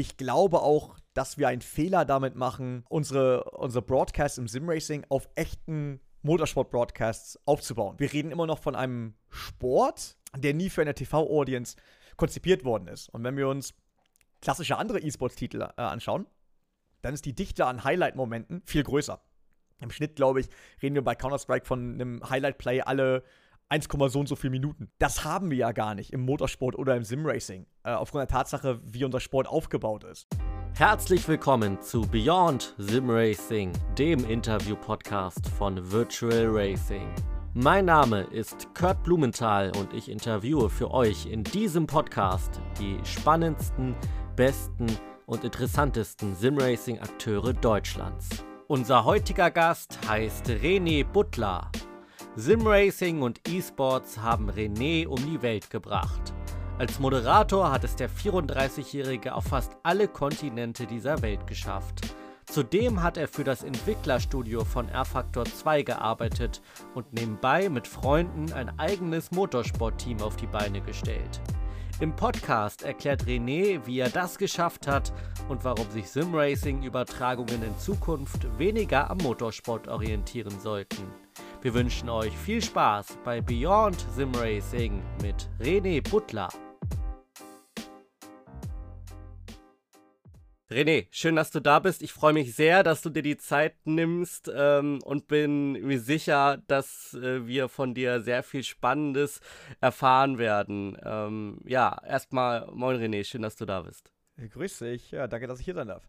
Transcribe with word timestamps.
Ich 0.00 0.16
glaube 0.16 0.62
auch, 0.62 0.96
dass 1.12 1.36
wir 1.36 1.48
einen 1.48 1.60
Fehler 1.60 2.06
damit 2.06 2.34
machen, 2.34 2.86
unsere, 2.88 3.44
unsere 3.50 3.84
Broadcasts 3.84 4.38
im 4.38 4.48
Simracing 4.48 5.04
auf 5.10 5.28
echten 5.34 6.00
Motorsport-Broadcasts 6.22 7.38
aufzubauen. 7.44 7.96
Wir 7.98 8.10
reden 8.10 8.30
immer 8.30 8.46
noch 8.46 8.60
von 8.60 8.74
einem 8.74 9.12
Sport, 9.28 10.16
der 10.34 10.54
nie 10.54 10.70
für 10.70 10.80
eine 10.80 10.94
TV-Audience 10.94 11.76
konzipiert 12.16 12.64
worden 12.64 12.88
ist. 12.88 13.10
Und 13.10 13.24
wenn 13.24 13.36
wir 13.36 13.46
uns 13.46 13.74
klassische 14.40 14.78
andere 14.78 15.00
E-Sports-Titel 15.00 15.60
äh, 15.60 15.82
anschauen, 15.82 16.26
dann 17.02 17.12
ist 17.12 17.26
die 17.26 17.34
Dichte 17.34 17.66
an 17.66 17.84
Highlight-Momenten 17.84 18.62
viel 18.64 18.84
größer. 18.84 19.20
Im 19.82 19.90
Schnitt, 19.90 20.16
glaube 20.16 20.40
ich, 20.40 20.48
reden 20.80 20.94
wir 20.94 21.04
bei 21.04 21.14
Counter-Strike 21.14 21.66
von 21.66 21.92
einem 21.92 22.26
Highlight-Play 22.26 22.80
alle 22.80 23.22
1, 23.70 23.86
so 24.08 24.18
und 24.18 24.28
so 24.28 24.34
viele 24.34 24.50
Minuten. 24.50 24.90
Das 24.98 25.24
haben 25.24 25.48
wir 25.50 25.56
ja 25.56 25.70
gar 25.70 25.94
nicht 25.94 26.12
im 26.12 26.22
Motorsport 26.22 26.76
oder 26.76 26.96
im 26.96 27.04
Simracing, 27.04 27.66
äh, 27.84 27.92
aufgrund 27.92 28.22
der 28.22 28.28
Tatsache, 28.28 28.80
wie 28.84 29.04
unser 29.04 29.20
Sport 29.20 29.46
aufgebaut 29.46 30.02
ist. 30.02 30.26
Herzlich 30.76 31.26
willkommen 31.28 31.80
zu 31.80 32.00
Beyond 32.00 32.74
Simracing, 32.78 33.72
dem 33.96 34.24
Interview-Podcast 34.24 35.46
von 35.50 35.92
Virtual 35.92 36.48
Racing. 36.48 37.14
Mein 37.54 37.84
Name 37.84 38.22
ist 38.32 38.74
Kurt 38.74 39.04
Blumenthal 39.04 39.70
und 39.76 39.94
ich 39.94 40.10
interviewe 40.10 40.68
für 40.68 40.90
euch 40.90 41.26
in 41.26 41.44
diesem 41.44 41.86
Podcast 41.86 42.60
die 42.80 42.98
spannendsten, 43.04 43.94
besten 44.34 44.86
und 45.26 45.44
interessantesten 45.44 46.34
Simracing-Akteure 46.34 47.52
Deutschlands. 47.52 48.30
Unser 48.66 49.04
heutiger 49.04 49.52
Gast 49.52 49.96
heißt 50.08 50.48
René 50.48 51.04
Butler. 51.04 51.70
Simracing 52.36 53.22
und 53.22 53.40
E-Sports 53.48 54.18
haben 54.18 54.50
René 54.50 55.04
um 55.08 55.16
die 55.16 55.42
Welt 55.42 55.68
gebracht. 55.68 56.32
Als 56.78 57.00
Moderator 57.00 57.72
hat 57.72 57.82
es 57.82 57.96
der 57.96 58.08
34-Jährige 58.08 59.34
auf 59.34 59.46
fast 59.46 59.76
alle 59.82 60.06
Kontinente 60.06 60.86
dieser 60.86 61.20
Welt 61.22 61.44
geschafft. 61.48 62.14
Zudem 62.46 63.02
hat 63.02 63.16
er 63.16 63.26
für 63.26 63.42
das 63.42 63.64
Entwicklerstudio 63.64 64.64
von 64.64 64.88
R-Factor 64.88 65.44
2 65.44 65.82
gearbeitet 65.82 66.62
und 66.94 67.12
nebenbei 67.12 67.68
mit 67.68 67.88
Freunden 67.88 68.52
ein 68.52 68.78
eigenes 68.78 69.32
Motorsportteam 69.32 70.22
auf 70.22 70.36
die 70.36 70.46
Beine 70.46 70.80
gestellt. 70.80 71.40
Im 71.98 72.14
Podcast 72.14 72.82
erklärt 72.82 73.24
René, 73.24 73.80
wie 73.86 73.98
er 73.98 74.08
das 74.08 74.38
geschafft 74.38 74.86
hat 74.86 75.12
und 75.48 75.64
warum 75.64 75.90
sich 75.90 76.08
Simracing-Übertragungen 76.08 77.62
in 77.64 77.76
Zukunft 77.78 78.46
weniger 78.56 79.10
am 79.10 79.18
Motorsport 79.18 79.88
orientieren 79.88 80.58
sollten. 80.60 81.04
Wir 81.62 81.74
wünschen 81.74 82.08
euch 82.08 82.34
viel 82.38 82.62
Spaß 82.62 83.18
bei 83.22 83.42
Beyond 83.42 84.06
Simracing 84.16 85.02
mit 85.20 85.50
René 85.60 86.00
Butler. 86.00 86.48
René, 90.70 91.06
schön, 91.10 91.36
dass 91.36 91.50
du 91.50 91.60
da 91.60 91.78
bist. 91.80 92.00
Ich 92.00 92.14
freue 92.14 92.32
mich 92.32 92.54
sehr, 92.54 92.82
dass 92.82 93.02
du 93.02 93.10
dir 93.10 93.20
die 93.20 93.36
Zeit 93.36 93.74
nimmst 93.84 94.50
ähm, 94.54 95.00
und 95.04 95.28
bin 95.28 95.72
mir 95.72 96.00
sicher, 96.00 96.62
dass 96.66 97.12
äh, 97.12 97.46
wir 97.46 97.68
von 97.68 97.92
dir 97.92 98.22
sehr 98.22 98.42
viel 98.42 98.62
Spannendes 98.62 99.42
erfahren 99.82 100.38
werden. 100.38 100.96
Ähm, 101.04 101.60
ja, 101.66 102.00
erstmal, 102.06 102.70
moin 102.72 102.96
René, 102.96 103.22
schön, 103.22 103.42
dass 103.42 103.56
du 103.56 103.66
da 103.66 103.82
bist. 103.82 104.14
Grüß 104.38 104.78
dich, 104.78 105.10
ja, 105.10 105.26
danke, 105.26 105.46
dass 105.46 105.58
ich 105.58 105.66
hier 105.66 105.74
sein 105.74 105.88
darf. 105.88 106.08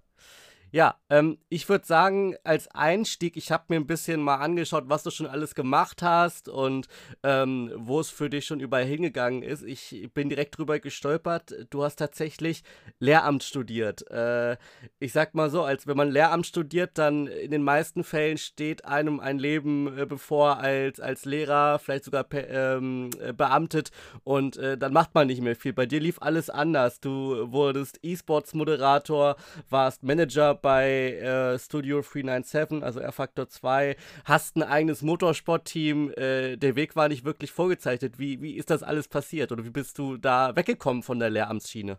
Ja, 0.73 0.95
ähm, 1.09 1.37
ich 1.49 1.67
würde 1.67 1.85
sagen, 1.85 2.35
als 2.45 2.69
Einstieg, 2.69 3.35
ich 3.35 3.51
habe 3.51 3.65
mir 3.67 3.75
ein 3.75 3.87
bisschen 3.87 4.21
mal 4.21 4.37
angeschaut, 4.37 4.85
was 4.87 5.03
du 5.03 5.11
schon 5.11 5.27
alles 5.27 5.53
gemacht 5.53 6.01
hast 6.01 6.47
und 6.47 6.87
ähm, 7.23 7.71
wo 7.75 7.99
es 7.99 8.09
für 8.09 8.29
dich 8.29 8.45
schon 8.45 8.61
überall 8.61 8.85
hingegangen 8.85 9.43
ist. 9.43 9.63
Ich 9.63 10.09
bin 10.13 10.29
direkt 10.29 10.57
drüber 10.57 10.79
gestolpert. 10.79 11.67
Du 11.69 11.83
hast 11.83 11.97
tatsächlich 11.97 12.63
Lehramt 12.99 13.43
studiert. 13.43 14.09
Äh, 14.09 14.55
ich 14.99 15.11
sag 15.11 15.35
mal 15.35 15.49
so, 15.49 15.63
als 15.63 15.87
wenn 15.87 15.97
man 15.97 16.09
Lehramt 16.09 16.47
studiert, 16.47 16.91
dann 16.97 17.27
in 17.27 17.51
den 17.51 17.63
meisten 17.63 18.05
Fällen 18.05 18.37
steht 18.37 18.85
einem 18.85 19.19
ein 19.19 19.39
Leben 19.39 19.97
äh, 19.97 20.05
bevor 20.05 20.59
als, 20.59 21.01
als 21.01 21.25
Lehrer, 21.25 21.79
vielleicht 21.79 22.05
sogar 22.05 22.25
ähm, 22.31 23.09
äh, 23.19 23.33
beamtet 23.33 23.91
und 24.23 24.55
äh, 24.55 24.77
dann 24.77 24.93
macht 24.93 25.13
man 25.15 25.27
nicht 25.27 25.41
mehr 25.41 25.57
viel. 25.57 25.73
Bei 25.73 25.85
dir 25.85 25.99
lief 25.99 26.21
alles 26.21 26.49
anders. 26.49 27.01
Du 27.01 27.51
wurdest 27.51 27.99
E-Sports-Moderator, 28.03 29.35
warst 29.69 30.03
Manager 30.03 30.60
bei 30.61 31.13
äh, 31.17 31.59
Studio 31.59 32.01
397, 32.01 32.83
also 32.83 32.99
R-Factor 32.99 33.49
2, 33.49 33.95
hast 34.25 34.55
ein 34.55 34.63
eigenes 34.63 35.01
Motorsportteam. 35.01 36.11
Äh, 36.11 36.57
der 36.57 36.75
Weg 36.75 36.95
war 36.95 37.07
nicht 37.07 37.25
wirklich 37.25 37.51
vorgezeichnet. 37.51 38.19
Wie, 38.19 38.41
wie 38.41 38.53
ist 38.53 38.69
das 38.69 38.83
alles 38.83 39.07
passiert 39.07 39.51
oder 39.51 39.65
wie 39.65 39.69
bist 39.69 39.97
du 39.97 40.17
da 40.17 40.55
weggekommen 40.55 41.03
von 41.03 41.19
der 41.19 41.29
Lehramtsschiene? 41.29 41.97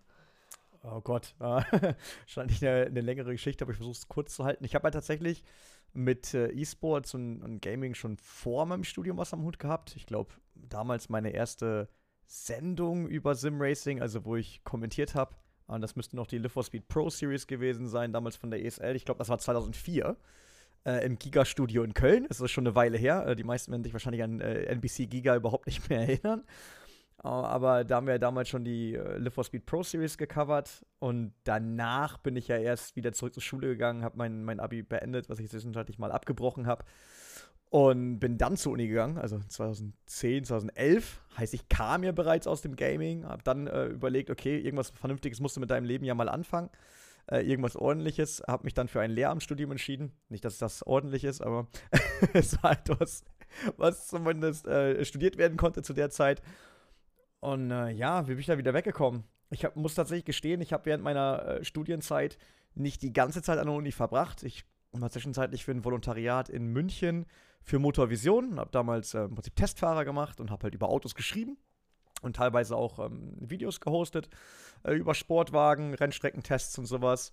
Oh 0.85 1.01
Gott, 1.01 1.35
wahrscheinlich 1.39 2.67
eine, 2.67 2.87
eine, 2.87 3.01
längere 3.01 3.31
Geschichte, 3.31 3.65
aber 3.65 3.71
ich 3.71 3.77
versuche 3.77 3.97
es 3.97 4.09
kurz 4.09 4.35
zu 4.35 4.45
halten. 4.45 4.65
Ich 4.65 4.75
habe 4.75 4.85
halt 4.85 4.95
tatsächlich 4.95 5.45
mit 5.93 6.35
äh, 6.35 6.49
E-Sports 6.49 7.15
und, 7.15 7.43
und, 7.43 7.61
Gaming 7.61 7.95
schon 7.95 8.17
vor 8.17 8.67
meinem 8.67 8.83
Studium 8.83 9.17
was 9.17 9.33
am 9.33 9.43
Hut 9.43 9.59
gehabt. 9.59 9.95
Ich 9.95 10.07
glaube, 10.07 10.33
damals 10.55 11.09
meine 11.09 11.31
erste 11.31 11.89
Sendung 12.27 13.07
über 13.07 13.35
Sim 13.35 13.61
Racing, 13.61 14.01
also 14.01 14.25
wo 14.25 14.37
ich 14.37 14.65
kommentiert 14.65 15.15
habe, 15.15 15.37
das 15.69 15.97
müsste 15.97 16.17
noch 16.17 16.27
die 16.27 16.39
Live 16.39 16.53
for 16.53 16.65
Speed 16.65 16.89
Pro 16.89 17.11
Series 17.11 17.47
gewesen 17.47 17.89
sein, 17.89 18.13
damals 18.13 18.37
von 18.37 18.51
der 18.51 18.65
ESL. 18.65 18.97
Ich 18.97 19.05
glaube, 19.05 19.19
das 19.19 19.29
war 19.29 19.39
2004 19.39 20.17
äh, 20.85 21.05
im 21.05 21.19
Giga-Studio 21.19 21.83
in 21.83 21.95
Köln. 21.95 22.27
Das 22.29 22.41
ist 22.41 22.51
schon 22.51 22.67
eine 22.67 22.75
Weile 22.75 22.99
her. 22.99 23.27
Äh, 23.27 23.37
die 23.37 23.45
meisten 23.45 23.71
werden 23.71 23.85
sich 23.85 23.93
wahrscheinlich 23.93 24.23
an 24.23 24.41
äh, 24.41 24.65
NBC 24.65 25.09
Giga 25.09 25.37
überhaupt 25.37 25.67
nicht 25.67 25.89
mehr 25.89 26.01
erinnern. 26.09 26.45
Uh, 27.25 27.29
aber 27.29 27.85
da 27.85 27.97
haben 27.97 28.07
wir 28.09 28.15
ja 28.15 28.19
damals 28.19 28.49
schon 28.49 28.65
die 28.65 28.95
äh, 28.95 29.17
Live 29.17 29.35
for 29.35 29.45
Speed 29.45 29.65
Pro 29.65 29.85
Series 29.85 30.19
gecovert. 30.19 30.85
Und 30.99 31.33
danach 31.45 32.19
bin 32.19 32.35
ich 32.35 32.49
ja 32.49 32.57
erst 32.57 32.97
wieder 32.97 33.13
zurück 33.13 33.35
zur 33.35 33.43
Schule 33.43 33.69
gegangen, 33.69 34.03
habe 34.03 34.17
mein, 34.19 34.43
mein 34.45 34.59
Abi 34.59 34.83
beendet, 34.83 35.29
was 35.29 35.39
ich 35.39 35.49
zwischenzeitlich 35.49 36.01
mal 36.01 36.11
abgebrochen 36.11 36.67
habe. 36.67 36.85
Und 37.73 38.19
bin 38.19 38.37
dann 38.37 38.59
zur 38.59 38.73
Uni 38.73 38.87
gegangen, 38.87 39.17
also 39.17 39.39
2010, 39.39 40.45
2011. 40.45 41.23
Heißt, 41.39 41.55
ich 41.55 41.71
kam 41.71 42.05
ja 42.05 42.13
bereits 42.13 42.47
aus 42.47 42.61
dem 42.61 42.77
Gaming, 42.77 43.25
habe 43.25 43.43
dann 43.45 43.67
äh, 43.67 43.87
überlegt, 43.87 44.29
okay, 44.29 44.59
irgendwas 44.59 44.91
Vernünftiges 44.91 45.41
musst 45.41 45.57
du 45.57 45.61
mit 45.61 45.71
deinem 45.71 45.87
Leben 45.87 46.05
ja 46.05 46.15
mal 46.15 46.29
anfangen. 46.29 46.69
Äh, 47.31 47.49
irgendwas 47.49 47.75
Ordentliches. 47.75 48.43
Habe 48.47 48.65
mich 48.65 48.75
dann 48.75 48.89
für 48.89 49.01
ein 49.01 49.11
Lehramtsstudium 49.11 49.71
entschieden. 49.71 50.13
Nicht, 50.29 50.45
dass 50.45 50.59
das 50.59 50.87
ordentlich 50.87 51.25
ist, 51.25 51.41
aber 51.41 51.67
es 52.35 52.63
war 52.63 52.73
etwas, 52.73 53.25
was 53.79 54.07
zumindest 54.07 54.67
äh, 54.67 55.03
studiert 55.07 55.39
werden 55.39 55.57
konnte 55.57 55.81
zu 55.81 55.95
der 55.95 56.11
Zeit. 56.11 56.43
Und 57.41 57.71
äh, 57.71 57.89
ja, 57.89 58.25
wie 58.29 58.33
bin 58.33 58.41
ich 58.41 58.47
da 58.47 58.59
wieder 58.59 58.75
weggekommen? 58.75 59.25
Ich 59.49 59.65
hab, 59.65 59.77
muss 59.77 59.95
tatsächlich 59.95 60.27
gestehen, 60.27 60.61
ich 60.61 60.75
habe 60.75 60.85
während 60.85 61.05
meiner 61.05 61.47
äh, 61.47 61.65
Studienzeit 61.65 62.37
nicht 62.75 63.01
die 63.01 63.15
ganze 63.15 63.41
Zeit 63.41 63.59
an 63.59 63.69
der 63.69 63.77
Uni 63.77 63.93
verbracht. 63.93 64.43
Ich 64.43 64.67
war 65.01 65.11
zwischenzeitlich 65.11 65.65
für 65.65 65.73
ein 65.73 65.85
Volontariat 65.85 66.49
in 66.49 66.67
München 66.67 67.27
für 67.63 67.79
Motorvision, 67.79 68.59
habe 68.59 68.71
damals 68.71 69.15
äh, 69.15 69.25
im 69.25 69.35
Prinzip 69.35 69.57
Testfahrer 69.57 70.05
gemacht 70.05 70.41
und 70.41 70.51
habe 70.51 70.65
halt 70.65 70.75
über 70.75 70.89
Autos 70.89 71.15
geschrieben 71.15 71.57
und 72.23 72.37
teilweise 72.37 72.77
auch 72.77 72.99
ähm, 72.99 73.37
Videos 73.39 73.81
gehostet 73.81 74.29
äh, 74.85 74.95
über 74.95 75.15
Sportwagen, 75.15 75.95
Rennstreckentests 75.95 76.79
und 76.79 76.87
sowas. 76.87 77.33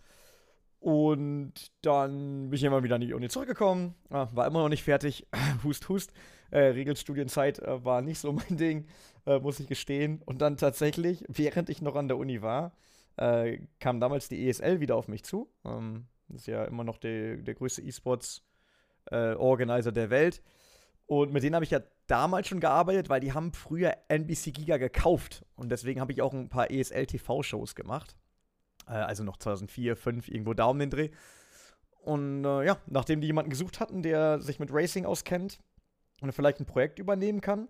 Und 0.79 1.53
dann 1.81 2.49
bin 2.49 2.53
ich 2.53 2.63
immer 2.63 2.83
wieder 2.83 2.95
an 2.95 3.01
die 3.01 3.13
Uni 3.13 3.27
zurückgekommen, 3.27 3.95
ah, 4.09 4.27
war 4.31 4.47
immer 4.47 4.61
noch 4.61 4.69
nicht 4.69 4.83
fertig, 4.83 5.27
hust, 5.63 5.89
hust. 5.89 6.13
Äh, 6.51 6.59
Regelstudienzeit 6.59 7.59
äh, 7.59 7.83
war 7.83 8.01
nicht 8.01 8.19
so 8.19 8.31
mein 8.31 8.57
Ding, 8.57 8.87
äh, 9.25 9.39
muss 9.39 9.59
ich 9.59 9.67
gestehen. 9.67 10.21
Und 10.25 10.41
dann 10.41 10.57
tatsächlich, 10.57 11.25
während 11.27 11.69
ich 11.69 11.81
noch 11.81 11.95
an 11.95 12.07
der 12.07 12.17
Uni 12.17 12.41
war, 12.41 12.71
äh, 13.17 13.59
kam 13.79 13.99
damals 13.99 14.29
die 14.29 14.47
ESL 14.47 14.79
wieder 14.79 14.95
auf 14.95 15.07
mich 15.07 15.23
zu. 15.23 15.51
Ähm, 15.65 16.07
das 16.29 16.41
ist 16.41 16.47
ja 16.47 16.65
immer 16.65 16.83
noch 16.83 16.97
die, 16.97 17.43
der 17.43 17.55
größte 17.55 17.81
E-Sports- 17.81 18.43
äh, 19.11 19.91
der 19.91 20.09
Welt. 20.09 20.41
Und 21.05 21.33
mit 21.33 21.41
denen 21.41 21.55
habe 21.55 21.65
ich 21.65 21.71
ja 21.71 21.79
damals 22.07 22.47
schon 22.47 22.59
gearbeitet, 22.59 23.09
weil 23.09 23.19
die 23.19 23.33
haben 23.33 23.53
früher 23.53 23.95
NBC 24.09 24.51
Giga 24.51 24.77
gekauft. 24.77 25.43
Und 25.55 25.69
deswegen 25.69 25.99
habe 26.01 26.11
ich 26.11 26.21
auch 26.21 26.33
ein 26.33 26.49
paar 26.49 26.69
ESL-TV-Shows 26.69 27.73
gemacht. 27.75 28.15
Äh, 28.87 28.93
also 28.93 29.23
noch 29.23 29.37
2004, 29.37 29.95
2005, 29.95 30.29
irgendwo 30.29 30.53
da 30.53 30.65
um 30.65 30.77
den 30.77 30.89
Dreh. 30.89 31.09
Und 32.01 32.45
äh, 32.45 32.65
ja, 32.65 32.77
nachdem 32.85 33.21
die 33.21 33.27
jemanden 33.27 33.49
gesucht 33.49 33.79
hatten, 33.79 34.03
der 34.03 34.39
sich 34.39 34.59
mit 34.59 34.71
Racing 34.71 35.05
auskennt 35.05 35.59
und 36.21 36.31
vielleicht 36.31 36.59
ein 36.59 36.65
Projekt 36.65 36.99
übernehmen 36.99 37.41
kann, 37.41 37.69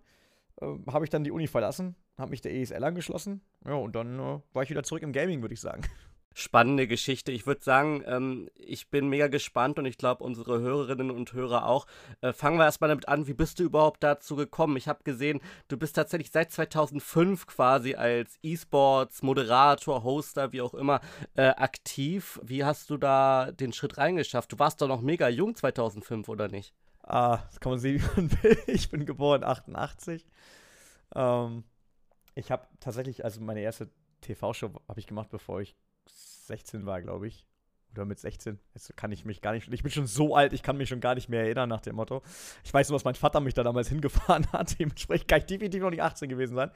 äh, 0.61 0.65
habe 0.91 1.05
ich 1.05 1.09
dann 1.09 1.23
die 1.23 1.31
Uni 1.31 1.47
verlassen, 1.47 1.95
habe 2.17 2.31
mich 2.31 2.41
der 2.41 2.53
ESL 2.53 2.83
angeschlossen. 2.83 3.41
Ja, 3.65 3.75
und 3.75 3.95
dann 3.95 4.19
äh, 4.19 4.39
war 4.53 4.63
ich 4.63 4.69
wieder 4.69 4.83
zurück 4.83 5.03
im 5.03 5.13
Gaming, 5.13 5.41
würde 5.41 5.53
ich 5.53 5.61
sagen 5.61 5.83
spannende 6.33 6.87
Geschichte. 6.87 7.31
Ich 7.31 7.45
würde 7.45 7.63
sagen, 7.63 8.03
ähm, 8.05 8.49
ich 8.55 8.89
bin 8.89 9.09
mega 9.09 9.27
gespannt 9.27 9.79
und 9.79 9.85
ich 9.85 9.97
glaube, 9.97 10.23
unsere 10.23 10.59
Hörerinnen 10.59 11.11
und 11.11 11.33
Hörer 11.33 11.65
auch. 11.65 11.85
Äh, 12.21 12.33
fangen 12.33 12.57
wir 12.57 12.65
erstmal 12.65 12.89
damit 12.89 13.07
an, 13.07 13.27
wie 13.27 13.33
bist 13.33 13.59
du 13.59 13.63
überhaupt 13.63 14.03
dazu 14.03 14.35
gekommen? 14.35 14.77
Ich 14.77 14.87
habe 14.87 15.03
gesehen, 15.03 15.41
du 15.67 15.77
bist 15.77 15.95
tatsächlich 15.95 16.31
seit 16.31 16.51
2005 16.51 17.47
quasi 17.47 17.95
als 17.95 18.37
E-Sports, 18.43 19.21
Moderator, 19.21 20.03
Hoster, 20.03 20.51
wie 20.53 20.61
auch 20.61 20.73
immer, 20.73 21.01
äh, 21.35 21.47
aktiv. 21.47 22.39
Wie 22.43 22.63
hast 22.63 22.89
du 22.89 22.97
da 22.97 23.51
den 23.51 23.73
Schritt 23.73 23.97
reingeschafft? 23.97 24.51
Du 24.51 24.59
warst 24.59 24.81
doch 24.81 24.87
noch 24.87 25.01
mega 25.01 25.27
jung 25.29 25.55
2005, 25.55 26.29
oder 26.29 26.47
nicht? 26.47 26.73
Ah, 27.03 27.37
das 27.47 27.59
kann 27.59 27.71
man 27.71 27.79
sehen, 27.79 28.01
wie 28.15 28.21
man 28.21 28.43
will. 28.43 28.57
Ich 28.67 28.89
bin 28.89 29.05
geboren 29.05 29.43
88. 29.43 30.25
Ähm, 31.15 31.63
ich 32.35 32.51
habe 32.51 32.67
tatsächlich, 32.79 33.25
also 33.25 33.41
meine 33.41 33.61
erste 33.61 33.89
TV-Show 34.21 34.71
habe 34.87 34.99
ich 34.99 35.07
gemacht, 35.07 35.29
bevor 35.29 35.61
ich 35.61 35.75
16 36.49 36.85
war, 36.85 37.01
glaube 37.01 37.27
ich. 37.27 37.45
Oder 37.93 38.05
mit 38.05 38.19
16. 38.19 38.59
Jetzt 38.73 38.95
kann 38.97 39.11
ich 39.11 39.25
mich 39.25 39.41
gar 39.41 39.53
nicht. 39.53 39.71
Ich 39.73 39.81
bin 39.81 39.91
schon 39.91 40.05
so 40.05 40.35
alt, 40.35 40.53
ich 40.53 40.61
kann 40.61 40.77
mich 40.77 40.89
schon 40.89 40.99
gar 40.99 41.15
nicht 41.15 41.29
mehr 41.29 41.41
erinnern 41.41 41.69
nach 41.69 41.81
dem 41.81 41.95
Motto. 41.95 42.21
Ich 42.63 42.73
weiß 42.73 42.89
nur, 42.89 42.97
dass 42.97 43.05
mein 43.05 43.15
Vater 43.15 43.39
mich 43.39 43.53
da 43.53 43.63
damals 43.63 43.87
hingefahren 43.89 44.51
hat. 44.51 44.77
Dementsprechend 44.79 45.27
kann 45.27 45.39
ich 45.39 45.45
definitiv 45.45 45.81
noch 45.81 45.89
nicht 45.89 46.03
18 46.03 46.29
gewesen 46.29 46.55
sein, 46.55 46.69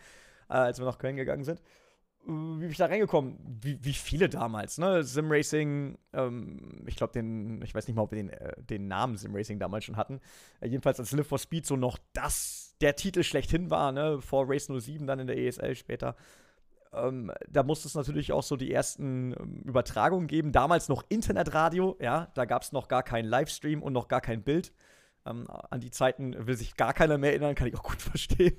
äh, 0.50 0.54
als 0.54 0.80
wir 0.80 0.86
nach 0.86 0.98
Köln 0.98 1.16
gegangen 1.16 1.44
sind. 1.44 1.60
Äh, 1.60 2.32
wie 2.32 2.60
bin 2.62 2.72
ich 2.72 2.78
da 2.78 2.88
reingekommen? 2.88 3.38
Wie, 3.62 3.78
wie 3.84 3.94
viele 3.94 4.28
damals, 4.28 4.80
ne? 4.80 5.04
Simracing, 5.04 6.00
ähm, 6.14 6.84
ich 6.88 6.96
glaube, 6.96 7.14
den, 7.14 7.62
ich 7.62 7.76
weiß 7.76 7.88
nicht 7.88 7.96
mal, 7.96 8.04
ob 8.04 8.12
wir 8.12 8.18
den, 8.18 8.30
äh, 8.30 8.54
den 8.58 8.88
Namen 8.88 9.18
Simracing 9.18 9.60
damals 9.60 9.86
schon 9.86 9.98
hatten. 9.98 10.20
Äh, 10.62 10.70
jedenfalls 10.70 11.00
als 11.00 11.12
Live 11.12 11.28
for 11.28 11.38
Speed 11.38 11.68
so 11.68 11.76
noch 11.76 12.00
das, 12.14 12.76
der 12.82 12.96
Titel 12.96 13.22
schlechthin 13.22 13.70
war, 13.70 13.92
ne? 13.92 14.20
Vor 14.20 14.50
Race 14.50 14.66
07 14.66 15.06
dann 15.06 15.20
in 15.20 15.28
der 15.28 15.38
ESL 15.38 15.76
später 15.76 16.16
ähm, 16.96 17.32
da 17.50 17.64
musste 17.64 17.88
es 17.88 17.96
natürlich 17.96 18.32
auch 18.32 18.44
so 18.44 18.56
die 18.56 18.72
ersten 18.72 19.34
ähm, 19.40 19.62
Übertragungen 19.66 20.28
geben. 20.28 20.52
Damals 20.52 20.90
noch 20.90 21.04
Internetradio, 21.10 21.98
ja, 22.00 22.32
da 22.36 22.46
gab 22.46 22.64
es 22.64 22.72
noch 22.72 22.88
gar 22.88 23.04
keinen 23.04 23.26
Livestream 23.26 23.82
und 23.82 23.94
noch 23.94 24.08
gar 24.08 24.22
kein 24.22 24.44
Bild. 24.44 24.74
Ähm, 25.26 25.48
an 25.50 25.80
die 25.80 25.92
Zeiten 25.92 26.48
will 26.48 26.56
sich 26.56 26.76
gar 26.76 26.94
keiner 26.94 27.18
mehr 27.18 27.32
erinnern, 27.32 27.56
kann 27.56 27.68
ich 27.68 27.76
auch 27.78 27.84
gut 27.84 28.02
verstehen. 28.02 28.58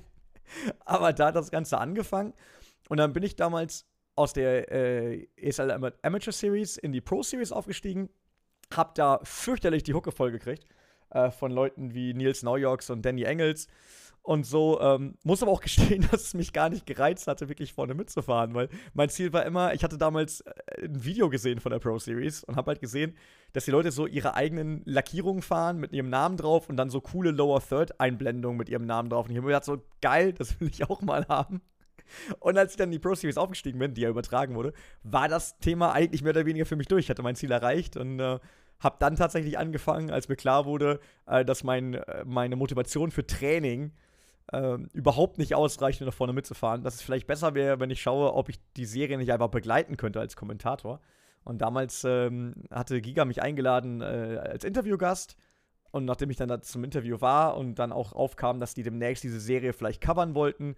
Aber 0.85 1.13
da 1.13 1.27
hat 1.27 1.35
das 1.35 1.51
Ganze 1.51 1.77
angefangen. 1.77 2.33
Und 2.89 2.97
dann 2.97 3.13
bin 3.13 3.23
ich 3.23 3.35
damals 3.35 3.85
aus 4.15 4.33
der 4.33 4.71
äh, 4.71 5.27
ESL 5.35 5.71
Amateur 6.01 6.33
Series 6.33 6.77
in 6.77 6.91
die 6.91 7.01
Pro 7.01 7.23
Series 7.23 7.51
aufgestiegen, 7.51 8.09
hab 8.73 8.95
da 8.95 9.19
fürchterlich 9.23 9.83
die 9.83 9.93
Hucke 9.93 10.11
voll 10.11 10.31
gekriegt 10.31 10.65
äh, 11.09 11.31
von 11.31 11.51
Leuten 11.51 11.93
wie 11.93 12.13
Nils 12.13 12.43
Neujoks 12.43 12.89
und 12.89 13.03
Danny 13.03 13.23
Engels 13.23 13.67
und 14.25 14.43
so, 14.43 14.81
ähm, 14.81 15.15
muss 15.23 15.43
aber 15.43 15.51
auch 15.51 15.61
gestehen, 15.61 16.07
dass 16.11 16.21
es 16.23 16.33
mich 16.33 16.51
gar 16.51 16.69
nicht 16.69 16.85
gereizt 16.85 17.27
hatte, 17.27 17.47
wirklich 17.47 17.73
vorne 17.73 17.93
mitzufahren, 17.93 18.53
weil 18.55 18.69
mein 18.93 19.09
Ziel 19.09 19.31
war 19.33 19.45
immer, 19.45 19.73
ich 19.73 19.83
hatte 19.83 19.97
damals 19.97 20.41
äh, 20.41 20.85
ein 20.85 21.03
Video 21.03 21.29
gesehen 21.29 21.59
von 21.59 21.71
der 21.71 21.79
Pro 21.79 21.99
Series 21.99 22.43
und 22.43 22.55
habe 22.55 22.71
halt 22.71 22.81
gesehen, 22.81 23.15
dass 23.53 23.65
die 23.65 23.71
Leute 23.71 23.91
so 23.91 24.07
ihre 24.07 24.33
eigenen 24.33 24.81
Lackierungen 24.85 25.41
fahren 25.41 25.77
mit 25.77 25.93
ihrem 25.93 26.09
Namen 26.09 26.37
drauf 26.37 26.69
und 26.69 26.75
dann 26.75 26.89
so 26.89 27.01
coole 27.01 27.31
Lower 27.31 27.61
Third 27.61 27.99
Einblendungen 27.99 28.57
mit 28.57 28.67
ihrem 28.67 28.85
Namen 28.85 29.09
drauf. 29.09 29.27
Und 29.27 29.31
ich 29.31 29.37
habe 29.37 29.45
mir 29.45 29.53
gedacht, 29.53 29.65
so 29.65 29.81
geil, 30.01 30.33
das 30.33 30.59
will 30.59 30.69
ich 30.69 30.89
auch 30.89 31.01
mal 31.01 31.27
haben. 31.29 31.61
Und 32.39 32.57
als 32.57 32.71
ich 32.71 32.77
dann 32.77 32.89
in 32.89 32.93
die 32.93 32.99
Pro 32.99 33.15
Series 33.15 33.37
aufgestiegen 33.37 33.79
bin, 33.79 33.93
die 33.93 34.01
ja 34.01 34.09
übertragen 34.09 34.55
wurde, 34.55 34.73
war 35.03 35.27
das 35.27 35.57
Thema 35.59 35.93
eigentlich 35.93 36.21
mehr 36.23 36.31
oder 36.31 36.45
weniger 36.45 36.65
für 36.65 36.75
mich 36.75 36.87
durch. 36.87 37.05
Ich 37.05 37.09
hatte 37.09 37.23
mein 37.23 37.35
Ziel 37.35 37.51
erreicht 37.51 37.95
und 37.95 38.19
äh, 38.19 38.39
habe 38.79 38.97
dann 38.99 39.15
tatsächlich 39.15 39.57
angefangen, 39.57 40.11
als 40.11 40.27
mir 40.29 40.35
klar 40.35 40.65
wurde, 40.65 40.99
äh, 41.27 41.45
dass 41.45 41.63
mein, 41.63 41.95
äh, 41.95 42.25
meine 42.25 42.55
Motivation 42.55 43.11
für 43.11 43.25
Training 43.25 43.93
ähm, 44.53 44.89
überhaupt 44.93 45.37
nicht 45.37 45.55
um 45.55 45.67
da 45.67 46.11
vorne 46.11 46.33
mitzufahren. 46.33 46.83
Dass 46.83 46.95
es 46.95 47.01
vielleicht 47.01 47.27
besser 47.27 47.55
wäre, 47.55 47.79
wenn 47.79 47.89
ich 47.89 48.01
schaue, 48.01 48.33
ob 48.33 48.49
ich 48.49 48.59
die 48.77 48.85
Serie 48.85 49.17
nicht 49.17 49.31
einfach 49.31 49.49
begleiten 49.49 49.97
könnte 49.97 50.19
als 50.19 50.35
Kommentator. 50.35 50.99
Und 51.43 51.59
damals 51.59 52.03
ähm, 52.03 52.55
hatte 52.71 53.01
Giga 53.01 53.25
mich 53.25 53.41
eingeladen 53.41 54.01
äh, 54.01 54.39
als 54.41 54.63
Interviewgast. 54.63 55.37
Und 55.91 56.05
nachdem 56.05 56.29
ich 56.29 56.37
dann 56.37 56.49
da 56.49 56.61
zum 56.61 56.83
Interview 56.83 57.21
war 57.21 57.55
und 57.55 57.75
dann 57.75 57.91
auch 57.91 58.13
aufkam, 58.13 58.59
dass 58.59 58.73
die 58.73 58.83
demnächst 58.83 59.23
diese 59.23 59.39
Serie 59.39 59.71
vielleicht 59.71 60.01
covern 60.01 60.35
wollten, 60.35 60.75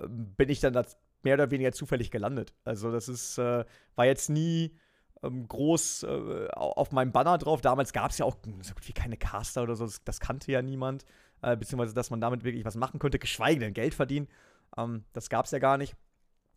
äh, 0.00 0.06
bin 0.08 0.48
ich 0.48 0.60
dann 0.60 0.72
da 0.72 0.84
mehr 1.22 1.34
oder 1.34 1.50
weniger 1.50 1.72
zufällig 1.72 2.10
gelandet. 2.10 2.54
Also 2.64 2.90
das 2.92 3.08
ist, 3.08 3.38
äh, 3.38 3.64
war 3.94 4.06
jetzt 4.06 4.30
nie 4.30 4.76
ähm, 5.22 5.48
groß 5.48 6.04
äh, 6.04 6.48
auf 6.52 6.92
meinem 6.92 7.12
Banner 7.12 7.38
drauf. 7.38 7.60
Damals 7.60 7.92
gab 7.92 8.10
es 8.10 8.18
ja 8.18 8.26
auch 8.26 8.36
so 8.62 8.74
gut 8.74 8.88
wie 8.88 8.92
keine 8.92 9.16
Caster 9.16 9.62
oder 9.62 9.74
so, 9.74 9.84
das, 9.84 10.04
das 10.04 10.20
kannte 10.20 10.52
ja 10.52 10.62
niemand 10.62 11.04
äh, 11.44 11.56
beziehungsweise 11.56 11.94
dass 11.94 12.10
man 12.10 12.20
damit 12.20 12.44
wirklich 12.44 12.64
was 12.64 12.76
machen 12.76 12.98
könnte, 12.98 13.18
geschweige 13.18 13.60
denn 13.60 13.74
Geld 13.74 13.94
verdienen. 13.94 14.28
Ähm, 14.76 15.04
das 15.12 15.28
gab 15.28 15.46
es 15.46 15.50
ja 15.50 15.58
gar 15.58 15.78
nicht. 15.78 15.96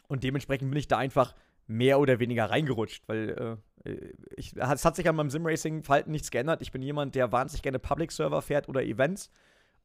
Und 0.07 0.23
dementsprechend 0.23 0.69
bin 0.69 0.79
ich 0.79 0.87
da 0.87 0.97
einfach 0.97 1.35
mehr 1.67 1.99
oder 1.99 2.19
weniger 2.19 2.49
reingerutscht, 2.49 3.03
weil 3.07 3.59
äh, 3.85 4.11
ich, 4.35 4.55
es 4.55 4.85
hat 4.85 4.95
sich 4.95 5.07
an 5.07 5.15
meinem 5.15 5.29
Simracing-Verhalten 5.29 6.11
nichts 6.11 6.31
geändert. 6.31 6.61
Ich 6.61 6.71
bin 6.71 6.81
jemand, 6.81 7.15
der 7.15 7.31
wahnsinnig 7.31 7.61
gerne 7.61 7.79
Public-Server 7.79 8.41
fährt 8.41 8.69
oder 8.69 8.83
Events 8.83 9.29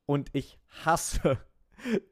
und 0.06 0.30
ich 0.32 0.58
hasse 0.84 1.38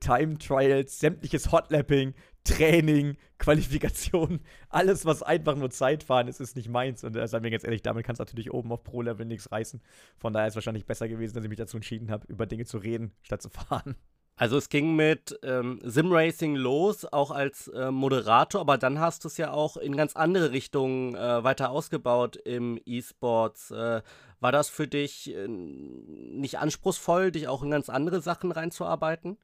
Time 0.00 0.38
Trials, 0.38 0.98
sämtliches 0.98 1.52
Hotlapping, 1.52 2.14
Training, 2.44 3.16
Qualifikation, 3.38 4.40
alles, 4.68 5.04
was 5.04 5.22
einfach 5.22 5.56
nur 5.56 5.70
Zeitfahren 5.70 6.28
ist, 6.28 6.40
ist 6.40 6.56
nicht 6.56 6.68
meins. 6.68 7.04
Und 7.04 7.16
äh, 7.16 7.26
seien 7.28 7.42
wir 7.42 7.50
ganz 7.50 7.64
ehrlich, 7.64 7.82
damit 7.82 8.04
kannst 8.04 8.20
du 8.20 8.24
natürlich 8.24 8.52
oben 8.52 8.72
auf 8.72 8.82
Pro-Level 8.82 9.26
nichts 9.26 9.52
reißen. 9.52 9.80
Von 10.16 10.32
daher 10.32 10.48
ist 10.48 10.52
es 10.52 10.56
wahrscheinlich 10.56 10.86
besser 10.86 11.08
gewesen, 11.08 11.34
dass 11.34 11.44
ich 11.44 11.50
mich 11.50 11.58
dazu 11.58 11.76
entschieden 11.76 12.10
habe, 12.10 12.26
über 12.28 12.46
Dinge 12.46 12.64
zu 12.64 12.78
reden, 12.78 13.12
statt 13.22 13.42
zu 13.42 13.50
fahren. 13.50 13.96
Also 14.36 14.56
es 14.56 14.70
ging 14.70 14.96
mit 14.96 15.38
ähm, 15.42 15.80
Simracing 15.84 16.56
los, 16.56 17.04
auch 17.04 17.30
als 17.30 17.68
äh, 17.68 17.90
Moderator, 17.90 18.62
aber 18.62 18.78
dann 18.78 18.98
hast 18.98 19.24
du 19.24 19.28
es 19.28 19.36
ja 19.36 19.52
auch 19.52 19.76
in 19.76 19.94
ganz 19.94 20.16
andere 20.16 20.52
Richtungen 20.52 21.14
äh, 21.14 21.44
weiter 21.44 21.70
ausgebaut 21.70 22.36
im 22.36 22.80
E-Sports. 22.86 23.70
Äh, 23.70 24.00
war 24.40 24.52
das 24.52 24.70
für 24.70 24.88
dich 24.88 25.34
äh, 25.34 25.46
nicht 25.46 26.58
anspruchsvoll, 26.58 27.32
dich 27.32 27.48
auch 27.48 27.62
in 27.62 27.70
ganz 27.70 27.90
andere 27.90 28.22
Sachen 28.22 28.50
reinzuarbeiten? 28.50 29.36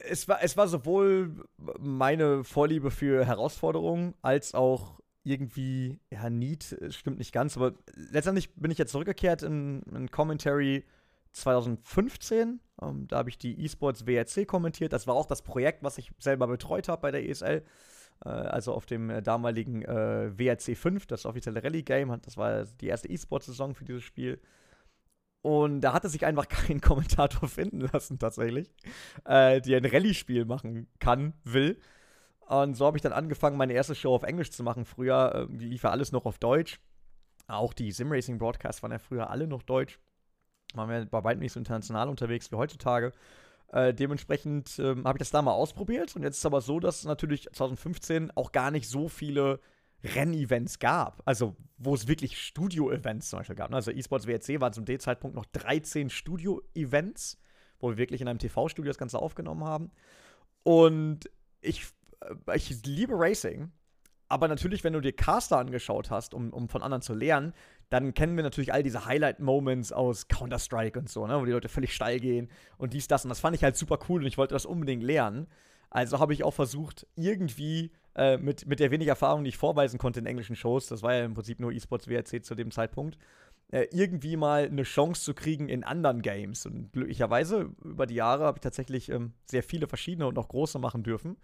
Es 0.00 0.28
war, 0.28 0.42
es 0.42 0.56
war 0.56 0.68
sowohl 0.68 1.44
meine 1.78 2.44
Vorliebe 2.44 2.90
für 2.90 3.24
Herausforderungen 3.24 4.14
als 4.22 4.54
auch 4.54 5.00
irgendwie, 5.24 6.00
ja, 6.10 6.30
Need, 6.30 6.76
stimmt 6.90 7.18
nicht 7.18 7.32
ganz, 7.32 7.56
aber 7.56 7.74
letztendlich 7.94 8.54
bin 8.54 8.70
ich 8.70 8.78
jetzt 8.78 8.92
zurückgekehrt 8.92 9.42
in, 9.42 9.82
in 9.94 10.10
Commentary 10.10 10.84
2015. 11.32 12.60
Ähm, 12.80 13.08
da 13.08 13.18
habe 13.18 13.28
ich 13.28 13.38
die 13.38 13.64
eSports 13.64 14.06
WRC 14.06 14.46
kommentiert. 14.46 14.92
Das 14.92 15.06
war 15.06 15.14
auch 15.14 15.26
das 15.26 15.42
Projekt, 15.42 15.82
was 15.82 15.98
ich 15.98 16.10
selber 16.18 16.46
betreut 16.46 16.88
habe 16.88 17.02
bei 17.02 17.10
der 17.10 17.28
ESL. 17.28 17.62
Äh, 18.24 18.28
also 18.28 18.72
auf 18.72 18.86
dem 18.86 19.10
äh, 19.10 19.22
damaligen 19.22 19.82
äh, 19.82 20.38
WRC 20.38 20.76
5, 20.76 21.06
das 21.06 21.26
offizielle 21.26 21.62
Rallye-Game. 21.62 22.16
Das 22.22 22.36
war 22.36 22.64
die 22.64 22.86
erste 22.86 23.08
eSports-Saison 23.08 23.74
für 23.74 23.84
dieses 23.84 24.02
Spiel. 24.04 24.40
Und 25.42 25.80
da 25.82 25.92
hatte 25.92 26.08
sich 26.08 26.24
einfach 26.26 26.48
kein 26.48 26.80
Kommentator 26.80 27.48
finden 27.48 27.80
lassen, 27.80 28.18
tatsächlich, 28.18 28.72
äh, 29.24 29.60
die 29.60 29.74
ein 29.74 29.84
Rallye-Spiel 29.84 30.44
machen 30.44 30.88
kann, 30.98 31.34
will. 31.44 31.80
Und 32.48 32.74
so 32.74 32.86
habe 32.86 32.96
ich 32.96 33.02
dann 33.02 33.12
angefangen, 33.12 33.58
meine 33.58 33.74
erste 33.74 33.94
Show 33.94 34.14
auf 34.14 34.22
Englisch 34.22 34.50
zu 34.50 34.62
machen. 34.62 34.84
Früher 34.84 35.48
äh, 35.50 35.54
lief 35.54 35.82
ja 35.82 35.90
alles 35.90 36.12
noch 36.12 36.24
auf 36.24 36.38
Deutsch. 36.38 36.80
Auch 37.46 37.72
die 37.72 37.92
Simracing-Broadcasts 37.92 38.82
waren 38.82 38.92
ja 38.92 38.98
früher 38.98 39.30
alle 39.30 39.46
noch 39.46 39.62
Deutsch. 39.62 39.98
Waren 40.74 40.90
wir 40.90 41.06
bei 41.06 41.24
weitem 41.24 41.40
nicht 41.40 41.52
so 41.52 41.60
international 41.60 42.08
unterwegs 42.08 42.50
wie 42.50 42.56
heutzutage. 42.56 43.12
Äh, 43.72 43.92
dementsprechend 43.92 44.78
äh, 44.78 44.96
habe 45.04 45.16
ich 45.16 45.20
das 45.20 45.30
da 45.30 45.42
mal 45.42 45.52
ausprobiert. 45.52 46.16
Und 46.16 46.22
jetzt 46.22 46.36
ist 46.36 46.40
es 46.40 46.46
aber 46.46 46.62
so, 46.62 46.80
dass 46.80 47.04
natürlich 47.04 47.48
2015 47.52 48.30
auch 48.34 48.52
gar 48.52 48.70
nicht 48.70 48.88
so 48.88 49.08
viele 49.08 49.60
Rennevents 50.04 50.78
gab. 50.78 51.22
Also, 51.24 51.56
wo 51.76 51.94
es 51.94 52.08
wirklich 52.08 52.40
Studio-Events 52.40 53.30
zum 53.30 53.40
Beispiel 53.40 53.56
gab. 53.56 53.70
Ne? 53.70 53.76
Also, 53.76 53.90
eSports 53.90 54.26
WRC 54.26 54.60
waren 54.60 54.72
zum 54.72 54.84
D-Zeitpunkt 54.84 55.36
noch 55.36 55.46
13 55.46 56.10
Studio-Events, 56.10 57.38
wo 57.80 57.90
wir 57.90 57.96
wirklich 57.96 58.20
in 58.20 58.28
einem 58.28 58.38
TV-Studio 58.38 58.90
das 58.90 58.98
Ganze 58.98 59.18
aufgenommen 59.18 59.64
haben. 59.64 59.90
Und 60.62 61.30
ich, 61.60 61.86
äh, 62.20 62.56
ich 62.56 62.84
liebe 62.84 63.14
Racing. 63.16 63.72
Aber 64.28 64.46
natürlich, 64.46 64.84
wenn 64.84 64.92
du 64.92 65.00
dir 65.00 65.12
Caster 65.12 65.58
angeschaut 65.58 66.10
hast, 66.10 66.34
um, 66.34 66.52
um 66.52 66.68
von 66.68 66.82
anderen 66.82 67.02
zu 67.02 67.14
lernen, 67.14 67.54
dann 67.88 68.12
kennen 68.12 68.36
wir 68.36 68.44
natürlich 68.44 68.72
all 68.74 68.82
diese 68.82 69.06
Highlight-Moments 69.06 69.92
aus 69.92 70.28
Counter-Strike 70.28 70.98
und 70.98 71.08
so, 71.08 71.26
ne, 71.26 71.40
wo 71.40 71.46
die 71.46 71.52
Leute 71.52 71.70
völlig 71.70 71.94
steil 71.94 72.20
gehen 72.20 72.50
und 72.76 72.92
dies, 72.92 73.08
das. 73.08 73.24
Und 73.24 73.30
das 73.30 73.40
fand 73.40 73.56
ich 73.56 73.64
halt 73.64 73.76
super 73.76 73.98
cool 74.08 74.20
und 74.20 74.26
ich 74.26 74.36
wollte 74.36 74.54
das 74.54 74.66
unbedingt 74.66 75.02
lernen. 75.02 75.48
Also 75.90 76.18
habe 76.18 76.34
ich 76.34 76.44
auch 76.44 76.52
versucht, 76.52 77.06
irgendwie 77.16 77.92
äh, 78.14 78.36
mit, 78.36 78.66
mit 78.66 78.80
der 78.80 78.90
wenig 78.90 79.08
Erfahrung, 79.08 79.44
die 79.44 79.50
ich 79.50 79.56
vorweisen 79.56 79.98
konnte 79.98 80.20
in 80.20 80.26
englischen 80.26 80.56
Shows, 80.56 80.88
das 80.88 81.02
war 81.02 81.14
ja 81.14 81.24
im 81.24 81.34
Prinzip 81.34 81.60
nur 81.60 81.72
eSports 81.72 82.08
WRC 82.08 82.44
zu 82.44 82.54
dem 82.54 82.70
Zeitpunkt, 82.70 83.18
äh, 83.70 83.86
irgendwie 83.92 84.36
mal 84.36 84.64
eine 84.64 84.82
Chance 84.82 85.22
zu 85.22 85.34
kriegen 85.34 85.68
in 85.68 85.84
anderen 85.84 86.22
Games. 86.22 86.66
Und 86.66 86.92
glücklicherweise 86.92 87.70
über 87.84 88.06
die 88.06 88.14
Jahre 88.14 88.44
habe 88.44 88.58
ich 88.58 88.62
tatsächlich 88.62 89.10
ähm, 89.10 89.32
sehr 89.44 89.62
viele 89.62 89.86
verschiedene 89.86 90.26
und 90.26 90.38
auch 90.38 90.48
große 90.48 90.78
machen 90.78 91.02
dürfen. 91.02 91.36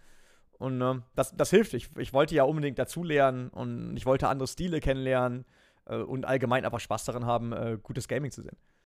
Und 0.58 0.80
äh, 0.80 1.00
das, 1.14 1.36
das 1.36 1.50
hilft. 1.50 1.74
Ich, 1.74 1.96
ich 1.96 2.12
wollte 2.12 2.34
ja 2.34 2.44
unbedingt 2.44 2.78
dazulernen 2.78 3.48
und 3.48 3.96
ich 3.96 4.06
wollte 4.06 4.28
andere 4.28 4.48
Stile 4.48 4.80
kennenlernen 4.80 5.44
äh, 5.86 5.96
und 5.96 6.24
allgemein 6.24 6.64
einfach 6.64 6.80
Spaß 6.80 7.04
daran 7.04 7.26
haben, 7.26 7.52
äh, 7.52 7.78
gutes 7.82 8.08
Gaming 8.08 8.30
zu 8.30 8.42
sehen. 8.42 8.56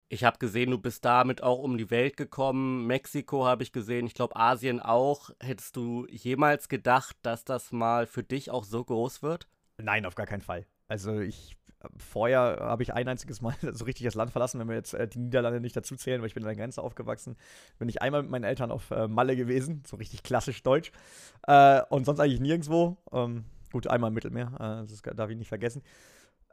Ich 0.08 0.24
habe 0.24 0.38
gesehen, 0.38 0.72
du 0.72 0.78
bist 0.78 1.04
damit 1.04 1.42
auch 1.42 1.60
um 1.60 1.78
die 1.78 1.90
Welt 1.90 2.16
gekommen. 2.16 2.86
Mexiko 2.86 3.46
habe 3.46 3.64
ich 3.64 3.72
gesehen, 3.72 4.06
ich 4.06 4.14
glaube 4.14 4.36
Asien 4.36 4.80
auch. 4.80 5.32
Hättest 5.42 5.76
du 5.76 6.06
jemals 6.10 6.70
gedacht, 6.70 7.18
dass 7.24 7.44
das 7.44 7.72
mal 7.72 8.06
für 8.06 8.24
dich 8.24 8.52
auch 8.52 8.66
so 8.66 8.84
groß 8.84 9.24
wird? 9.24 9.48
Nein, 9.78 10.06
auf 10.06 10.16
gar 10.16 10.28
keinen 10.28 10.42
Fall. 10.42 10.66
Also 10.88 11.20
ich 11.20 11.58
vorher 11.98 12.58
habe 12.62 12.84
ich 12.84 12.94
ein 12.94 13.08
einziges 13.08 13.42
Mal 13.42 13.56
so 13.72 13.86
richtig 13.86 14.06
das 14.06 14.16
Land 14.16 14.32
verlassen, 14.32 14.60
wenn 14.60 14.68
wir 14.68 14.76
jetzt 14.76 14.94
äh, 14.94 15.08
die 15.08 15.20
Niederlande 15.20 15.60
nicht 15.60 15.76
dazu 15.76 15.96
zählen, 15.96 16.22
weil 16.22 16.28
ich 16.28 16.34
bin 16.34 16.44
an 16.44 16.50
der 16.50 16.56
Grenze 16.56 16.82
aufgewachsen. 16.82 17.36
Bin 17.80 17.90
ich 17.90 18.02
einmal 18.02 18.22
mit 18.22 18.32
meinen 18.32 18.44
Eltern 18.44 18.72
auf 18.72 18.92
äh, 18.92 19.08
Malle 19.08 19.36
gewesen, 19.36 19.84
so 19.86 19.98
richtig 19.98 20.24
klassisch 20.24 20.62
deutsch. 20.64 20.92
Äh, 21.48 21.82
und 21.90 22.06
sonst 22.06 22.20
eigentlich 22.20 22.40
nirgendwo. 22.40 22.98
Ähm, 23.12 23.46
gut, 23.72 23.88
einmal 23.88 24.10
im 24.10 24.14
Mittelmeer, 24.14 24.54
äh, 24.56 24.88
das 24.88 25.02
darf 25.02 25.30
ich 25.30 25.38
nicht 25.38 25.50
vergessen. 25.50 25.82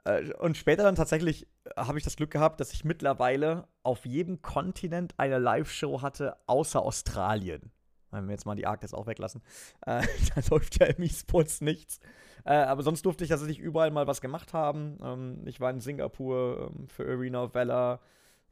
Äh, 0.04 0.32
und 0.34 0.56
später 0.56 0.82
dann 0.82 0.94
tatsächlich 0.94 1.46
äh, 1.64 1.70
habe 1.76 1.98
ich 1.98 2.04
das 2.04 2.16
Glück 2.16 2.30
gehabt, 2.30 2.60
dass 2.60 2.72
ich 2.72 2.84
mittlerweile 2.84 3.68
auf 3.82 4.06
jedem 4.06 4.42
Kontinent 4.42 5.14
eine 5.16 5.38
Live-Show 5.38 6.02
hatte, 6.02 6.36
außer 6.46 6.82
Australien. 6.82 7.70
wenn 8.10 8.26
wir 8.26 8.32
jetzt 8.32 8.46
mal 8.46 8.54
die 8.54 8.66
Arktis 8.66 8.94
auch 8.94 9.06
weglassen, 9.06 9.42
äh, 9.86 10.02
da 10.34 10.42
läuft 10.50 10.80
ja 10.80 10.86
im 10.86 11.02
E-Sports 11.02 11.60
nichts. 11.60 12.00
Äh, 12.44 12.54
aber 12.54 12.82
sonst 12.82 13.06
durfte 13.06 13.24
ich 13.24 13.30
tatsächlich 13.30 13.58
überall 13.60 13.90
mal 13.90 14.06
was 14.06 14.20
gemacht 14.20 14.52
haben. 14.52 14.98
Ähm, 15.02 15.42
ich 15.46 15.60
war 15.60 15.70
in 15.70 15.80
Singapur 15.80 16.72
ähm, 16.74 16.88
für 16.88 17.04
Arena 17.04 17.44
of 17.44 17.54
Valor, 17.54 18.00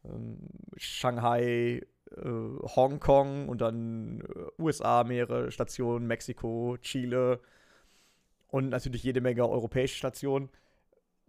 ähm, 0.05 0.39
Shanghai, 0.77 1.83
äh, 2.17 2.25
Hongkong 2.25 3.49
und 3.49 3.61
dann 3.61 4.21
äh, 4.21 4.63
USA 4.63 5.05
mehrere 5.05 5.51
Stationen, 5.51 6.07
Mexiko, 6.07 6.77
Chile 6.81 7.41
und 8.49 8.69
natürlich 8.69 9.03
jede 9.03 9.21
Menge 9.21 9.49
europäische 9.49 9.97
Stationen. 9.97 10.51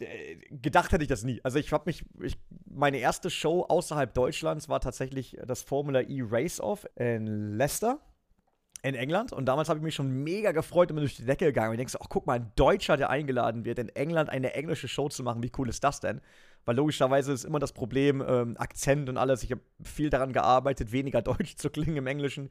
Äh, 0.01 0.37
gedacht 0.49 0.91
hätte 0.91 1.03
ich 1.03 1.09
das 1.09 1.23
nie. 1.23 1.39
Also 1.43 1.59
ich 1.59 1.71
habe 1.71 1.83
mich, 1.85 2.03
ich, 2.21 2.37
meine 2.65 2.97
erste 2.97 3.29
Show 3.29 3.65
außerhalb 3.67 4.13
Deutschlands 4.13 4.69
war 4.69 4.79
tatsächlich 4.79 5.37
das 5.45 5.61
Formula 5.61 6.01
E 6.01 6.23
Race 6.29 6.59
Off 6.59 6.85
in 6.95 7.57
Leicester 7.57 7.99
in 8.83 8.95
England 8.95 9.31
und 9.31 9.45
damals 9.45 9.69
habe 9.69 9.77
ich 9.77 9.83
mich 9.83 9.93
schon 9.93 10.09
mega 10.09 10.51
gefreut 10.51 10.89
und 10.89 10.95
bin 10.95 11.03
durch 11.03 11.15
die 11.15 11.25
Decke 11.25 11.45
gegangen. 11.45 11.69
Und 11.69 11.73
ich 11.75 11.85
denke 11.85 12.03
ach 12.03 12.09
guck 12.09 12.25
mal, 12.25 12.39
ein 12.39 12.51
Deutscher, 12.55 12.97
der 12.97 13.11
eingeladen 13.11 13.63
wird, 13.63 13.77
in 13.77 13.89
England 13.89 14.29
eine 14.29 14.53
englische 14.53 14.87
Show 14.87 15.07
zu 15.09 15.21
machen, 15.23 15.43
wie 15.43 15.51
cool 15.57 15.69
ist 15.69 15.83
das 15.83 15.99
denn? 15.99 16.19
Weil 16.65 16.75
logischerweise 16.75 17.31
ist 17.31 17.43
immer 17.43 17.59
das 17.59 17.73
Problem, 17.73 18.23
ähm, 18.27 18.55
Akzent 18.57 19.09
und 19.09 19.17
alles. 19.17 19.43
Ich 19.43 19.51
habe 19.51 19.61
viel 19.83 20.09
daran 20.09 20.33
gearbeitet, 20.33 20.91
weniger 20.91 21.21
Deutsch 21.21 21.57
zu 21.57 21.69
klingen 21.69 21.97
im 21.97 22.07
Englischen. 22.07 22.49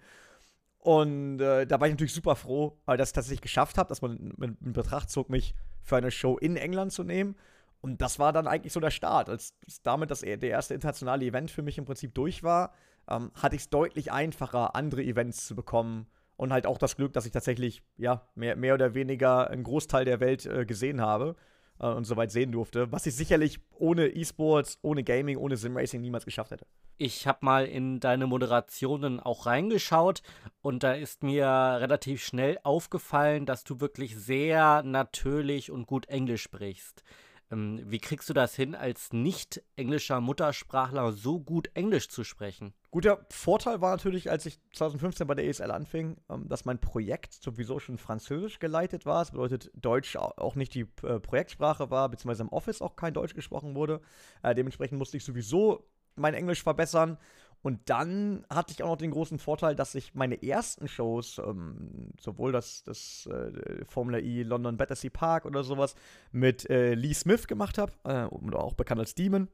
Und 0.78 1.40
äh, 1.40 1.66
da 1.66 1.80
war 1.80 1.88
ich 1.88 1.92
natürlich 1.92 2.14
super 2.14 2.36
froh, 2.36 2.78
weil 2.86 2.96
das 2.96 3.12
tatsächlich 3.12 3.42
geschafft 3.42 3.76
habe, 3.76 3.88
dass 3.88 4.00
man 4.00 4.34
in 4.40 4.72
Betracht 4.72 5.10
zog, 5.10 5.28
mich 5.28 5.54
für 5.90 5.96
eine 5.96 6.10
Show 6.10 6.38
in 6.38 6.56
England 6.56 6.92
zu 6.92 7.04
nehmen. 7.04 7.36
Und 7.82 8.00
das 8.00 8.18
war 8.18 8.32
dann 8.32 8.46
eigentlich 8.46 8.72
so 8.72 8.80
der 8.80 8.90
Start. 8.90 9.28
Als 9.28 9.54
damit 9.82 10.10
das, 10.10 10.20
der 10.20 10.42
erste 10.42 10.74
internationale 10.74 11.24
Event 11.24 11.50
für 11.50 11.62
mich 11.62 11.76
im 11.76 11.84
Prinzip 11.84 12.14
durch 12.14 12.42
war, 12.42 12.72
ähm, 13.08 13.30
hatte 13.34 13.56
ich 13.56 13.62
es 13.62 13.70
deutlich 13.70 14.12
einfacher, 14.12 14.74
andere 14.74 15.02
Events 15.02 15.46
zu 15.46 15.54
bekommen. 15.54 16.06
Und 16.36 16.52
halt 16.52 16.66
auch 16.66 16.78
das 16.78 16.96
Glück, 16.96 17.12
dass 17.12 17.26
ich 17.26 17.32
tatsächlich, 17.32 17.82
ja, 17.98 18.26
mehr, 18.34 18.56
mehr 18.56 18.72
oder 18.72 18.94
weniger 18.94 19.50
einen 19.50 19.62
Großteil 19.62 20.06
der 20.06 20.20
Welt 20.20 20.46
äh, 20.46 20.64
gesehen 20.64 21.02
habe 21.02 21.36
äh, 21.80 21.86
und 21.86 22.04
soweit 22.04 22.30
sehen 22.30 22.52
durfte, 22.52 22.92
was 22.92 23.06
ich 23.06 23.14
sicherlich 23.14 23.58
ohne 23.78 24.08
E-Sports, 24.08 24.78
ohne 24.82 25.02
Gaming, 25.02 25.36
ohne 25.36 25.56
Simracing 25.56 26.00
niemals 26.00 26.24
geschafft 26.24 26.52
hätte. 26.52 26.66
Ich 26.98 27.26
habe 27.26 27.38
mal 27.42 27.64
in 27.64 27.98
deine 27.98 28.26
Moderationen 28.26 29.20
auch 29.20 29.46
reingeschaut 29.46 30.22
und 30.60 30.82
da 30.82 30.92
ist 30.92 31.22
mir 31.22 31.46
relativ 31.46 32.22
schnell 32.22 32.58
aufgefallen, 32.62 33.46
dass 33.46 33.64
du 33.64 33.80
wirklich 33.80 34.16
sehr 34.16 34.82
natürlich 34.82 35.70
und 35.70 35.86
gut 35.86 36.06
Englisch 36.06 36.42
sprichst. 36.42 37.02
Ähm, 37.50 37.80
wie 37.84 37.98
kriegst 37.98 38.28
du 38.28 38.32
das 38.32 38.54
hin, 38.54 38.74
als 38.74 39.12
nicht 39.12 39.62
englischer 39.76 40.20
Muttersprachler 40.20 41.12
so 41.12 41.40
gut 41.40 41.70
Englisch 41.74 42.08
zu 42.08 42.24
sprechen? 42.24 42.72
Guter 42.90 43.26
Vorteil 43.30 43.80
war 43.80 43.90
natürlich, 43.90 44.30
als 44.30 44.46
ich 44.46 44.60
2015 44.74 45.26
bei 45.26 45.34
der 45.34 45.46
ESL 45.46 45.70
anfing, 45.70 46.16
ähm, 46.28 46.48
dass 46.48 46.64
mein 46.64 46.78
Projekt 46.78 47.32
sowieso 47.34 47.78
schon 47.78 47.98
französisch 47.98 48.58
geleitet 48.58 49.06
war. 49.06 49.20
Das 49.20 49.32
bedeutet, 49.32 49.70
Deutsch 49.74 50.16
auch 50.16 50.54
nicht 50.54 50.74
die 50.74 50.86
äh, 51.02 51.18
Projektsprache 51.20 51.90
war, 51.90 52.08
beziehungsweise 52.08 52.42
im 52.42 52.50
Office 52.50 52.82
auch 52.82 52.96
kein 52.96 53.14
Deutsch 53.14 53.34
gesprochen 53.34 53.74
wurde. 53.74 54.00
Äh, 54.42 54.54
dementsprechend 54.54 54.98
musste 54.98 55.16
ich 55.16 55.24
sowieso 55.24 55.88
mein 56.16 56.34
Englisch 56.34 56.62
verbessern 56.62 57.18
und 57.62 57.90
dann 57.90 58.44
hatte 58.48 58.72
ich 58.72 58.82
auch 58.82 58.88
noch 58.88 58.96
den 58.96 59.10
großen 59.10 59.38
Vorteil, 59.38 59.76
dass 59.76 59.94
ich 59.94 60.14
meine 60.14 60.42
ersten 60.42 60.88
Shows, 60.88 61.38
ähm, 61.38 62.12
sowohl 62.18 62.52
das, 62.52 62.82
das 62.84 63.26
äh, 63.26 63.84
Formula 63.86 64.18
E 64.18 64.42
London 64.42 64.76
Battersea 64.76 65.10
Park 65.10 65.44
oder 65.44 65.62
sowas, 65.62 65.94
mit 66.32 66.68
äh, 66.70 66.94
Lee 66.94 67.12
Smith 67.12 67.46
gemacht 67.46 67.76
habe, 67.78 67.92
äh, 68.04 68.54
auch 68.54 68.74
bekannt 68.74 69.00
als 69.00 69.14
Demon, 69.14 69.48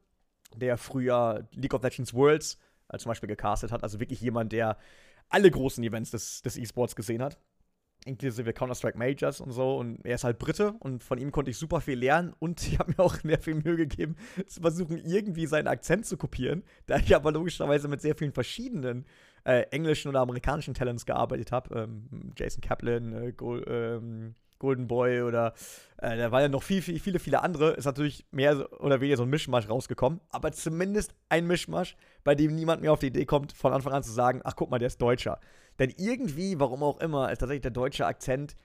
der 0.55 0.77
früher 0.77 1.47
League 1.51 1.73
of 1.73 1.83
Legends 1.83 2.13
Worlds 2.13 2.57
zum 2.97 3.09
Beispiel 3.09 3.27
gecastet 3.27 3.73
hat. 3.73 3.83
Also 3.83 3.99
wirklich 3.99 4.21
jemand, 4.21 4.53
der 4.53 4.77
alle 5.27 5.51
großen 5.51 5.83
Events 5.83 6.11
des, 6.11 6.41
des 6.41 6.55
E-Sports 6.55 6.95
gesehen 6.95 7.21
hat 7.21 7.37
inklusive 8.07 8.53
Counter-Strike 8.53 8.97
Majors 8.97 9.41
und 9.41 9.51
so. 9.51 9.77
Und 9.77 10.05
er 10.05 10.15
ist 10.15 10.23
halt 10.23 10.39
Brite 10.39 10.73
und 10.79 11.03
von 11.03 11.17
ihm 11.17 11.31
konnte 11.31 11.51
ich 11.51 11.57
super 11.57 11.81
viel 11.81 11.99
lernen. 11.99 12.33
Und 12.39 12.61
ich 12.67 12.79
habe 12.79 12.93
mir 12.97 13.03
auch 13.03 13.15
sehr 13.15 13.39
viel 13.39 13.55
Mühe 13.55 13.75
gegeben, 13.75 14.15
zu 14.47 14.61
versuchen, 14.61 14.97
irgendwie 15.05 15.45
seinen 15.45 15.67
Akzent 15.67 16.05
zu 16.05 16.17
kopieren. 16.17 16.63
Da 16.85 16.97
ich 16.97 17.15
aber 17.15 17.31
logischerweise 17.31 17.87
mit 17.87 18.01
sehr 18.01 18.15
vielen 18.15 18.31
verschiedenen 18.31 19.05
äh, 19.43 19.61
englischen 19.71 20.09
oder 20.09 20.21
amerikanischen 20.21 20.73
Talents 20.73 21.05
gearbeitet 21.05 21.51
habe. 21.51 21.83
Ähm, 21.83 22.33
Jason 22.37 22.61
Kaplan, 22.61 23.13
äh, 23.13 23.31
Gold, 23.31 23.65
ähm, 23.67 24.35
Golden 24.59 24.87
Boy 24.87 25.21
oder 25.21 25.53
äh, 25.97 26.17
da 26.17 26.31
waren 26.31 26.41
ja 26.41 26.49
noch 26.49 26.63
viel, 26.63 26.81
viel, 26.81 26.99
viele, 26.99 27.19
viele 27.19 27.41
andere. 27.41 27.71
Ist 27.73 27.85
natürlich 27.85 28.25
mehr 28.31 28.67
oder 28.81 28.99
weniger 29.01 29.17
so 29.17 29.23
ein 29.23 29.29
Mischmasch 29.29 29.69
rausgekommen. 29.69 30.19
Aber 30.29 30.51
zumindest 30.51 31.13
ein 31.29 31.47
Mischmasch, 31.47 31.95
bei 32.23 32.35
dem 32.35 32.55
niemand 32.55 32.81
mehr 32.81 32.91
auf 32.91 32.99
die 32.99 33.07
Idee 33.07 33.25
kommt, 33.25 33.53
von 33.53 33.73
Anfang 33.73 33.93
an 33.93 34.03
zu 34.03 34.11
sagen: 34.11 34.41
Ach, 34.43 34.55
guck 34.55 34.69
mal, 34.69 34.79
der 34.79 34.87
ist 34.87 35.01
Deutscher. 35.01 35.39
Denn 35.79 35.93
irgendwie, 35.97 36.59
warum 36.59 36.83
auch 36.83 36.99
immer, 36.99 37.31
ist 37.31 37.39
tatsächlich 37.39 37.61
der 37.61 37.71
deutsche 37.71 38.05
Akzent 38.05 38.55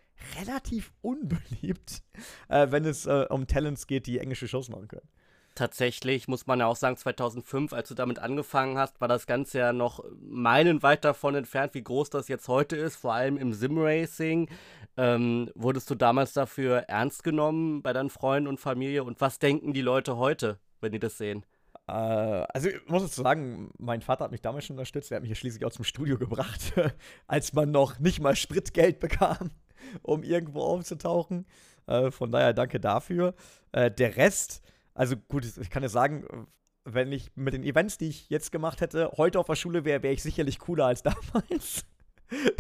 relativ 0.41 0.93
unbeliebt, 1.03 2.03
äh, 2.49 2.69
wenn 2.71 2.85
es 2.85 3.07
äh, 3.07 3.27
um 3.29 3.47
Talents 3.47 3.87
geht, 3.87 4.07
die 4.07 4.19
englische 4.19 4.49
Shows 4.49 4.69
machen 4.69 4.89
können. 4.89 5.09
Tatsächlich 5.55 6.29
muss 6.29 6.47
man 6.47 6.61
ja 6.61 6.67
auch 6.67 6.77
sagen, 6.77 6.97
2005, 6.97 7.75
als 7.75 7.89
du 7.89 7.95
damit 7.95 8.19
angefangen 8.19 8.79
hast, 8.79 9.03
war 9.03 9.09
das 9.09 9.27
Ganze 9.27 9.59
ja 9.59 9.73
noch 9.75 10.03
meilenweit 10.19 11.05
davon 11.05 11.35
entfernt, 11.35 11.75
wie 11.75 11.85
groß 11.85 12.09
das 12.09 12.29
jetzt 12.29 12.49
heute 12.49 12.77
ist, 12.77 12.97
vor 12.97 13.13
allem 13.13 13.37
im 13.37 13.53
Simracing. 13.53 14.49
Ähm, 14.97 15.51
wurdest 15.55 15.91
du 15.91 15.95
damals 15.95 16.33
dafür 16.33 16.85
ernst 16.89 17.23
genommen 17.23 17.83
bei 17.83 17.93
deinen 17.93 18.09
Freunden 18.09 18.49
und 18.49 18.61
Familie? 18.61 19.05
Und 19.05 19.21
was 19.21 19.39
denken 19.39 19.75
die 19.75 19.83
Leute 19.83 20.17
heute, 20.17 20.59
wenn 20.81 20.93
die 20.93 20.99
das 20.99 21.19
sehen? 21.19 21.45
Äh, 21.87 21.93
also 21.93 22.69
ich 22.69 22.87
muss 22.89 23.03
jetzt 23.03 23.17
sagen, 23.17 23.71
mein 23.79 24.03
Vater 24.03 24.25
hat 24.25 24.33
mich 24.33 24.41
damals 24.41 24.67
schon 24.67 24.77
unterstützt. 24.77 25.11
Er 25.11 25.17
hat 25.17 25.23
mich 25.23 25.31
ja 25.31 25.37
schließlich 25.37 25.65
auch 25.65 25.73
zum 25.73 25.85
Studio 25.85 26.19
gebracht, 26.19 26.73
als 27.27 27.53
man 27.53 27.71
noch 27.71 27.99
nicht 27.99 28.21
mal 28.21 28.37
Spritgeld 28.37 28.99
bekam, 29.01 29.51
um 30.03 30.23
irgendwo 30.23 30.61
aufzutauchen. 30.63 31.47
Äh, 31.87 32.11
von 32.11 32.31
daher 32.31 32.53
danke 32.53 32.81
dafür. 32.81 33.35
Äh, 33.73 33.91
der 33.91 34.17
Rest, 34.17 34.63
also 34.95 35.17
gut, 35.17 35.45
ich 35.45 35.71
kann 35.71 35.83
ja 35.83 35.89
sagen, 35.89 36.49
wenn 36.85 37.13
ich 37.13 37.31
mit 37.37 37.55
den 37.55 37.63
Events, 37.63 37.99
die 37.99 38.09
ich 38.09 38.29
jetzt 38.29 38.51
gemacht 38.51 38.81
hätte, 38.81 39.13
heute 39.17 39.39
auf 39.39 39.47
der 39.47 39.57
Schule 39.57 39.85
wäre, 39.85 40.03
wäre 40.03 40.15
ich 40.15 40.23
sicherlich 40.23 40.59
cooler 40.59 40.87
als 40.87 41.03
damals. 41.03 41.85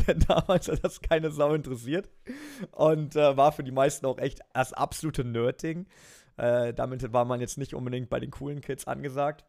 Denn 0.06 0.18
damals 0.20 0.68
hat 0.68 0.84
das 0.84 1.00
keine 1.00 1.30
Sau 1.30 1.54
interessiert. 1.54 2.10
Und 2.72 3.16
äh, 3.16 3.36
war 3.36 3.52
für 3.52 3.64
die 3.64 3.72
meisten 3.72 4.04
auch 4.04 4.18
echt 4.18 4.40
das 4.52 4.72
absolute 4.72 5.24
Nerding. 5.24 5.86
Äh, 6.42 6.74
damit 6.74 7.12
war 7.12 7.24
man 7.24 7.40
jetzt 7.40 7.56
nicht 7.56 7.72
unbedingt 7.72 8.10
bei 8.10 8.18
den 8.18 8.32
coolen 8.32 8.60
Kids 8.60 8.88
angesagt. 8.88 9.44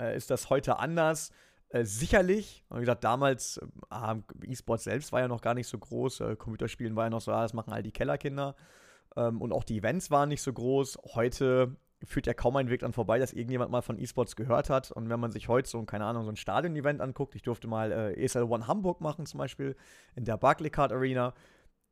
Äh, 0.00 0.16
ist 0.16 0.30
das 0.30 0.48
heute 0.48 0.78
anders? 0.78 1.30
Äh, 1.68 1.84
sicherlich. 1.84 2.64
Wie 2.70 2.80
gesagt, 2.80 3.04
damals, 3.04 3.60
äh, 3.90 4.14
E-Sport 4.46 4.80
selbst 4.80 5.12
war 5.12 5.20
ja 5.20 5.28
noch 5.28 5.42
gar 5.42 5.52
nicht 5.52 5.68
so 5.68 5.76
groß. 5.76 6.20
Äh, 6.20 6.36
Computerspielen 6.36 6.96
war 6.96 7.04
ja 7.04 7.10
noch 7.10 7.20
so, 7.20 7.32
ah, 7.32 7.42
das 7.42 7.52
machen 7.52 7.70
all 7.70 7.82
die 7.82 7.92
Kellerkinder. 7.92 8.56
Ähm, 9.14 9.42
und 9.42 9.52
auch 9.52 9.62
die 9.62 9.76
Events 9.76 10.10
waren 10.10 10.30
nicht 10.30 10.40
so 10.40 10.54
groß. 10.54 11.00
Heute 11.14 11.76
führt 12.02 12.26
ja 12.26 12.32
kaum 12.32 12.56
ein 12.56 12.70
Weg 12.70 12.80
dann 12.80 12.94
vorbei, 12.94 13.18
dass 13.18 13.34
irgendjemand 13.34 13.70
mal 13.70 13.82
von 13.82 13.98
E-Sports 13.98 14.36
gehört 14.36 14.70
hat. 14.70 14.90
Und 14.92 15.10
wenn 15.10 15.20
man 15.20 15.32
sich 15.32 15.48
heute 15.48 15.68
so, 15.68 15.82
keine 15.82 16.06
Ahnung, 16.06 16.24
so 16.24 16.30
ein 16.30 16.36
Stadion-Event 16.36 17.02
anguckt, 17.02 17.34
ich 17.34 17.42
durfte 17.42 17.68
mal 17.68 17.92
äh, 17.92 18.24
ESL 18.24 18.44
One 18.44 18.66
Hamburg 18.66 19.02
machen, 19.02 19.26
zum 19.26 19.36
Beispiel 19.36 19.76
in 20.14 20.24
der 20.24 20.38
Barclaycard 20.38 20.92
Arena 20.92 21.34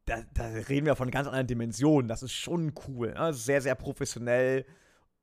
da, 0.06 0.22
da, 0.34 0.46
reden 0.46 0.86
wir 0.86 0.96
von 0.96 1.10
ganz 1.10 1.26
anderen 1.26 1.46
Dimensionen. 1.46 2.08
Das 2.08 2.22
ist 2.22 2.32
schon 2.32 2.72
cool. 2.88 3.14
Ne? 3.14 3.32
Sehr, 3.32 3.60
sehr 3.60 3.74
professionell 3.74 4.66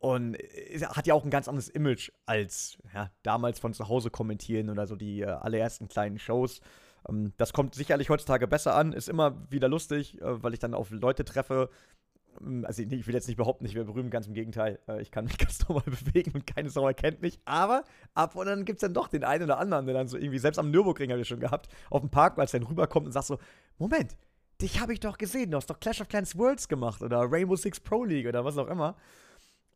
und 0.01 0.35
hat 0.35 1.05
ja 1.05 1.13
auch 1.13 1.23
ein 1.23 1.29
ganz 1.29 1.47
anderes 1.47 1.69
Image 1.69 2.11
als 2.25 2.77
ja, 2.93 3.11
damals 3.21 3.59
von 3.59 3.73
zu 3.73 3.87
Hause 3.87 4.09
kommentieren 4.09 4.69
oder 4.69 4.87
so 4.87 4.95
die 4.95 5.21
äh, 5.21 5.25
allerersten 5.25 5.87
kleinen 5.87 6.17
Shows. 6.17 6.61
Ähm, 7.07 7.33
das 7.37 7.53
kommt 7.53 7.75
sicherlich 7.75 8.09
heutzutage 8.09 8.47
besser 8.47 8.75
an, 8.75 8.93
ist 8.93 9.09
immer 9.09 9.51
wieder 9.51 9.69
lustig, 9.69 10.19
äh, 10.19 10.43
weil 10.43 10.53
ich 10.53 10.59
dann 10.59 10.73
auf 10.73 10.89
Leute 10.89 11.23
treffe. 11.23 11.69
Ähm, 12.41 12.65
also 12.65 12.81
ich 12.81 13.05
will 13.05 13.13
jetzt 13.13 13.27
nicht 13.27 13.37
behaupten, 13.37 13.65
ich 13.65 13.75
wäre 13.75 13.85
berühmt, 13.85 14.09
ganz 14.09 14.25
im 14.25 14.33
Gegenteil. 14.33 14.79
Äh, 14.87 15.03
ich 15.03 15.11
kann 15.11 15.25
mich 15.25 15.37
ganz 15.37 15.67
normal 15.67 15.85
bewegen 15.85 16.31
und 16.33 16.47
keine 16.47 16.71
Sau 16.71 16.87
erkennt 16.87 17.21
mich. 17.21 17.39
Aber 17.45 17.83
ab 18.15 18.35
und 18.35 18.47
dann 18.47 18.65
gibt 18.65 18.77
es 18.77 18.81
dann 18.81 18.95
doch 18.95 19.07
den 19.07 19.23
einen 19.23 19.43
oder 19.43 19.59
anderen, 19.59 19.85
der 19.85 19.93
dann 19.93 20.07
so 20.07 20.17
irgendwie, 20.17 20.39
selbst 20.39 20.57
am 20.57 20.71
Nürburgring 20.71 21.11
habe 21.11 21.21
ich 21.21 21.27
schon 21.27 21.39
gehabt, 21.39 21.67
auf 21.91 22.01
dem 22.01 22.09
Parkplatz 22.09 22.51
dann 22.51 22.63
rüberkommt 22.63 23.05
und 23.05 23.11
sagt 23.11 23.27
so, 23.27 23.37
Moment, 23.77 24.17
dich 24.61 24.79
habe 24.79 24.93
ich 24.93 24.99
doch 24.99 25.17
gesehen, 25.17 25.51
du 25.51 25.57
hast 25.57 25.69
doch 25.69 25.79
Clash 25.79 26.01
of 26.01 26.09
Clans 26.09 26.37
Worlds 26.37 26.67
gemacht 26.67 27.01
oder 27.01 27.19
Rainbow 27.29 27.55
Six 27.55 27.79
Pro 27.79 28.03
League 28.03 28.27
oder 28.27 28.45
was 28.45 28.57
auch 28.57 28.67
immer. 28.67 28.95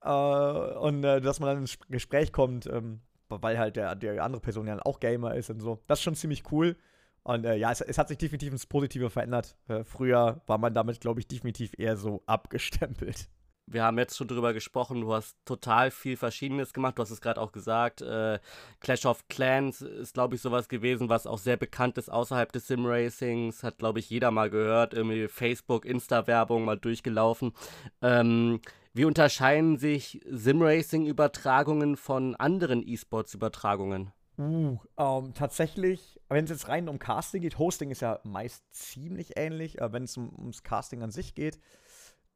Äh, 0.01 0.09
und 0.09 1.03
äh, 1.03 1.21
dass 1.21 1.39
man 1.39 1.49
dann 1.49 1.57
ins 1.59 1.77
Gespräch 1.89 2.31
kommt, 2.31 2.67
ähm, 2.67 3.01
weil 3.29 3.57
halt 3.57 3.75
der, 3.75 3.95
der 3.95 4.23
andere 4.23 4.41
Person 4.41 4.67
ja 4.67 4.79
auch 4.85 4.99
Gamer 4.99 5.35
ist 5.35 5.49
und 5.49 5.59
so. 5.59 5.81
Das 5.87 5.99
ist 5.99 6.03
schon 6.03 6.15
ziemlich 6.15 6.51
cool. 6.51 6.77
Und 7.23 7.43
äh, 7.45 7.55
ja, 7.55 7.71
es, 7.71 7.81
es, 7.81 7.97
hat 7.97 8.07
sich 8.07 8.19
definitiv 8.19 8.51
ins 8.51 8.67
Positive 8.67 9.09
verändert. 9.09 9.57
Äh, 9.67 9.83
früher 9.83 10.41
war 10.45 10.59
man 10.59 10.75
damit, 10.75 11.01
glaube 11.01 11.19
ich, 11.19 11.27
definitiv 11.27 11.71
eher 11.77 11.97
so 11.97 12.21
abgestempelt 12.27 13.29
wir 13.67 13.83
haben 13.83 13.97
jetzt 13.97 14.15
schon 14.15 14.27
drüber 14.27 14.53
gesprochen, 14.53 15.01
du 15.01 15.13
hast 15.13 15.35
total 15.45 15.89
viel 15.91 16.17
Verschiedenes 16.17 16.73
gemacht. 16.73 16.97
Du 16.97 17.01
hast 17.01 17.09
es 17.09 17.21
gerade 17.21 17.41
auch 17.41 17.51
gesagt. 17.51 18.01
Äh, 18.01 18.39
Clash 18.79 19.05
of 19.05 19.27
Clans 19.27 19.81
ist, 19.81 20.13
glaube 20.13 20.35
ich, 20.35 20.41
sowas 20.41 20.69
gewesen, 20.69 21.09
was 21.09 21.25
auch 21.25 21.39
sehr 21.39 21.57
bekannt 21.57 21.97
ist 21.97 22.09
außerhalb 22.09 22.51
des 22.51 22.67
Sim-Racings. 22.67 23.63
Hat, 23.63 23.79
glaube 23.79 23.99
ich, 23.99 24.09
jeder 24.09 24.31
mal 24.31 24.49
gehört. 24.49 24.93
Irgendwie 24.93 25.27
Facebook, 25.27 25.85
Insta-Werbung 25.85 26.65
mal 26.65 26.77
durchgelaufen. 26.77 27.53
Ähm, 28.01 28.59
wie 28.93 29.05
unterscheiden 29.05 29.77
sich 29.77 30.21
Sim-Racing-Übertragungen 30.29 31.97
von 31.97 32.35
anderen 32.35 32.87
E-Sports-Übertragungen? 32.87 34.11
Uh, 34.37 34.77
ähm, 34.97 35.33
tatsächlich, 35.33 36.19
wenn 36.27 36.43
es 36.43 36.51
jetzt 36.51 36.67
rein 36.67 36.89
um 36.89 36.99
Casting 36.99 37.41
geht, 37.41 37.57
Hosting 37.57 37.89
ist 37.89 38.01
ja 38.01 38.19
meist 38.23 38.63
ziemlich 38.73 39.37
ähnlich, 39.37 39.79
äh, 39.79 39.93
wenn 39.93 40.03
es 40.03 40.17
um, 40.17 40.33
ums 40.37 40.61
Casting 40.61 41.01
an 41.01 41.11
sich 41.11 41.35
geht, 41.35 41.59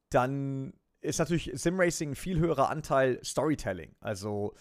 dann 0.09 0.73
ist 1.01 1.19
natürlich 1.19 1.51
Simracing 1.53 2.11
ein 2.11 2.15
viel 2.15 2.39
höherer 2.39 2.69
Anteil 2.69 3.19
Storytelling. 3.23 3.95
Also 3.99 4.53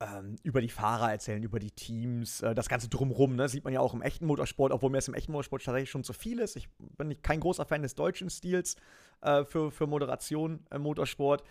ähm, 0.00 0.36
über 0.42 0.60
die 0.60 0.68
Fahrer 0.68 1.10
erzählen, 1.10 1.42
über 1.42 1.58
die 1.58 1.70
Teams, 1.70 2.42
äh, 2.42 2.54
das 2.54 2.68
Ganze 2.68 2.88
drumrum, 2.88 3.36
ne? 3.36 3.48
sieht 3.48 3.64
man 3.64 3.72
ja 3.72 3.80
auch 3.80 3.94
im 3.94 4.02
echten 4.02 4.26
Motorsport, 4.26 4.72
obwohl 4.72 4.90
mir 4.90 4.98
das 4.98 5.08
im 5.08 5.14
echten 5.14 5.32
Motorsport 5.32 5.64
tatsächlich 5.64 5.90
schon 5.90 6.04
zu 6.04 6.12
viel 6.12 6.38
ist. 6.38 6.56
Ich 6.56 6.68
bin 6.78 7.20
kein 7.22 7.40
großer 7.40 7.64
Fan 7.64 7.82
des 7.82 7.94
deutschen 7.94 8.28
Stils 8.28 8.76
äh, 9.22 9.44
für, 9.44 9.70
für 9.70 9.86
Moderation 9.86 10.66
im 10.70 10.82
Motorsport. 10.82 11.44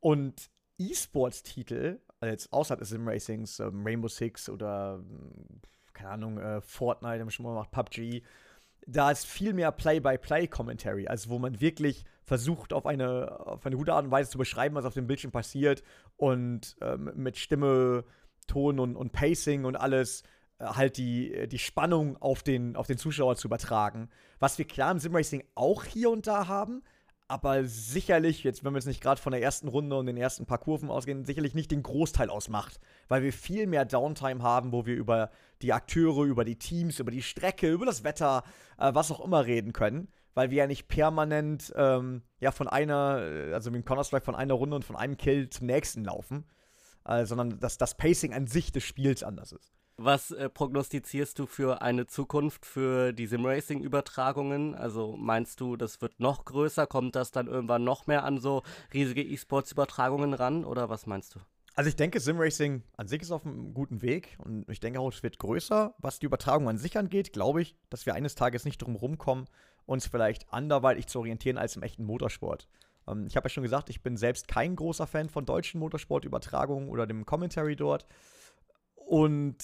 Und 0.00 0.50
E-Sports-Titel, 0.78 2.00
also 2.20 2.30
jetzt 2.30 2.52
außerhalb 2.52 2.80
des 2.80 2.90
Sim-Racings, 2.90 3.60
ähm, 3.60 3.82
Rainbow 3.84 4.08
Six 4.08 4.50
oder, 4.50 4.96
hm, 4.98 5.62
keine 5.94 6.10
Ahnung, 6.10 6.38
äh, 6.38 6.60
Fortnite, 6.60 7.20
haben 7.20 7.28
wir 7.28 7.30
schon 7.30 7.44
mal 7.44 7.52
gemacht, 7.52 7.70
PUBG, 7.70 8.22
da 8.86 9.10
ist 9.10 9.24
viel 9.24 9.54
mehr 9.54 9.72
Play-by-Play-Commentary, 9.72 11.08
also 11.08 11.30
wo 11.30 11.38
man 11.38 11.60
wirklich 11.60 12.04
versucht, 12.26 12.72
auf 12.72 12.86
eine, 12.86 13.40
auf 13.46 13.64
eine 13.64 13.76
gute 13.76 13.94
Art 13.94 14.04
und 14.04 14.10
Weise 14.10 14.30
zu 14.30 14.38
beschreiben, 14.38 14.74
was 14.74 14.84
auf 14.84 14.94
dem 14.94 15.06
Bildschirm 15.06 15.30
passiert 15.30 15.82
und 16.16 16.76
ähm, 16.80 17.12
mit 17.14 17.38
Stimme, 17.38 18.04
Ton 18.48 18.78
und, 18.80 18.96
und 18.96 19.12
Pacing 19.12 19.64
und 19.64 19.76
alles 19.76 20.22
äh, 20.58 20.66
halt 20.66 20.96
die, 20.96 21.48
die 21.48 21.58
Spannung 21.58 22.16
auf 22.20 22.42
den, 22.42 22.76
auf 22.76 22.88
den 22.88 22.98
Zuschauer 22.98 23.36
zu 23.36 23.46
übertragen. 23.46 24.08
Was 24.40 24.58
wir 24.58 24.66
klar 24.66 24.90
im 24.90 24.98
Simracing 24.98 25.44
auch 25.54 25.84
hier 25.84 26.10
und 26.10 26.26
da 26.26 26.48
haben, 26.48 26.82
aber 27.28 27.64
sicherlich, 27.64 28.44
jetzt 28.44 28.64
wenn 28.64 28.72
wir 28.72 28.78
jetzt 28.78 28.86
nicht 28.86 29.00
gerade 29.00 29.20
von 29.20 29.32
der 29.32 29.42
ersten 29.42 29.68
Runde 29.68 29.96
und 29.96 30.06
den 30.06 30.16
ersten 30.16 30.46
paar 30.46 30.58
Kurven 30.58 30.90
ausgehen, 30.90 31.24
sicherlich 31.24 31.54
nicht 31.54 31.70
den 31.70 31.82
Großteil 31.82 32.30
ausmacht, 32.30 32.78
weil 33.08 33.22
wir 33.22 33.32
viel 33.32 33.66
mehr 33.66 33.84
Downtime 33.84 34.42
haben, 34.42 34.72
wo 34.72 34.86
wir 34.86 34.94
über 34.94 35.30
die 35.62 35.72
Akteure, 35.72 36.24
über 36.24 36.44
die 36.44 36.58
Teams, 36.58 37.00
über 37.00 37.10
die 37.10 37.22
Strecke, 37.22 37.70
über 37.70 37.86
das 37.86 38.04
Wetter, 38.04 38.42
äh, 38.78 38.94
was 38.94 39.10
auch 39.10 39.24
immer 39.24 39.46
reden 39.46 39.72
können, 39.72 40.08
weil 40.36 40.50
wir 40.50 40.58
ja 40.58 40.66
nicht 40.68 40.86
permanent 40.86 41.72
ähm, 41.76 42.22
ja 42.38 42.52
von 42.52 42.68
einer, 42.68 43.22
äh, 43.22 43.54
also 43.54 43.72
mit 43.72 43.84
Counter-Strike 43.84 44.24
von 44.24 44.36
einer 44.36 44.54
Runde 44.54 44.76
und 44.76 44.84
von 44.84 44.94
einem 44.94 45.16
Kill 45.16 45.48
zum 45.48 45.66
nächsten 45.66 46.04
laufen, 46.04 46.44
äh, 47.06 47.24
sondern 47.24 47.58
dass 47.58 47.78
das 47.78 47.96
Pacing 47.96 48.34
an 48.34 48.46
sich 48.46 48.70
des 48.70 48.84
Spiels 48.84 49.24
anders 49.24 49.52
ist. 49.52 49.72
Was 49.96 50.30
äh, 50.30 50.50
prognostizierst 50.50 51.38
du 51.38 51.46
für 51.46 51.80
eine 51.80 52.06
Zukunft 52.06 52.66
für 52.66 53.14
die 53.14 53.26
Simracing-Übertragungen? 53.26 54.74
Also 54.74 55.16
meinst 55.16 55.58
du, 55.60 55.76
das 55.76 56.02
wird 56.02 56.20
noch 56.20 56.44
größer? 56.44 56.86
Kommt 56.86 57.16
das 57.16 57.30
dann 57.30 57.46
irgendwann 57.46 57.82
noch 57.82 58.06
mehr 58.06 58.22
an 58.22 58.38
so 58.38 58.62
riesige 58.92 59.22
E-Sports-Übertragungen 59.22 60.34
ran? 60.34 60.66
Oder 60.66 60.90
was 60.90 61.06
meinst 61.06 61.34
du? 61.34 61.40
Also 61.76 61.88
ich 61.88 61.96
denke, 61.96 62.20
Simracing 62.20 62.82
an 62.98 63.08
sich 63.08 63.22
ist 63.22 63.30
auf 63.30 63.46
einem 63.46 63.72
guten 63.72 64.02
Weg 64.02 64.36
und 64.44 64.68
ich 64.70 64.80
denke 64.80 65.00
auch, 65.00 65.10
es 65.10 65.22
wird 65.22 65.38
größer. 65.38 65.94
Was 65.98 66.18
die 66.18 66.26
Übertragung 66.26 66.68
an 66.68 66.76
sich 66.76 66.98
angeht, 66.98 67.32
glaube 67.32 67.62
ich, 67.62 67.74
dass 67.88 68.04
wir 68.04 68.14
eines 68.14 68.34
Tages 68.34 68.66
nicht 68.66 68.82
drum 68.82 68.96
rumkommen, 68.96 69.46
uns 69.86 70.06
vielleicht 70.06 70.52
anderweitig 70.52 71.06
zu 71.06 71.20
orientieren 71.20 71.58
als 71.58 71.76
im 71.76 71.82
echten 71.82 72.04
Motorsport. 72.04 72.68
Ähm, 73.08 73.26
ich 73.26 73.36
habe 73.36 73.46
ja 73.46 73.50
schon 73.50 73.62
gesagt, 73.62 73.88
ich 73.88 74.02
bin 74.02 74.16
selbst 74.16 74.48
kein 74.48 74.76
großer 74.76 75.06
Fan 75.06 75.28
von 75.28 75.46
deutschen 75.46 75.80
Motorsportübertragungen 75.80 76.88
oder 76.88 77.06
dem 77.06 77.24
Commentary 77.24 77.76
dort. 77.76 78.06
Und 78.94 79.56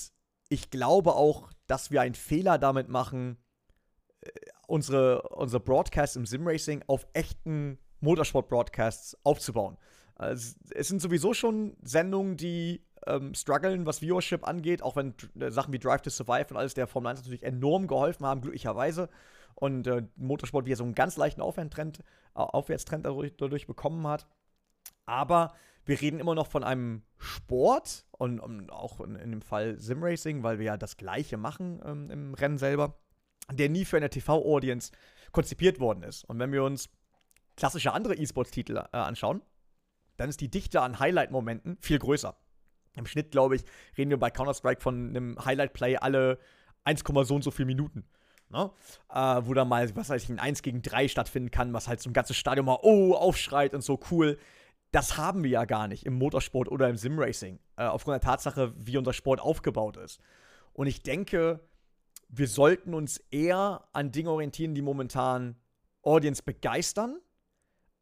ich 0.49 0.71
glaube 0.71 1.15
auch, 1.15 1.51
dass 1.67 1.91
wir 1.91 2.01
einen 2.01 2.15
Fehler 2.15 2.59
damit 2.59 2.89
machen, 2.89 3.37
äh, 4.21 4.31
unsere, 4.67 5.23
unsere 5.31 5.61
Broadcasts 5.61 6.17
im 6.17 6.27
Simracing 6.27 6.83
auf 6.87 7.07
echten 7.13 7.79
Motorsport-Broadcasts 8.01 9.19
aufzubauen. 9.25 9.77
Also, 10.15 10.57
es 10.71 10.89
sind 10.89 11.01
sowieso 11.01 11.35
schon 11.35 11.77
Sendungen, 11.83 12.37
die 12.37 12.85
ähm, 13.07 13.35
strugglen, 13.35 13.87
was 13.87 14.01
Viewership 14.01 14.47
angeht, 14.47 14.83
auch 14.83 14.97
wenn 14.97 15.15
äh, 15.39 15.51
Sachen 15.51 15.73
wie 15.73 15.79
Drive 15.79 16.03
to 16.03 16.11
Survive 16.11 16.47
und 16.51 16.57
alles 16.57 16.75
der 16.75 16.87
Formel 16.87 17.11
1 17.11 17.21
natürlich 17.21 17.43
enorm 17.43 17.87
geholfen 17.87 18.27
haben, 18.27 18.41
glücklicherweise. 18.41 19.09
Und 19.55 19.87
äh, 19.87 20.03
Motorsport 20.17 20.67
wieder 20.67 20.77
so 20.77 20.85
einen 20.85 20.95
ganz 20.95 21.17
leichten 21.17 21.41
Aufwärtstrend, 21.41 22.03
Aufwärtstrend 22.35 23.05
dadurch, 23.05 23.33
dadurch 23.37 23.67
bekommen 23.67 24.07
hat. 24.07 24.27
Aber 25.05 25.53
wir 25.85 26.01
reden 26.01 26.21
immer 26.21 26.35
noch 26.35 26.47
von 26.47 26.65
einem 26.65 27.03
Sport 27.19 28.07
und, 28.13 28.41
und 28.41 28.71
auch 28.71 29.01
in, 29.01 29.17
in, 29.17 29.31
dem 29.31 29.43
Fall 29.43 29.79
Simracing, 29.79 30.43
weil 30.43 30.59
wir 30.59 30.67
ja 30.67 30.77
das 30.77 30.97
Gleiche 30.97 31.37
machen 31.37 31.81
ähm, 31.85 32.11
im 32.11 32.35
Rennen 32.35 32.59
selber, 32.59 32.99
der 33.51 33.69
nie 33.69 33.85
für 33.85 33.97
eine 33.97 34.11
TV-Audience 34.11 34.93
konzipiert 35.33 35.81
worden 35.81 36.03
ist. 36.03 36.25
Und 36.25 36.39
wenn 36.39 36.53
wir 36.53 36.63
uns 36.63 36.89
klassische 37.57 37.93
andere 37.93 38.15
E-Sports-Titel 38.15 38.77
äh, 38.77 38.97
anschauen, 38.97 39.43
dann 40.17 40.29
ist 40.29 40.41
die 40.41 40.51
Dichte 40.51 40.81
an 40.81 40.99
Highlight-Momenten 40.99 41.79
viel 41.81 41.99
größer. 41.99 42.37
Im 42.97 43.07
Schnitt, 43.07 43.31
glaube 43.31 43.57
ich, 43.57 43.65
reden 43.97 44.11
wir 44.11 44.19
bei 44.19 44.31
Counter-Strike 44.31 44.81
von 44.81 45.09
einem 45.09 45.45
Highlight-Play 45.45 45.97
alle 45.97 46.39
1, 46.85 47.03
so 47.07 47.35
und 47.35 47.43
so 47.43 47.51
viele 47.51 47.67
Minuten. 47.67 48.05
Ne? 48.51 48.71
Äh, 49.09 49.41
wo 49.47 49.55
dann 49.55 49.69
mal, 49.69 49.97
was 49.97 50.11
weiß 50.11 50.25
ich, 50.25 50.29
ein 50.29 50.39
1 50.39 50.63
gegen 50.63 50.83
3 50.83 51.09
stattfinden 51.09 51.51
kann, 51.51 51.73
was 51.73 51.89
halt 51.89 52.01
so 52.01 52.11
ein 52.11 52.13
ganzes 52.13 52.37
Stadion 52.37 52.67
mal, 52.67 52.79
oh, 52.83 53.15
aufschreit 53.15 53.73
und 53.73 53.83
so 53.83 53.99
cool. 54.11 54.39
Das 54.91 55.17
haben 55.17 55.43
wir 55.43 55.51
ja 55.51 55.65
gar 55.65 55.89
nicht 55.89 56.05
im 56.05 56.15
Motorsport 56.15 56.69
oder 56.69 56.89
im 56.91 56.99
Simracing, 56.99 57.59
äh, 57.77 57.85
aufgrund 57.85 58.15
der 58.15 58.21
Tatsache, 58.21 58.75
wie 58.77 58.99
unser 58.99 59.15
Sport 59.15 59.41
aufgebaut 59.41 59.97
ist. 59.97 60.21
Und 60.75 60.87
ich 60.87 61.03
denke, 61.03 61.61
wir 62.29 62.47
sollten 62.47 62.93
uns 62.93 63.19
eher 63.31 63.85
an 63.93 64.13
Dinge 64.13 64.31
orientieren, 64.31 64.75
die 64.75 64.83
momentan 64.83 65.57
Audience 66.03 66.43
begeistern, 66.43 67.21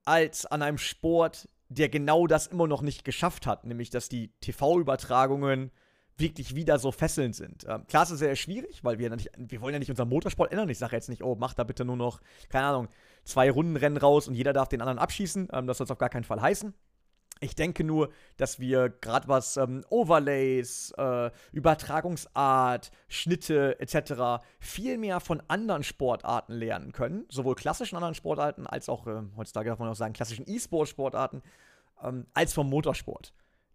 als 0.05 0.47
an 0.47 0.63
einem 0.63 0.79
Sport, 0.79 1.49
der 1.71 1.89
genau 1.89 2.27
das 2.27 2.49
immer 2.49 2.67
noch 2.67 2.83
nicht 2.83 3.05
geschafft 3.05 3.47
hat, 3.47 3.65
nämlich 3.65 3.91
dass 3.91 4.09
die 4.09 4.33
TV-Übertragungen 4.41 5.71
wirklich 6.19 6.55
wieder 6.55 6.79
so 6.79 6.93
fesselnd 6.93 7.35
sind. 7.35 7.65
Ähm, 7.67 7.87
klar 7.87 8.03
ist 8.03 8.11
es 8.11 8.19
sehr 8.19 8.37
schwierig, 8.37 8.85
weil 8.85 8.99
wir, 8.99 9.09
nicht, 9.11 9.31
wir 9.39 9.61
wollen 9.63 9.73
ja 9.73 9.79
nicht 9.79 9.89
unseren 9.89 10.09
Motorsport 10.09 10.51
ändern. 10.51 10.69
Ich 10.69 10.79
sage 10.79 10.97
jetzt 10.97 11.09
nicht, 11.09 11.23
oh, 11.23 11.37
mach 11.39 11.55
da 11.55 11.65
bitte 11.65 11.85
nur 11.85 11.97
noch, 11.97 12.21
keine 12.51 12.67
Ahnung, 12.67 12.89
zwei 13.25 13.51
Rundenrennen 13.51 13.97
raus 13.97 14.29
und 14.29 14.35
jeder 14.35 14.53
darf 14.53 14.69
den 14.69 14.83
anderen 14.83 14.99
abschießen. 14.99 15.49
Ähm, 15.53 15.67
das 15.67 15.79
soll 15.79 15.87
es 15.87 15.91
auf 15.91 15.99
gar 15.99 16.11
keinen 16.11 16.25
Fall 16.25 16.43
heißen. 16.43 16.75
Ich 17.43 17.55
denke 17.55 17.85
nur, 17.85 18.11
dass 18.37 18.61
wir 18.61 18.91
gerade 18.91 19.27
was 19.27 19.57
ähm, 19.57 19.83
Overlays, 19.89 20.93
äh, 20.99 21.31
Übertragungsart, 21.53 22.91
Schnitte 23.09 23.81
etc. 23.81 24.45
viel 24.59 24.99
mehr 24.99 25.21
von 25.21 25.43
anderen 25.49 25.83
Sportarten 25.83 26.53
lernen 26.53 26.93
können. 26.93 27.25
Sowohl 27.31 27.55
klassischen 27.55 27.97
anderen 27.97 28.15
Sportarten 28.15 28.67
als 28.67 28.91
auch, 28.91 29.07
äh, 29.07 29.23
heutzutage 29.37 29.71
darf 29.71 29.79
man 29.79 29.89
auch 29.89 29.97
sagen, 29.97 30.13
klassischen 30.13 30.45
E-Sport-Sportarten, 30.47 31.43
ähm, 32.03 32.27
als 32.35 32.53
vom 32.53 32.69
Motorsport. 32.69 33.33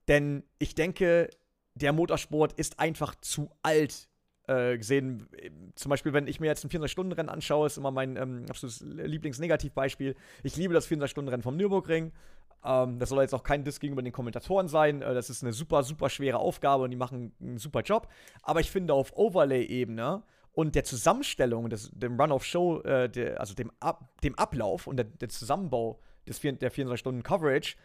Denn 0.07 0.43
ich 0.59 0.75
denke, 0.75 1.31
der 1.73 1.91
Motorsport 1.91 2.53
ist 2.53 2.79
einfach 2.79 3.15
zu 3.15 3.49
alt 3.63 4.09
äh, 4.47 4.77
gesehen. 4.77 5.27
Zum 5.73 5.89
Beispiel, 5.89 6.13
wenn 6.13 6.27
ich 6.27 6.39
mir 6.39 6.47
jetzt 6.47 6.63
ein 6.63 6.69
24-Stunden-Rennen 6.69 7.29
anschaue, 7.29 7.65
ist 7.65 7.77
immer 7.77 7.91
mein 7.91 8.15
ähm, 8.15 8.45
absolutes 8.47 8.81
Lieblingsnegativbeispiel. 8.81 10.15
Ich 10.43 10.55
liebe 10.55 10.73
das 10.73 10.87
24-Stunden-Rennen 10.87 11.43
vom 11.43 11.57
Nürburgring. 11.57 12.11
Ähm, 12.65 12.99
das 12.99 13.09
soll 13.09 13.21
jetzt 13.21 13.33
auch 13.33 13.43
kein 13.43 13.63
Diss 13.63 13.79
gegenüber 13.79 14.01
den 14.01 14.13
Kommentatoren 14.13 14.67
sein. 14.67 15.01
Äh, 15.01 15.13
das 15.13 15.29
ist 15.29 15.43
eine 15.43 15.53
super, 15.53 15.83
super 15.83 16.09
schwere 16.09 16.39
Aufgabe 16.39 16.83
und 16.83 16.91
die 16.91 16.97
machen 16.97 17.33
einen 17.39 17.57
super 17.57 17.81
Job. 17.81 18.07
Aber 18.41 18.59
ich 18.59 18.71
finde 18.71 18.93
auf 18.93 19.15
Overlay-Ebene 19.15 20.23
und 20.51 20.75
der 20.75 20.83
Zusammenstellung, 20.83 21.69
des, 21.69 21.91
dem 21.93 22.19
Run-of-Show, 22.19 22.81
äh, 22.81 23.35
also 23.37 23.53
dem, 23.53 23.71
Ab 23.79 24.09
dem 24.23 24.35
Ablauf 24.35 24.87
und 24.87 24.97
der, 24.97 25.05
der 25.05 25.29
Zusammenbau 25.29 25.99
des, 26.27 26.39
der 26.39 26.71
24-Stunden-Coverage, 26.71 27.75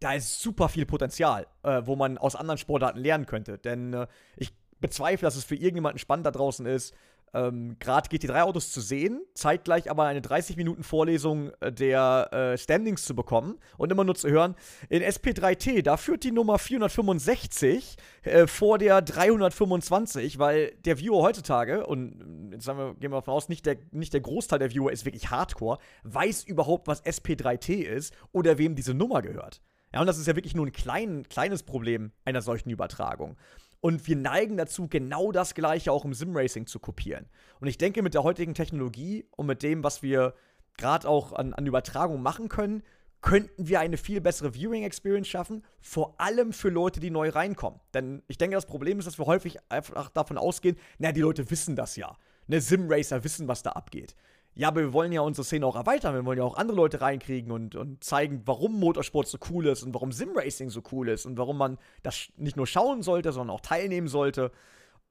da 0.00 0.12
ist 0.12 0.40
super 0.40 0.68
viel 0.68 0.86
Potenzial, 0.86 1.46
äh, 1.62 1.82
wo 1.84 1.96
man 1.96 2.18
aus 2.18 2.36
anderen 2.36 2.58
Sportarten 2.58 2.98
lernen 2.98 3.26
könnte. 3.26 3.58
Denn 3.58 3.94
äh, 3.94 4.06
ich 4.36 4.52
bezweifle, 4.84 5.26
dass 5.26 5.34
es 5.34 5.44
für 5.44 5.54
irgendjemanden 5.54 5.98
spannend 5.98 6.26
da 6.26 6.30
draußen 6.30 6.66
ist, 6.66 6.94
ähm, 7.32 7.76
gerade 7.80 8.08
GT3-Autos 8.10 8.70
zu 8.70 8.82
sehen, 8.82 9.22
zeitgleich 9.32 9.90
aber 9.90 10.04
eine 10.04 10.20
30-Minuten-Vorlesung 10.20 11.50
äh, 11.60 11.72
der 11.72 12.28
äh, 12.32 12.58
Standings 12.58 13.04
zu 13.04 13.16
bekommen 13.16 13.58
und 13.78 13.90
immer 13.90 14.04
nur 14.04 14.14
zu 14.14 14.28
hören, 14.28 14.54
in 14.90 15.02
SP3T, 15.02 15.82
da 15.82 15.96
führt 15.96 16.22
die 16.22 16.32
Nummer 16.32 16.58
465 16.58 17.96
äh, 18.24 18.46
vor 18.46 18.76
der 18.76 19.00
325, 19.00 20.38
weil 20.38 20.72
der 20.84 20.98
Viewer 20.98 21.22
heutzutage, 21.22 21.86
und 21.86 22.52
jetzt 22.52 22.68
wir, 22.68 22.94
gehen 23.00 23.10
wir 23.10 23.16
davon 23.16 23.34
aus, 23.34 23.48
nicht 23.48 23.64
der, 23.64 23.78
nicht 23.90 24.12
der 24.12 24.20
Großteil 24.20 24.58
der 24.58 24.70
Viewer 24.70 24.92
ist 24.92 25.06
wirklich 25.06 25.30
Hardcore, 25.30 25.78
weiß 26.04 26.44
überhaupt, 26.44 26.86
was 26.86 27.02
SP3T 27.04 27.82
ist 27.82 28.14
oder 28.32 28.58
wem 28.58 28.76
diese 28.76 28.92
Nummer 28.92 29.22
gehört. 29.22 29.62
Ja, 29.94 30.00
und 30.00 30.06
das 30.06 30.18
ist 30.18 30.26
ja 30.26 30.34
wirklich 30.34 30.56
nur 30.56 30.66
ein 30.66 30.72
klein, 30.72 31.24
kleines 31.28 31.62
Problem 31.62 32.10
einer 32.24 32.42
solchen 32.42 32.68
Übertragung. 32.70 33.36
Und 33.84 34.08
wir 34.08 34.16
neigen 34.16 34.56
dazu, 34.56 34.88
genau 34.88 35.30
das 35.30 35.52
Gleiche 35.52 35.92
auch 35.92 36.06
im 36.06 36.14
Simracing 36.14 36.66
zu 36.66 36.78
kopieren. 36.78 37.26
Und 37.60 37.68
ich 37.68 37.76
denke, 37.76 38.00
mit 38.00 38.14
der 38.14 38.22
heutigen 38.22 38.54
Technologie 38.54 39.26
und 39.32 39.44
mit 39.44 39.62
dem, 39.62 39.84
was 39.84 40.02
wir 40.02 40.32
gerade 40.78 41.06
auch 41.06 41.34
an, 41.34 41.52
an 41.52 41.66
Übertragung 41.66 42.22
machen 42.22 42.48
können, 42.48 42.82
könnten 43.20 43.68
wir 43.68 43.80
eine 43.80 43.98
viel 43.98 44.22
bessere 44.22 44.54
Viewing-Experience 44.54 45.28
schaffen, 45.28 45.62
vor 45.82 46.18
allem 46.18 46.54
für 46.54 46.70
Leute, 46.70 46.98
die 46.98 47.10
neu 47.10 47.28
reinkommen. 47.28 47.78
Denn 47.92 48.22
ich 48.26 48.38
denke, 48.38 48.56
das 48.56 48.64
Problem 48.64 48.98
ist, 48.98 49.04
dass 49.04 49.18
wir 49.18 49.26
häufig 49.26 49.58
einfach 49.68 50.08
davon 50.08 50.38
ausgehen, 50.38 50.78
na, 50.96 51.12
die 51.12 51.20
Leute 51.20 51.50
wissen 51.50 51.76
das 51.76 51.96
ja. 51.96 52.16
Ne, 52.46 52.62
Simracer 52.62 53.22
wissen, 53.22 53.48
was 53.48 53.62
da 53.62 53.72
abgeht 53.72 54.14
ja, 54.56 54.68
aber 54.68 54.80
wir 54.80 54.92
wollen 54.92 55.10
ja 55.10 55.20
unsere 55.20 55.44
Szene 55.44 55.66
auch 55.66 55.74
erweitern, 55.74 56.14
wir 56.14 56.24
wollen 56.24 56.38
ja 56.38 56.44
auch 56.44 56.56
andere 56.56 56.76
Leute 56.76 57.00
reinkriegen 57.00 57.50
und, 57.50 57.74
und 57.74 58.04
zeigen, 58.04 58.42
warum 58.44 58.78
Motorsport 58.78 59.26
so 59.26 59.38
cool 59.50 59.66
ist 59.66 59.82
und 59.82 59.92
warum 59.94 60.12
Simracing 60.12 60.70
so 60.70 60.82
cool 60.92 61.08
ist 61.08 61.26
und 61.26 61.36
warum 61.38 61.58
man 61.58 61.78
das 62.02 62.28
nicht 62.36 62.56
nur 62.56 62.66
schauen 62.66 63.02
sollte, 63.02 63.32
sondern 63.32 63.54
auch 63.54 63.60
teilnehmen 63.60 64.06
sollte. 64.06 64.52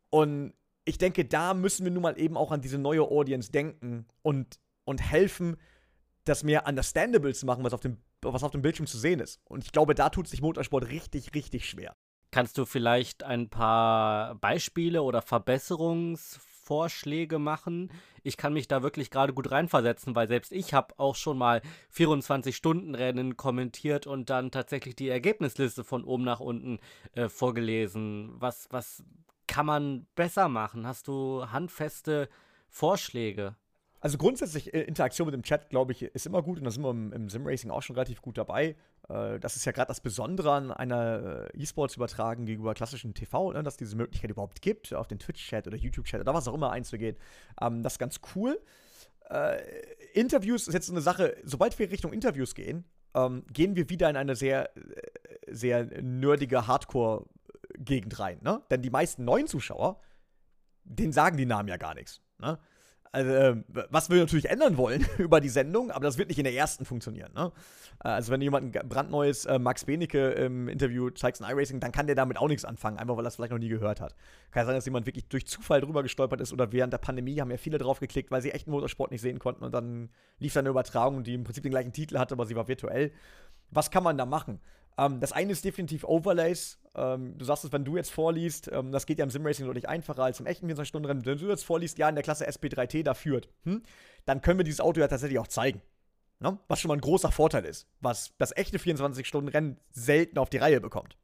Und 0.09 0.53
ich 0.85 0.97
denke, 0.97 1.25
da 1.25 1.53
müssen 1.53 1.83
wir 1.83 1.91
nun 1.91 2.03
mal 2.03 2.17
eben 2.17 2.37
auch 2.37 2.51
an 2.51 2.61
diese 2.61 2.77
neue 2.77 3.03
Audience 3.03 3.51
denken 3.51 4.05
und, 4.21 4.59
und 4.85 5.01
helfen, 5.01 5.57
das 6.23 6.43
mehr 6.43 6.65
understandable 6.65 7.33
zu 7.33 7.45
machen, 7.45 7.65
was 7.65 7.73
auf, 7.73 7.81
dem, 7.81 7.97
was 8.21 8.43
auf 8.43 8.51
dem 8.51 8.61
Bildschirm 8.61 8.87
zu 8.87 8.97
sehen 8.97 9.19
ist. 9.19 9.41
Und 9.43 9.65
ich 9.65 9.73
glaube, 9.73 9.93
da 9.93 10.09
tut 10.09 10.29
sich 10.29 10.41
Motorsport 10.41 10.87
richtig, 10.87 11.35
richtig 11.35 11.69
schwer. 11.69 11.97
Kannst 12.31 12.57
du 12.57 12.65
vielleicht 12.65 13.23
ein 13.23 13.49
paar 13.49 14.35
Beispiele 14.35 15.03
oder 15.03 15.21
Verbesserungsvorschläge 15.21 16.52
machen? 17.39 17.91
Ich 18.23 18.37
kann 18.37 18.53
mich 18.53 18.67
da 18.67 18.83
wirklich 18.83 19.09
gerade 19.09 19.33
gut 19.33 19.51
reinversetzen, 19.51 20.15
weil 20.15 20.27
selbst 20.27 20.51
ich 20.51 20.73
habe 20.73 20.97
auch 20.97 21.15
schon 21.15 21.37
mal 21.37 21.61
24-Stunden-Rennen 21.95 23.37
kommentiert 23.37 24.07
und 24.07 24.29
dann 24.29 24.51
tatsächlich 24.51 24.95
die 24.95 25.09
Ergebnisliste 25.09 25.83
von 25.83 26.03
oben 26.03 26.23
nach 26.23 26.39
unten 26.39 26.79
äh, 27.13 27.29
vorgelesen. 27.29 28.33
Was, 28.39 28.67
was 28.69 29.03
kann 29.47 29.65
man 29.65 30.07
besser 30.15 30.47
machen? 30.49 30.87
Hast 30.87 31.07
du 31.07 31.45
handfeste 31.51 32.29
Vorschläge? 32.69 33.55
Also 34.03 34.17
grundsätzlich 34.17 34.73
äh, 34.73 34.81
Interaktion 34.81 35.27
mit 35.27 35.33
dem 35.33 35.43
Chat, 35.43 35.69
glaube 35.69 35.93
ich, 35.93 36.01
ist 36.01 36.25
immer 36.25 36.41
gut 36.41 36.57
und 36.57 36.65
da 36.65 36.71
sind 36.71 36.83
wir 36.83 36.91
im, 36.91 37.13
im 37.13 37.29
Sim-Racing 37.29 37.71
auch 37.71 37.81
schon 37.81 37.95
relativ 37.95 38.21
gut 38.21 38.37
dabei. 38.37 38.75
Äh, 39.07 39.39
das 39.39 39.55
ist 39.55 39.63
ja 39.63 39.71
gerade 39.71 39.87
das 39.87 40.01
Besondere 40.01 40.51
an 40.51 40.71
einer 40.71 41.47
äh, 41.53 41.57
E-Sports-Übertragung 41.57 42.45
gegenüber 42.45 42.73
klassischen 42.73 43.13
TV, 43.13 43.53
ne, 43.53 43.63
dass 43.63 43.77
diese 43.77 43.95
Möglichkeit 43.95 44.29
überhaupt 44.29 44.61
gibt, 44.61 44.93
auf 44.93 45.07
den 45.07 45.19
Twitch-Chat 45.19 45.67
oder 45.67 45.77
YouTube-Chat 45.77 46.19
oder 46.19 46.33
was 46.33 46.49
auch 46.49 46.53
immer 46.53 46.71
einzugehen. 46.71 47.15
Ähm, 47.61 47.81
das 47.81 47.93
ist 47.93 47.99
ganz 47.99 48.19
cool. 48.35 48.59
Äh, 49.29 49.61
Interviews 50.13 50.67
ist 50.67 50.73
jetzt 50.73 50.87
so 50.87 50.93
eine 50.93 50.99
Sache, 51.01 51.37
sobald 51.45 51.79
wir 51.79 51.89
Richtung 51.89 52.11
Interviews 52.11 52.55
gehen, 52.55 52.83
ähm, 53.13 53.45
gehen 53.53 53.77
wir 53.77 53.89
wieder 53.89 54.09
in 54.09 54.17
eine 54.17 54.35
sehr, 54.35 54.75
äh, 54.75 54.81
sehr 55.47 55.85
nerdige 56.01 56.67
Hardcore-Gegend 56.67 58.19
rein. 58.19 58.39
Ne? 58.41 58.61
Denn 58.69 58.81
die 58.81 58.89
meisten 58.89 59.23
neuen 59.23 59.47
Zuschauer, 59.47 60.01
denen 60.83 61.13
sagen 61.13 61.37
die 61.37 61.45
Namen 61.45 61.69
ja 61.69 61.77
gar 61.77 61.93
nichts. 61.93 62.19
Ne? 62.37 62.59
Also, 63.13 63.29
äh, 63.29 63.55
was 63.91 64.09
wir 64.09 64.17
natürlich 64.17 64.49
ändern 64.49 64.75
wollen 64.75 65.05
über 65.19 65.39
die 65.39 65.49
Sendung, 65.49 65.91
aber 65.91 66.03
das 66.03 66.17
wird 66.17 66.29
nicht 66.29 66.39
in 66.39 66.45
der 66.45 66.55
ersten 66.55 66.83
funktionieren. 66.83 67.31
Ne? 67.35 67.51
Äh, 68.03 68.07
also, 68.07 68.31
wenn 68.31 68.41
jemand 68.41 68.75
ein 68.75 68.89
brandneues 68.89 69.45
äh, 69.45 69.59
Max 69.59 69.85
Benecke 69.85 70.31
im 70.31 70.67
Interview 70.67 71.11
zeigst 71.11 71.39
in 71.39 71.47
iRacing, 71.47 71.79
dann 71.79 71.91
kann 71.91 72.07
der 72.07 72.15
damit 72.15 72.39
auch 72.39 72.47
nichts 72.47 72.65
anfangen, 72.65 72.97
einfach 72.97 73.15
weil 73.15 73.23
er 73.23 73.27
es 73.27 73.35
vielleicht 73.35 73.51
noch 73.51 73.59
nie 73.59 73.69
gehört 73.69 74.01
hat. 74.01 74.15
Kann 74.49 74.65
sein, 74.65 74.73
dass 74.73 74.85
jemand 74.85 75.05
wirklich 75.05 75.27
durch 75.27 75.45
Zufall 75.45 75.79
drüber 75.79 76.01
gestolpert 76.01 76.41
ist 76.41 76.51
oder 76.53 76.71
während 76.71 76.91
der 76.91 76.97
Pandemie 76.97 77.39
haben 77.39 77.51
ja 77.51 77.57
viele 77.57 77.77
drauf 77.77 77.99
geklickt, 77.99 78.31
weil 78.31 78.41
sie 78.41 78.49
echten 78.49 78.71
Motorsport 78.71 79.11
nicht 79.11 79.21
sehen 79.21 79.37
konnten 79.37 79.63
und 79.63 79.73
dann 79.75 80.09
lief 80.39 80.53
da 80.53 80.61
eine 80.61 80.69
Übertragung, 80.69 81.23
die 81.23 81.35
im 81.35 81.43
Prinzip 81.43 81.61
den 81.61 81.71
gleichen 81.71 81.93
Titel 81.93 82.17
hatte, 82.17 82.33
aber 82.33 82.47
sie 82.47 82.55
war 82.55 82.67
virtuell. 82.67 83.11
Was 83.69 83.91
kann 83.91 84.03
man 84.03 84.17
da 84.17 84.25
machen? 84.25 84.59
Ähm, 84.97 85.19
das 85.19 85.31
eine 85.31 85.51
ist 85.51 85.65
definitiv 85.65 86.03
Overlays. 86.03 86.79
Ähm, 86.95 87.37
du 87.37 87.45
sagst 87.45 87.65
es, 87.65 87.71
wenn 87.71 87.85
du 87.85 87.97
jetzt 87.97 88.11
vorliest, 88.11 88.69
ähm, 88.71 88.91
das 88.91 89.05
geht 89.05 89.19
ja 89.19 89.23
im 89.23 89.31
Simracing 89.31 89.65
deutlich 89.65 89.89
einfacher 89.89 90.23
als 90.23 90.39
im 90.39 90.45
echten 90.45 90.69
24-Stunden-Rennen. 90.69 91.25
Wenn 91.25 91.37
du 91.37 91.49
jetzt 91.49 91.65
vorliest, 91.65 91.97
ja, 91.97 92.09
in 92.09 92.15
der 92.15 92.23
Klasse 92.23 92.47
SP3T 92.47 93.03
da 93.03 93.13
führt, 93.13 93.49
hm, 93.63 93.83
dann 94.25 94.41
können 94.41 94.59
wir 94.59 94.63
dieses 94.63 94.81
Auto 94.81 94.99
ja 94.99 95.07
tatsächlich 95.07 95.39
auch 95.39 95.47
zeigen. 95.47 95.81
Ne? 96.39 96.59
Was 96.67 96.79
schon 96.79 96.89
mal 96.89 96.95
ein 96.95 97.01
großer 97.01 97.31
Vorteil 97.31 97.65
ist, 97.65 97.87
was 98.01 98.33
das 98.37 98.55
echte 98.55 98.77
24-Stunden-Rennen 98.77 99.79
selten 99.91 100.37
auf 100.37 100.49
die 100.49 100.57
Reihe 100.57 100.81
bekommt. 100.81 101.17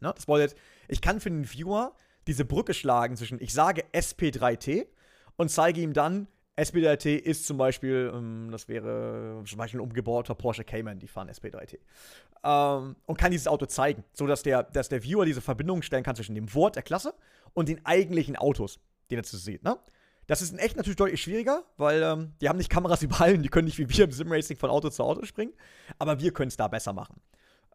Ne? 0.00 0.12
Das 0.14 0.26
bedeutet, 0.26 0.56
ich 0.88 1.00
kann 1.00 1.20
für 1.20 1.30
den 1.30 1.44
Viewer 1.44 1.94
diese 2.26 2.44
Brücke 2.44 2.74
schlagen 2.74 3.16
zwischen, 3.16 3.40
ich 3.40 3.52
sage 3.52 3.84
SP3T 3.92 4.86
und 5.36 5.50
zeige 5.50 5.80
ihm 5.80 5.92
dann, 5.92 6.26
SP3T 6.56 7.16
ist 7.16 7.46
zum 7.46 7.58
Beispiel, 7.58 8.10
ähm, 8.14 8.48
das 8.50 8.68
wäre 8.68 9.42
zum 9.44 9.58
Beispiel 9.58 9.80
ein 9.80 9.84
umgebauter 9.84 10.34
Porsche 10.34 10.64
Cayman, 10.64 10.98
die 10.98 11.08
fahren 11.08 11.28
SP3T. 11.28 11.78
Ähm, 12.44 12.96
und 13.04 13.18
kann 13.18 13.30
dieses 13.30 13.46
Auto 13.46 13.66
zeigen, 13.66 14.04
sodass 14.12 14.42
der, 14.42 14.62
dass 14.62 14.88
der 14.88 15.02
Viewer 15.02 15.26
diese 15.26 15.40
Verbindung 15.40 15.82
stellen 15.82 16.02
kann 16.02 16.16
zwischen 16.16 16.34
dem 16.34 16.52
Wort 16.54 16.76
der 16.76 16.82
Klasse 16.82 17.14
und 17.52 17.68
den 17.68 17.84
eigentlichen 17.84 18.36
Autos, 18.36 18.80
die 19.10 19.16
er 19.16 19.22
zu 19.22 19.36
sieht. 19.36 19.64
Ne? 19.64 19.76
Das 20.26 20.42
ist 20.42 20.52
in 20.52 20.58
echt 20.58 20.76
natürlich 20.76 20.96
deutlich 20.96 21.22
schwieriger, 21.22 21.64
weil 21.76 22.02
ähm, 22.02 22.32
die 22.40 22.48
haben 22.48 22.56
nicht 22.56 22.70
Kameras 22.70 23.02
überall 23.02 23.34
und 23.34 23.42
die 23.42 23.48
können 23.48 23.66
nicht 23.66 23.78
wie 23.78 23.88
wir 23.88 24.04
im 24.04 24.12
Simracing 24.12 24.56
von 24.56 24.70
Auto 24.70 24.88
zu 24.88 25.04
Auto 25.04 25.24
springen. 25.24 25.52
Aber 25.98 26.20
wir 26.20 26.32
können 26.32 26.48
es 26.48 26.56
da 26.56 26.68
besser 26.68 26.92
machen. 26.92 27.20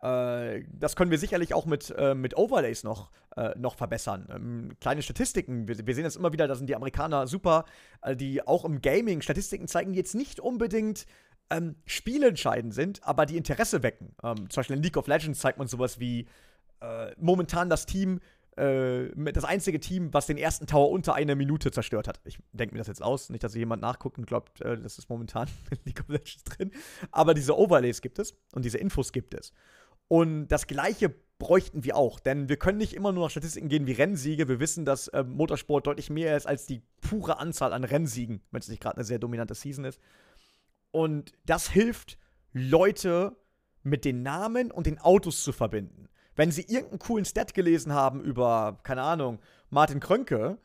Äh, 0.01 0.63
das 0.67 0.95
können 0.95 1.11
wir 1.11 1.17
sicherlich 1.17 1.53
auch 1.53 1.65
mit, 1.65 1.93
äh, 1.95 2.15
mit 2.15 2.35
Overlays 2.35 2.83
noch, 2.83 3.11
äh, 3.35 3.51
noch 3.57 3.75
verbessern. 3.75 4.27
Ähm, 4.33 4.77
kleine 4.79 5.01
Statistiken, 5.01 5.67
wir, 5.67 5.85
wir, 5.85 5.95
sehen 5.95 6.03
jetzt 6.03 6.15
immer 6.15 6.33
wieder, 6.33 6.47
da 6.47 6.55
sind 6.55 6.67
die 6.67 6.75
Amerikaner 6.75 7.27
super, 7.27 7.65
äh, 8.01 8.15
die 8.15 8.45
auch 8.45 8.65
im 8.65 8.81
Gaming 8.81 9.21
Statistiken 9.21 9.67
zeigen, 9.67 9.93
die 9.93 9.99
jetzt 9.99 10.15
nicht 10.15 10.39
unbedingt 10.39 11.05
ähm, 11.51 11.75
spielentscheidend 11.85 12.73
sind, 12.73 13.03
aber 13.03 13.25
die 13.27 13.37
Interesse 13.37 13.83
wecken. 13.83 14.15
Ähm, 14.23 14.49
zum 14.49 14.61
Beispiel 14.61 14.77
in 14.77 14.83
League 14.83 14.97
of 14.97 15.07
Legends 15.07 15.39
zeigt 15.39 15.59
man 15.59 15.67
sowas 15.67 15.99
wie 15.99 16.27
äh, 16.81 17.11
momentan 17.17 17.69
das 17.69 17.85
Team, 17.85 18.19
das 18.53 19.45
einzige 19.45 19.79
Team, 19.79 20.13
was 20.13 20.27
den 20.27 20.37
ersten 20.37 20.67
Tower 20.67 20.91
unter 20.91 21.15
einer 21.15 21.35
Minute 21.35 21.71
zerstört 21.71 22.09
hat. 22.09 22.19
Ich 22.25 22.37
denke 22.51 22.75
mir 22.75 22.79
das 22.79 22.87
jetzt 22.87 23.01
aus, 23.01 23.29
nicht, 23.29 23.45
dass 23.45 23.55
jemand 23.55 23.81
nachguckt 23.81 24.17
und 24.17 24.27
glaubt, 24.27 24.59
das 24.59 24.97
ist 24.97 25.09
momentan 25.09 25.47
in 25.71 25.77
League 25.85 26.01
of 26.01 26.09
Legends 26.09 26.43
drin. 26.43 26.71
Aber 27.11 27.33
diese 27.33 27.57
Overlays 27.57 28.01
gibt 28.01 28.19
es 28.19 28.35
und 28.53 28.65
diese 28.65 28.77
Infos 28.77 29.13
gibt 29.13 29.35
es. 29.35 29.53
Und 30.11 30.49
das 30.49 30.67
Gleiche 30.67 31.15
bräuchten 31.39 31.85
wir 31.85 31.95
auch, 31.95 32.19
denn 32.19 32.49
wir 32.49 32.57
können 32.57 32.79
nicht 32.79 32.93
immer 32.93 33.13
nur 33.13 33.23
nach 33.23 33.31
Statistiken 33.31 33.69
gehen 33.69 33.87
wie 33.87 33.93
Rennsiege. 33.93 34.49
Wir 34.49 34.59
wissen, 34.59 34.83
dass 34.83 35.07
äh, 35.07 35.23
Motorsport 35.23 35.87
deutlich 35.87 36.09
mehr 36.09 36.35
ist 36.35 36.47
als 36.47 36.65
die 36.65 36.81
pure 36.99 37.39
Anzahl 37.39 37.71
an 37.71 37.85
Rennsiegen, 37.85 38.41
wenn 38.51 38.59
es 38.59 38.67
nicht 38.67 38.81
gerade 38.81 38.97
eine 38.97 39.05
sehr 39.05 39.19
dominante 39.19 39.55
Season 39.55 39.85
ist. 39.85 40.01
Und 40.91 41.31
das 41.45 41.69
hilft, 41.69 42.17
Leute 42.51 43.37
mit 43.83 44.03
den 44.03 44.21
Namen 44.21 44.69
und 44.69 44.85
den 44.85 44.99
Autos 44.99 45.45
zu 45.45 45.53
verbinden. 45.53 46.09
Wenn 46.35 46.51
sie 46.51 46.63
irgendeinen 46.63 46.99
coolen 46.99 47.23
Stat 47.23 47.53
gelesen 47.53 47.93
haben 47.93 48.19
über, 48.19 48.81
keine 48.83 49.03
Ahnung, 49.03 49.39
Martin 49.69 50.01
Krönke, 50.01 50.57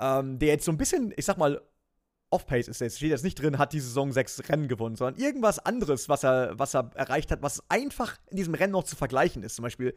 ähm, 0.00 0.40
der 0.40 0.48
jetzt 0.48 0.64
so 0.64 0.72
ein 0.72 0.76
bisschen, 0.76 1.14
ich 1.16 1.24
sag 1.24 1.38
mal, 1.38 1.60
Off-Pace 2.30 2.68
ist 2.68 2.80
jetzt, 2.80 2.96
steht 2.96 3.10
jetzt 3.10 3.24
nicht 3.24 3.40
drin, 3.40 3.58
hat 3.58 3.72
die 3.72 3.80
Saison 3.80 4.12
sechs 4.12 4.48
Rennen 4.48 4.68
gewonnen, 4.68 4.96
sondern 4.96 5.20
irgendwas 5.20 5.58
anderes, 5.58 6.08
was 6.08 6.24
er, 6.24 6.58
was 6.58 6.74
er 6.74 6.90
erreicht 6.94 7.30
hat, 7.30 7.42
was 7.42 7.62
einfach 7.68 8.16
in 8.30 8.36
diesem 8.36 8.54
Rennen 8.54 8.72
noch 8.72 8.84
zu 8.84 8.96
vergleichen 8.96 9.42
ist. 9.42 9.56
Zum 9.56 9.62
Beispiel, 9.62 9.94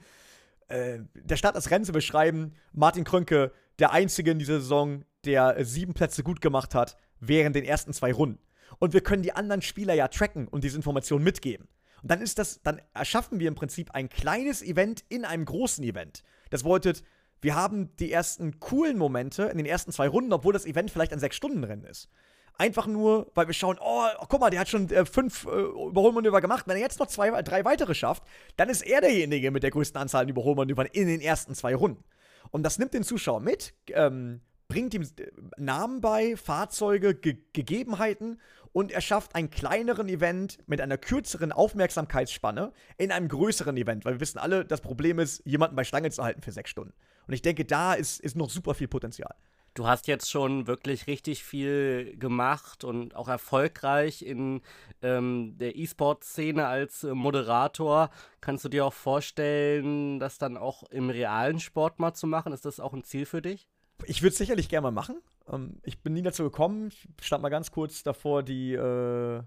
äh, 0.69 0.99
der 1.13 1.37
Start 1.37 1.55
des 1.55 1.69
Rennens 1.69 1.87
zu 1.87 1.93
beschreiben, 1.93 2.53
Martin 2.71 3.03
Krönke, 3.03 3.51
der 3.79 3.91
Einzige 3.91 4.31
in 4.31 4.39
dieser 4.39 4.59
Saison, 4.59 5.03
der 5.25 5.63
sieben 5.65 5.93
Plätze 5.93 6.23
gut 6.23 6.41
gemacht 6.41 6.73
hat, 6.73 6.97
während 7.19 7.55
den 7.55 7.65
ersten 7.65 7.93
zwei 7.93 8.13
Runden. 8.13 8.39
Und 8.79 8.93
wir 8.93 9.01
können 9.01 9.23
die 9.23 9.33
anderen 9.33 9.61
Spieler 9.61 9.93
ja 9.93 10.07
tracken 10.07 10.47
und 10.47 10.63
diese 10.63 10.77
Informationen 10.77 11.23
mitgeben. 11.23 11.67
Und 12.01 12.09
dann 12.09 12.21
ist 12.21 12.39
das, 12.39 12.61
dann 12.63 12.81
erschaffen 12.93 13.39
wir 13.39 13.47
im 13.47 13.55
Prinzip 13.55 13.91
ein 13.91 14.09
kleines 14.09 14.61
Event 14.63 15.03
in 15.09 15.25
einem 15.25 15.45
großen 15.45 15.83
Event. 15.83 16.23
Das 16.49 16.63
bedeutet, 16.63 17.03
wir 17.41 17.55
haben 17.55 17.95
die 17.97 18.11
ersten 18.11 18.59
coolen 18.59 18.97
Momente 18.97 19.43
in 19.43 19.57
den 19.57 19.65
ersten 19.65 19.91
zwei 19.91 20.07
Runden, 20.07 20.31
obwohl 20.31 20.53
das 20.53 20.65
Event 20.65 20.91
vielleicht 20.91 21.11
ein 21.11 21.19
Sechs-Stunden-Rennen 21.19 21.85
ist. 21.85 22.09
Einfach 22.57 22.85
nur, 22.85 23.31
weil 23.33 23.47
wir 23.47 23.53
schauen, 23.53 23.77
oh, 23.81 24.05
oh 24.19 24.25
guck 24.29 24.39
mal, 24.39 24.51
der 24.51 24.59
hat 24.59 24.69
schon 24.69 24.89
äh, 24.91 25.05
fünf 25.05 25.45
äh, 25.45 25.49
Überholmanöver 25.49 26.41
gemacht. 26.41 26.67
Wenn 26.67 26.75
er 26.75 26.81
jetzt 26.83 26.99
noch 26.99 27.07
zwei, 27.07 27.41
drei 27.41 27.65
weitere 27.65 27.95
schafft, 27.95 28.23
dann 28.57 28.69
ist 28.69 28.81
er 28.81 29.01
derjenige 29.01 29.49
mit 29.49 29.63
der 29.63 29.71
größten 29.71 29.99
Anzahl 29.99 30.23
an 30.23 30.29
Überholmanövern 30.29 30.87
in 30.91 31.07
den 31.07 31.21
ersten 31.21 31.55
zwei 31.55 31.73
Runden. 31.73 32.03
Und 32.51 32.63
das 32.63 32.77
nimmt 32.77 32.93
den 32.93 33.03
Zuschauer 33.03 33.39
mit, 33.39 33.73
ähm, 33.87 34.41
bringt 34.71 34.93
ihm 34.93 35.01
äh, 35.01 35.27
Namen 35.57 35.99
bei, 35.99 36.37
Fahrzeuge, 36.37 37.13
Ge 37.13 37.37
Gegebenheiten 37.51 38.39
und 38.71 38.93
er 38.93 39.01
schafft 39.01 39.35
einen 39.35 39.49
kleineren 39.49 40.07
Event 40.07 40.59
mit 40.65 40.79
einer 40.79 40.97
kürzeren 40.97 41.51
Aufmerksamkeitsspanne 41.51 42.71
in 42.97 43.11
einem 43.11 43.27
größeren 43.27 43.75
Event, 43.75 44.05
weil 44.05 44.13
wir 44.13 44.21
wissen 44.21 44.39
alle, 44.39 44.63
das 44.63 44.79
Problem 44.79 45.19
ist, 45.19 45.41
jemanden 45.45 45.75
bei 45.75 45.83
Stange 45.83 46.09
zu 46.09 46.23
halten 46.23 46.41
für 46.41 46.53
sechs 46.53 46.69
Stunden. 46.69 46.93
Und 47.27 47.33
ich 47.33 47.41
denke, 47.41 47.65
da 47.65 47.93
ist, 47.93 48.21
ist 48.21 48.37
noch 48.37 48.49
super 48.49 48.73
viel 48.73 48.87
Potenzial. 48.87 49.35
Du 49.73 49.87
hast 49.87 50.07
jetzt 50.07 50.29
schon 50.29 50.67
wirklich 50.67 51.07
richtig 51.07 51.43
viel 51.43 52.15
gemacht 52.17 52.85
und 52.85 53.13
auch 53.15 53.27
erfolgreich 53.27 54.21
in 54.21 54.61
ähm, 55.01 55.57
der 55.57 55.75
E-Sport-Szene 55.75 56.65
als 56.65 57.03
äh, 57.03 57.13
Moderator. 57.13 58.09
Kannst 58.39 58.63
du 58.63 58.69
dir 58.69 58.85
auch 58.85 58.93
vorstellen, 58.93 60.19
das 60.19 60.37
dann 60.37 60.55
auch 60.55 60.83
im 60.91 61.09
realen 61.09 61.59
Sport 61.59 61.99
mal 61.99 62.13
zu 62.13 62.25
machen? 62.27 62.53
Ist 62.53 62.63
das 62.63 62.79
auch 62.79 62.93
ein 62.93 63.03
Ziel 63.03 63.25
für 63.25 63.41
dich? 63.41 63.67
Ich 64.07 64.21
würde 64.21 64.31
es 64.31 64.37
sicherlich 64.37 64.69
gerne 64.69 64.83
mal 64.83 64.91
machen. 64.91 65.21
Ähm, 65.47 65.79
ich 65.83 66.01
bin 66.01 66.13
nie 66.13 66.21
dazu 66.21 66.43
gekommen. 66.43 66.89
Ich 66.89 67.07
stand 67.21 67.41
mal 67.41 67.49
ganz 67.49 67.71
kurz 67.71 68.03
davor, 68.03 68.43
die 68.43 68.73
äh, 68.73 69.43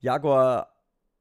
Jaguar 0.00 0.74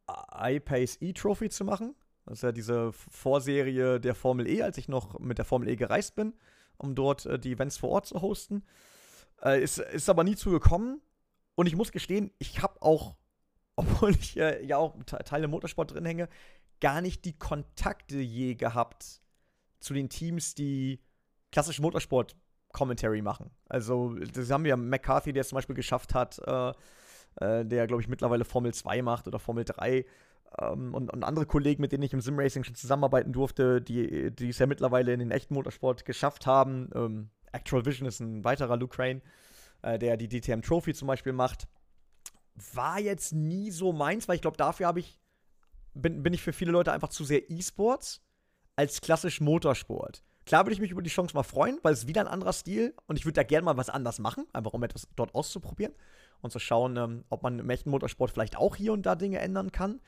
I-Pace 0.10 0.98
E-Trophy 1.02 1.50
zu 1.50 1.64
machen. 1.66 1.96
Das 2.26 2.40
ist 2.40 2.44
ja 2.44 2.52
diese 2.52 2.94
Vorserie 2.94 4.00
der 4.00 4.16
Formel 4.16 4.48
E, 4.48 4.62
als 4.62 4.78
ich 4.78 4.88
noch 4.88 5.20
mit 5.20 5.38
der 5.38 5.46
Formel 5.46 5.68
E 5.70 5.76
gereist 5.76 6.16
bin 6.16 6.34
um 6.78 6.96
dort 6.96 7.26
äh, 7.26 7.40
die 7.40 7.54
Events 7.54 7.78
vor 7.78 7.90
Ort 7.90 8.06
zu 8.06 8.22
hosten. 8.22 8.64
Äh, 9.42 9.62
ist, 9.62 9.80
ist 9.80 10.10
aber 10.10 10.24
nie 10.24 10.36
zugekommen. 10.36 11.02
Und 11.56 11.68
ich 11.68 11.76
muss 11.76 11.92
gestehen, 11.92 12.32
ich 12.40 12.62
habe 12.62 12.82
auch, 12.82 13.16
obwohl 13.76 14.12
ich 14.12 14.38
äh, 14.38 14.64
ja 14.66 14.78
auch 14.78 14.96
Teile 15.04 15.48
Motorsport 15.48 15.94
drin 15.94 16.06
hänge, 16.06 16.30
gar 16.80 17.02
nicht 17.02 17.26
die 17.26 17.38
Kontakte 17.38 18.18
je 18.18 18.56
gehabt 18.56 19.22
zu 19.80 19.94
den 19.94 20.10
Teams, 20.10 20.56
die 20.56 21.02
klassisch 21.52 21.80
Motorsport 21.80 22.36
Commentary 22.74 23.22
machen. 23.22 23.52
Also, 23.70 24.14
das 24.16 24.52
haben 24.52 24.66
wir 24.66 24.76
McCarthy, 24.76 25.32
der 25.32 25.42
es 25.42 25.50
zum 25.50 25.56
Beispiel 25.56 25.76
geschafft 25.76 26.14
hat, 26.14 26.40
äh, 26.46 26.74
äh, 27.38 27.66
der, 27.66 27.88
glaube 27.88 28.02
ich, 28.02 28.10
mittlerweile 28.10 28.44
Formel 28.44 28.74
2 28.74 29.02
macht 29.02 29.28
oder 29.28 29.40
Formel 29.40 29.64
3 29.64 30.06
ähm, 30.60 30.94
und, 30.94 31.12
und, 31.12 31.24
andere 31.24 31.46
Kollegen, 31.46 31.82
mit 31.82 31.92
denen 31.92 32.04
ich 32.04 32.14
im 32.14 32.22
Simracing 32.22 32.64
schon 32.64 32.76
zusammenarbeiten 32.76 33.32
durfte, 33.32 33.82
die, 33.82 34.32
die 34.32 34.50
es 34.50 34.60
ja 34.60 34.68
mittlerweile 34.68 35.14
in 35.14 35.20
den 35.20 35.32
echten 35.32 35.54
Motorsport 35.54 36.06
geschafft 36.06 36.46
haben. 36.46 36.90
Ähm, 36.94 37.30
Actual 37.52 37.86
Vision 37.86 38.08
ist 38.08 38.20
ein 38.20 38.44
weiterer 38.44 38.78
Luke 38.78 38.96
Crane, 38.96 39.22
äh, 39.82 39.98
der 39.98 40.18
die 40.18 40.28
DTM 40.28 40.62
Trophy 40.62 40.94
zum 40.94 41.08
Beispiel 41.08 41.34
macht. 41.34 41.68
War 42.74 43.00
jetzt 43.00 43.34
nie 43.34 43.72
so 43.72 43.94
meins, 43.94 44.28
weil 44.28 44.36
ich 44.36 44.42
glaube, 44.42 44.58
dafür 44.58 44.88
habe 44.88 45.00
ich, 45.00 45.20
bin, 45.94 46.22
bin 46.22 46.34
ich 46.34 46.42
für 46.42 46.54
viele 46.54 46.72
Leute 46.72 46.92
einfach 46.92 47.10
zu 47.10 47.24
sehr 47.24 47.50
E-Sports 47.50 48.22
als 48.76 49.02
klassisch 49.02 49.42
Motorsport. 49.42 50.24
Klar 50.46 50.66
würde 50.66 50.74
ich 50.74 50.82
mich 50.82 50.92
über 50.92 51.02
die 51.02 51.10
Chance 51.10 51.36
mal 51.36 51.44
freuen, 51.44 51.80
weil 51.84 51.94
es 51.94 52.08
wieder 52.08 52.22
ein 52.22 52.28
anderer 52.28 52.54
Stil 52.54 52.94
und 53.08 53.18
ich 53.18 53.26
würde 53.26 53.36
da 53.36 53.44
gerne 53.44 53.66
mal 53.66 53.78
was 53.78 53.90
anders 53.90 54.20
machen, 54.20 54.46
einfach 54.54 54.74
um 54.74 54.84
etwas 54.84 55.08
dort 55.16 55.34
auszuprobieren 55.36 55.94
und 56.42 56.52
zu 56.52 56.60
schauen, 56.60 56.98
ähm, 56.98 57.24
ob 57.30 57.44
man 57.44 57.60
im 57.60 57.70
echten 57.70 57.90
Motorsport 57.90 58.32
vielleicht 58.32 58.58
auch 58.58 58.76
hier 58.76 58.94
und 58.94 59.06
da 59.06 59.16
Dinge 59.16 59.40
ändern 59.40 59.72
kann. 59.72 60.02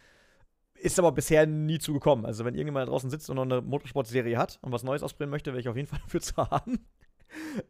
Ist 0.75 0.99
aber 0.99 1.13
bisher 1.13 1.45
nie 1.45 1.79
zugekommen. 1.79 2.25
Also, 2.25 2.43
wenn 2.43 2.53
irgendjemand 2.53 2.87
da 2.87 2.91
draußen 2.91 3.09
sitzt 3.09 3.29
und 3.29 3.37
noch 3.37 3.43
eine 3.43 3.61
Motorsportserie 3.61 4.37
hat 4.37 4.59
und 4.61 4.73
was 4.73 4.83
Neues 4.83 5.03
ausprobieren 5.03 5.29
möchte, 5.29 5.51
wäre 5.51 5.61
ich 5.61 5.69
auf 5.69 5.77
jeden 5.77 5.87
Fall 5.87 5.99
dafür 6.03 6.21
zu 6.21 6.35
haben. 6.35 6.85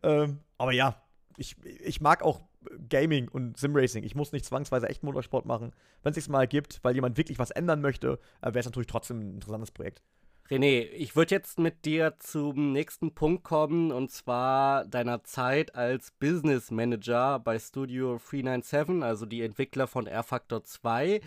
ähm, 0.02 0.40
aber 0.58 0.72
ja, 0.72 1.02
ich, 1.38 1.56
ich 1.64 2.02
mag 2.02 2.24
auch 2.24 2.42
Gaming 2.90 3.28
und 3.28 3.58
Simracing. 3.58 4.04
Ich 4.04 4.16
muss 4.16 4.32
nicht 4.32 4.46
zwangsweise 4.46 4.90
echt 4.90 5.04
Motorsport 5.04 5.46
machen. 5.46 5.72
Wenn 6.02 6.12
es 6.12 6.16
sich 6.16 6.30
mal 6.30 6.48
gibt, 6.48 6.84
weil 6.84 6.96
jemand 6.96 7.18
wirklich 7.18 7.38
was 7.38 7.52
ändern 7.52 7.82
möchte, 7.82 8.20
äh, 8.42 8.48
wäre 8.48 8.60
es 8.60 8.66
natürlich 8.66 8.88
trotzdem 8.88 9.20
ein 9.20 9.36
interessantes 9.36 9.72
Projekt. 9.72 10.02
René, 10.48 10.84
ich 10.92 11.16
würde 11.16 11.34
jetzt 11.34 11.58
mit 11.58 11.86
dir 11.86 12.18
zum 12.20 12.72
nächsten 12.72 13.16
Punkt 13.16 13.44
kommen 13.44 13.92
und 13.92 14.12
zwar 14.12 14.86
deiner 14.86 15.24
Zeit 15.24 15.74
als 15.74 16.12
Business 16.12 16.70
Manager 16.70 17.40
bei 17.40 17.58
Studio 17.58 18.20
397, 18.20 19.02
also 19.02 19.26
die 19.26 19.42
Entwickler 19.42 19.88
von 19.88 20.06
R 20.06 20.22
Factor 20.22 20.64
2. 20.64 21.22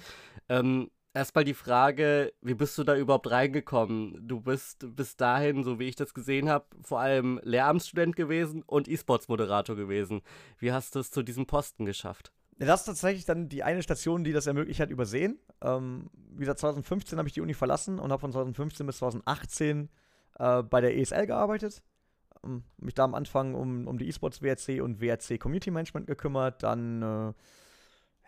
Ähm, 0.48 0.92
erstmal 1.14 1.42
die 1.42 1.54
Frage, 1.54 2.32
wie 2.42 2.54
bist 2.54 2.78
du 2.78 2.84
da 2.84 2.96
überhaupt 2.96 3.28
reingekommen? 3.28 4.16
Du 4.22 4.40
bist 4.40 4.86
bis 4.94 5.16
dahin, 5.16 5.64
so 5.64 5.80
wie 5.80 5.88
ich 5.88 5.96
das 5.96 6.14
gesehen 6.14 6.48
habe, 6.48 6.66
vor 6.82 7.00
allem 7.00 7.40
Lehramtsstudent 7.42 8.14
gewesen 8.14 8.62
und 8.62 8.86
E-Sports-Moderator 8.86 9.74
gewesen. 9.74 10.22
Wie 10.60 10.70
hast 10.70 10.94
du 10.94 11.00
es 11.00 11.10
zu 11.10 11.24
diesem 11.24 11.46
Posten 11.46 11.86
geschafft? 11.86 12.30
Das 12.58 12.80
ist 12.80 12.86
tatsächlich 12.86 13.24
dann 13.24 13.48
die 13.48 13.62
eine 13.62 13.82
Station, 13.82 14.24
die 14.24 14.32
das 14.32 14.46
ermöglicht 14.46 14.80
hat, 14.80 14.90
übersehen. 14.90 15.38
Ähm, 15.62 16.10
wie 16.32 16.40
gesagt, 16.40 16.58
2015 16.58 17.18
habe 17.18 17.28
ich 17.28 17.34
die 17.34 17.40
Uni 17.40 17.54
verlassen 17.54 17.98
und 17.98 18.10
habe 18.10 18.20
von 18.20 18.32
2015 18.32 18.86
bis 18.86 18.98
2018 18.98 19.88
äh, 20.38 20.62
bei 20.64 20.80
der 20.80 20.96
ESL 20.96 21.26
gearbeitet. 21.26 21.82
Ähm, 22.44 22.64
mich 22.78 22.94
da 22.94 23.04
am 23.04 23.14
Anfang 23.14 23.54
um, 23.54 23.86
um 23.86 23.98
die 23.98 24.08
E-Sports 24.08 24.42
WRC 24.42 24.82
und 24.82 25.00
WRC 25.00 25.38
Community 25.38 25.70
Management 25.70 26.08
gekümmert. 26.08 26.64
Dann 26.64 27.02
äh, 27.02 27.32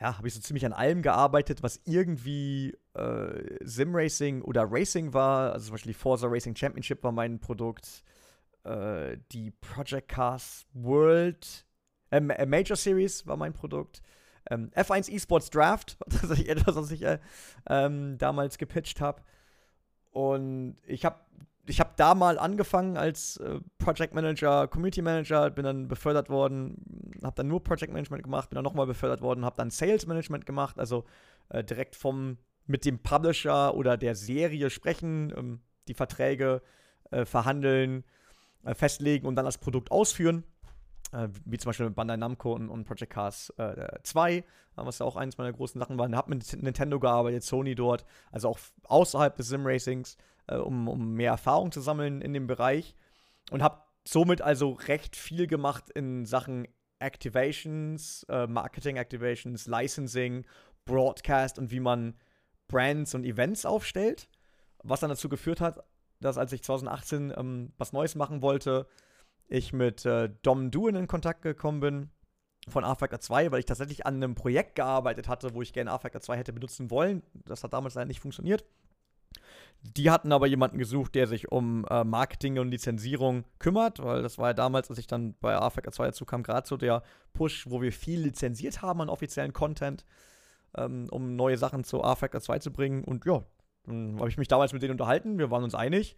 ja, 0.00 0.16
habe 0.16 0.28
ich 0.28 0.34
so 0.34 0.40
ziemlich 0.40 0.64
an 0.64 0.72
allem 0.72 1.02
gearbeitet, 1.02 1.62
was 1.62 1.80
irgendwie 1.84 2.76
äh, 2.94 3.56
Sim-Racing 3.64 4.42
oder 4.42 4.66
Racing 4.70 5.12
war. 5.12 5.52
Also 5.52 5.66
zum 5.66 5.72
Beispiel 5.72 5.92
die 5.92 5.98
Forza 5.98 6.28
Racing 6.28 6.54
Championship 6.54 7.02
war 7.02 7.12
mein 7.12 7.40
Produkt. 7.40 8.04
Äh, 8.62 9.18
die 9.32 9.50
Project 9.50 10.08
Cars 10.08 10.66
World 10.72 11.66
äh, 12.10 12.20
Major 12.46 12.76
Series 12.76 13.26
war 13.26 13.36
mein 13.36 13.52
Produkt. 13.52 14.02
Ähm, 14.48 14.70
F1 14.74 15.10
Esports 15.10 15.50
Draft, 15.50 15.96
das 16.06 16.24
ist 16.24 16.46
etwas, 16.46 16.76
was 16.76 16.90
ich 16.90 17.02
äh, 17.02 17.18
ähm, 17.68 18.18
damals 18.18 18.58
gepitcht 18.58 19.00
habe. 19.00 19.22
Und 20.12 20.76
ich 20.86 21.04
habe 21.04 21.20
ich 21.66 21.78
hab 21.78 21.96
da 21.96 22.14
mal 22.14 22.38
angefangen 22.38 22.96
als 22.96 23.36
äh, 23.36 23.60
Project 23.78 24.14
Manager, 24.14 24.66
Community 24.66 25.02
Manager, 25.02 25.50
bin 25.50 25.64
dann 25.64 25.86
befördert 25.86 26.28
worden, 26.28 27.20
habe 27.22 27.36
dann 27.36 27.48
nur 27.48 27.62
Project 27.62 27.92
Management 27.92 28.24
gemacht, 28.24 28.50
bin 28.50 28.56
dann 28.56 28.64
nochmal 28.64 28.86
befördert 28.86 29.20
worden, 29.20 29.44
habe 29.44 29.56
dann 29.56 29.70
Sales 29.70 30.06
Management 30.06 30.46
gemacht, 30.46 30.80
also 30.80 31.04
äh, 31.50 31.62
direkt 31.62 31.94
vom 31.94 32.38
mit 32.66 32.84
dem 32.84 32.98
Publisher 32.98 33.74
oder 33.74 33.96
der 33.96 34.14
Serie 34.14 34.70
sprechen, 34.70 35.32
ähm, 35.36 35.60
die 35.88 35.94
Verträge 35.94 36.62
äh, 37.10 37.24
verhandeln, 37.24 38.04
äh, 38.64 38.74
festlegen 38.74 39.26
und 39.26 39.36
dann 39.36 39.44
das 39.44 39.58
Produkt 39.58 39.90
ausführen 39.90 40.44
wie 41.44 41.58
zum 41.58 41.70
Beispiel 41.70 41.86
mit 41.86 41.94
Bandai 41.94 42.16
Namco 42.16 42.52
und, 42.52 42.68
und 42.68 42.84
Project 42.84 43.12
Cars 43.12 43.50
äh, 43.56 43.98
2, 44.02 44.44
was 44.76 45.00
ja 45.00 45.06
auch 45.06 45.16
eines 45.16 45.38
meiner 45.38 45.52
großen 45.52 45.80
Sachen 45.80 45.98
war. 45.98 46.08
Ich 46.08 46.14
habe 46.14 46.30
mit 46.30 46.62
Nintendo 46.62 47.00
gearbeitet, 47.00 47.42
Sony 47.42 47.74
dort, 47.74 48.04
also 48.30 48.48
auch 48.48 48.58
außerhalb 48.84 49.36
des 49.36 49.48
Sim-Racings, 49.48 50.16
äh, 50.46 50.56
um, 50.56 50.88
um 50.88 51.14
mehr 51.14 51.32
Erfahrung 51.32 51.72
zu 51.72 51.80
sammeln 51.80 52.20
in 52.20 52.32
dem 52.32 52.46
Bereich. 52.46 52.94
Und 53.50 53.62
habe 53.62 53.82
somit 54.06 54.42
also 54.42 54.72
recht 54.72 55.16
viel 55.16 55.46
gemacht 55.46 55.90
in 55.90 56.24
Sachen 56.24 56.66
Activations, 57.00 58.24
äh, 58.28 58.46
Marketing 58.46 58.96
Activations, 58.96 59.66
Licensing, 59.66 60.46
Broadcast 60.84 61.58
und 61.58 61.70
wie 61.70 61.80
man 61.80 62.14
Brands 62.68 63.14
und 63.14 63.24
Events 63.24 63.66
aufstellt. 63.66 64.28
Was 64.82 65.00
dann 65.00 65.10
dazu 65.10 65.28
geführt 65.28 65.60
hat, 65.60 65.84
dass 66.20 66.38
als 66.38 66.52
ich 66.52 66.62
2018 66.62 67.32
ähm, 67.36 67.72
was 67.78 67.92
Neues 67.92 68.14
machen 68.14 68.42
wollte, 68.42 68.86
ich 69.50 69.72
mit 69.72 70.06
äh, 70.06 70.30
Dom 70.42 70.70
Duen 70.70 70.94
in 70.94 71.06
Kontakt 71.06 71.42
gekommen 71.42 71.80
bin 71.80 72.10
von 72.68 72.84
A-Factor 72.84 73.20
2, 73.20 73.50
weil 73.50 73.58
ich 73.58 73.66
tatsächlich 73.66 74.06
an 74.06 74.14
einem 74.14 74.34
Projekt 74.34 74.76
gearbeitet 74.76 75.28
hatte, 75.28 75.54
wo 75.54 75.62
ich 75.62 75.72
gerne 75.72 75.90
A-Factor 75.90 76.20
2 76.20 76.36
hätte 76.36 76.52
benutzen 76.52 76.90
wollen. 76.90 77.22
Das 77.46 77.64
hat 77.64 77.72
damals 77.72 77.94
leider 77.94 78.06
nicht 78.06 78.20
funktioniert. 78.20 78.64
Die 79.82 80.10
hatten 80.10 80.30
aber 80.32 80.46
jemanden 80.46 80.78
gesucht, 80.78 81.14
der 81.14 81.26
sich 81.26 81.50
um 81.50 81.84
äh, 81.88 82.04
Marketing 82.04 82.58
und 82.58 82.70
Lizenzierung 82.70 83.44
kümmert, 83.58 84.02
weil 84.02 84.22
das 84.22 84.38
war 84.38 84.48
ja 84.48 84.54
damals, 84.54 84.90
als 84.90 84.98
ich 84.98 85.06
dann 85.06 85.34
bei 85.40 85.56
A-Factor 85.56 85.92
2 85.92 86.06
dazu 86.06 86.24
kam, 86.24 86.42
gerade 86.42 86.68
so 86.68 86.76
der 86.76 87.02
Push, 87.32 87.68
wo 87.68 87.80
wir 87.80 87.92
viel 87.92 88.20
lizenziert 88.20 88.82
haben 88.82 89.00
an 89.00 89.08
offiziellen 89.08 89.52
Content, 89.52 90.04
ähm, 90.76 91.08
um 91.10 91.34
neue 91.34 91.56
Sachen 91.56 91.82
zu 91.82 92.04
A-Factor 92.04 92.40
2 92.40 92.58
zu 92.58 92.72
bringen. 92.72 93.02
Und 93.04 93.24
ja, 93.24 93.42
habe 93.88 94.28
ich 94.28 94.36
mich 94.36 94.48
damals 94.48 94.72
mit 94.72 94.82
denen 94.82 94.92
unterhalten, 94.92 95.38
wir 95.38 95.50
waren 95.50 95.64
uns 95.64 95.74
einig. 95.74 96.14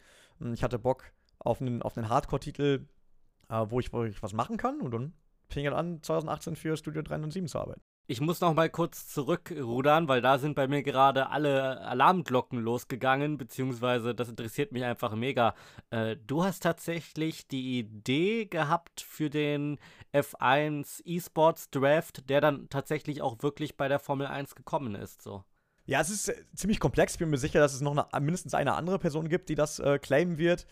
Ich 0.52 0.64
hatte 0.64 0.78
Bock 0.78 1.04
auf 1.38 1.60
einen, 1.60 1.82
auf 1.82 1.96
einen 1.96 2.08
Hardcore-Titel, 2.08 2.86
äh, 3.52 3.70
wo, 3.70 3.78
ich, 3.78 3.92
wo 3.92 4.04
ich 4.04 4.22
was 4.22 4.32
machen 4.32 4.56
kann. 4.56 4.80
Und 4.80 4.90
dann 4.92 5.12
fing 5.48 5.64
ich 5.64 5.72
an, 5.72 6.02
2018 6.02 6.56
für 6.56 6.76
Studio 6.76 7.02
307 7.02 7.46
zu 7.46 7.58
arbeiten. 7.58 7.82
Ich 8.08 8.20
muss 8.20 8.40
noch 8.40 8.52
mal 8.52 8.68
kurz 8.68 9.06
zurückrudern, 9.06 10.08
weil 10.08 10.20
da 10.20 10.38
sind 10.38 10.54
bei 10.54 10.66
mir 10.66 10.82
gerade 10.82 11.30
alle 11.30 11.80
Alarmglocken 11.82 12.58
losgegangen, 12.58 13.38
beziehungsweise 13.38 14.12
das 14.12 14.28
interessiert 14.28 14.72
mich 14.72 14.82
einfach 14.82 15.14
mega. 15.14 15.54
Äh, 15.90 16.16
du 16.26 16.42
hast 16.42 16.64
tatsächlich 16.64 17.46
die 17.46 17.78
Idee 17.78 18.46
gehabt 18.46 19.02
für 19.02 19.30
den 19.30 19.78
F1 20.12 21.00
Esports 21.06 21.70
Draft, 21.70 22.28
der 22.28 22.40
dann 22.40 22.68
tatsächlich 22.70 23.22
auch 23.22 23.40
wirklich 23.42 23.76
bei 23.76 23.86
der 23.86 24.00
Formel 24.00 24.26
1 24.26 24.56
gekommen 24.56 24.96
ist, 24.96 25.22
so. 25.22 25.44
Ja, 25.92 26.00
es 26.00 26.08
ist 26.08 26.30
äh, 26.30 26.42
ziemlich 26.54 26.80
komplex. 26.80 27.12
Ich 27.12 27.18
bin 27.18 27.28
mir 27.28 27.36
sicher, 27.36 27.60
dass 27.60 27.74
es 27.74 27.82
noch 27.82 27.94
eine, 27.94 28.24
mindestens 28.24 28.54
eine 28.54 28.72
andere 28.76 28.98
Person 28.98 29.28
gibt, 29.28 29.50
die 29.50 29.54
das 29.54 29.78
äh, 29.78 29.98
claimen 29.98 30.38
wird. 30.38 30.66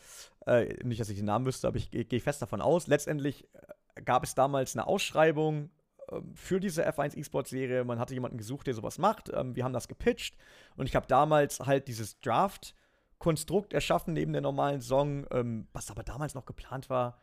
Äh, 0.46 0.82
nicht, 0.82 0.98
dass 0.98 1.10
ich 1.10 1.18
den 1.18 1.26
Namen 1.26 1.44
wüsste, 1.44 1.68
aber 1.68 1.76
ich, 1.76 1.92
ich 1.92 2.08
gehe 2.08 2.20
fest 2.20 2.40
davon 2.40 2.62
aus. 2.62 2.86
Letztendlich 2.86 3.46
äh, 3.52 4.00
gab 4.00 4.24
es 4.24 4.34
damals 4.34 4.74
eine 4.74 4.86
Ausschreibung 4.86 5.68
ähm, 6.10 6.34
für 6.34 6.58
diese 6.58 6.88
F1 6.88 7.18
E-Sport-Serie. 7.18 7.84
Man 7.84 7.98
hatte 7.98 8.14
jemanden 8.14 8.38
gesucht, 8.38 8.66
der 8.66 8.72
sowas 8.72 8.96
macht. 8.96 9.30
Ähm, 9.34 9.54
wir 9.54 9.62
haben 9.62 9.74
das 9.74 9.88
gepitcht 9.88 10.38
und 10.76 10.86
ich 10.86 10.96
habe 10.96 11.06
damals 11.06 11.60
halt 11.60 11.86
dieses 11.88 12.18
Draft-Konstrukt 12.20 13.74
erschaffen 13.74 14.14
neben 14.14 14.32
der 14.32 14.40
normalen 14.40 14.80
Song, 14.80 15.26
ähm, 15.32 15.68
was 15.74 15.90
aber 15.90 16.02
damals 16.02 16.32
noch 16.32 16.46
geplant 16.46 16.88
war 16.88 17.20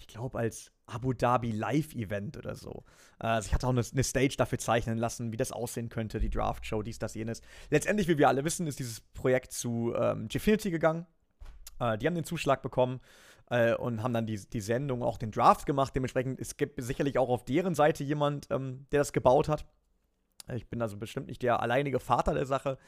ich 0.00 0.06
glaube, 0.06 0.38
als 0.38 0.72
Abu 0.90 1.12
Dhabi 1.12 1.50
Live-Event 1.50 2.36
oder 2.36 2.54
so. 2.54 2.84
Also 3.18 3.46
ich 3.46 3.54
hatte 3.54 3.66
auch 3.66 3.70
eine, 3.70 4.04
Stage 4.04 4.34
dafür 4.36 4.58
zeichnen 4.58 4.98
lassen, 4.98 5.32
wie 5.32 5.36
das 5.36 5.52
aussehen 5.52 5.88
könnte, 5.88 6.20
die 6.20 6.30
Draft-Show, 6.30 6.82
dies, 6.82 6.98
das, 6.98 7.14
jenes. 7.14 7.42
Letztendlich, 7.70 8.08
wie 8.08 8.18
wir 8.18 8.28
alle 8.28 8.44
wissen, 8.44 8.66
ist 8.66 8.78
dieses 8.78 9.00
Projekt 9.00 9.52
zu 9.52 9.94
ähm, 9.96 10.28
Gfinity 10.28 10.70
gegangen. 10.70 11.06
Äh, 11.78 11.98
die 11.98 12.06
haben 12.06 12.14
den 12.14 12.24
Zuschlag 12.24 12.62
bekommen 12.62 13.00
äh, 13.50 13.74
und 13.74 14.02
haben 14.02 14.14
dann 14.14 14.26
die, 14.26 14.36
die 14.36 14.60
Sendung, 14.60 15.02
auch 15.02 15.18
den 15.18 15.30
Draft 15.30 15.66
gemacht. 15.66 15.94
Dementsprechend, 15.94 16.40
es 16.40 16.56
gibt 16.56 16.82
sicherlich 16.82 17.18
auch 17.18 17.28
auf 17.28 17.44
deren 17.44 17.74
Seite 17.74 18.04
jemand, 18.04 18.48
ähm, 18.50 18.86
der 18.92 19.00
das 19.00 19.12
gebaut 19.12 19.48
hat. 19.48 19.66
Ich 20.54 20.68
bin 20.68 20.82
also 20.82 20.96
bestimmt 20.96 21.28
nicht 21.28 21.42
der 21.42 21.60
alleinige 21.60 22.00
Vater 22.00 22.34
der 22.34 22.46
Sache. 22.46 22.78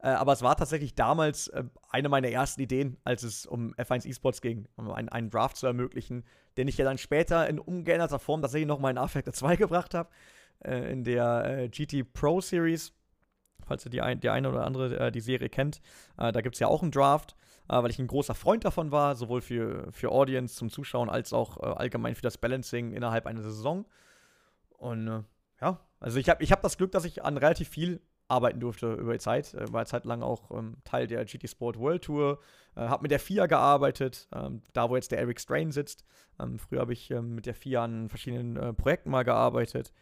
Äh, 0.00 0.10
aber 0.10 0.32
es 0.32 0.42
war 0.42 0.56
tatsächlich 0.56 0.94
damals 0.94 1.48
äh, 1.48 1.64
eine 1.90 2.08
meiner 2.08 2.28
ersten 2.28 2.60
Ideen, 2.60 2.98
als 3.04 3.22
es 3.24 3.46
um 3.46 3.74
F1 3.74 4.08
Esports 4.08 4.40
ging, 4.40 4.68
um 4.76 4.90
einen, 4.90 5.08
einen, 5.08 5.30
Draft 5.30 5.56
zu 5.56 5.66
ermöglichen, 5.66 6.24
den 6.56 6.68
ich 6.68 6.78
ja 6.78 6.84
dann 6.84 6.98
später 6.98 7.48
in 7.48 7.58
umgeänderter 7.58 8.18
Form 8.18 8.40
tatsächlich 8.40 8.68
noch 8.68 8.78
mal 8.78 8.90
in 8.90 8.98
A-Factor 8.98 9.34
2 9.34 9.56
gebracht 9.56 9.94
habe, 9.94 10.10
äh, 10.64 10.92
in 10.92 11.02
der 11.02 11.44
äh, 11.44 11.68
GT 11.68 12.12
Pro 12.12 12.40
Series. 12.40 12.92
Falls 13.66 13.84
ihr 13.84 13.90
die, 13.90 14.00
ein, 14.00 14.20
die 14.20 14.30
eine 14.30 14.48
oder 14.48 14.64
andere 14.64 14.98
äh, 14.98 15.12
die 15.12 15.20
Serie 15.20 15.48
kennt, 15.48 15.80
äh, 16.16 16.30
da 16.30 16.40
gibt 16.42 16.54
es 16.54 16.60
ja 16.60 16.68
auch 16.68 16.82
einen 16.82 16.92
Draft, 16.92 17.36
weil 17.70 17.90
ich 17.90 17.98
ein 17.98 18.06
großer 18.06 18.34
Freund 18.34 18.64
davon 18.64 18.92
war, 18.92 19.14
sowohl 19.14 19.42
für, 19.42 19.92
für 19.92 20.10
Audience 20.10 20.54
zum 20.54 20.70
Zuschauen 20.70 21.10
als 21.10 21.34
auch 21.34 21.58
allgemein 21.58 22.14
für 22.14 22.22
das 22.22 22.38
Balancing 22.38 22.92
innerhalb 22.92 23.26
einer 23.26 23.42
Saison. 23.42 23.84
Und 24.70 25.26
ja, 25.60 25.78
also 26.00 26.18
ich 26.18 26.30
habe 26.30 26.42
ich 26.42 26.50
hab 26.50 26.62
das 26.62 26.78
Glück, 26.78 26.92
dass 26.92 27.04
ich 27.04 27.22
an 27.24 27.36
relativ 27.36 27.68
viel 27.68 28.00
arbeiten 28.28 28.60
durfte 28.60 28.92
über 28.94 29.14
die 29.14 29.18
Zeit. 29.18 29.54
Äh, 29.54 29.72
war 29.72 29.86
zeitlang 29.86 30.22
auch 30.22 30.50
ähm, 30.50 30.76
Teil 30.84 31.06
der 31.06 31.24
GT 31.24 31.48
Sport 31.48 31.78
World 31.78 32.04
Tour. 32.04 32.38
Äh, 32.76 32.82
habe 32.82 33.02
mit 33.02 33.10
der 33.10 33.20
FIA 33.20 33.46
gearbeitet, 33.46 34.28
ähm, 34.32 34.62
da 34.72 34.88
wo 34.88 34.96
jetzt 34.96 35.10
der 35.10 35.18
Eric 35.18 35.40
Strain 35.40 35.72
sitzt. 35.72 36.04
Ähm, 36.38 36.58
früher 36.58 36.80
habe 36.80 36.92
ich 36.92 37.10
ähm, 37.10 37.34
mit 37.34 37.46
der 37.46 37.54
FIA 37.54 37.84
an 37.84 38.08
verschiedenen 38.08 38.56
äh, 38.56 38.72
Projekten 38.72 39.10
mal 39.10 39.24
gearbeitet. 39.24 39.92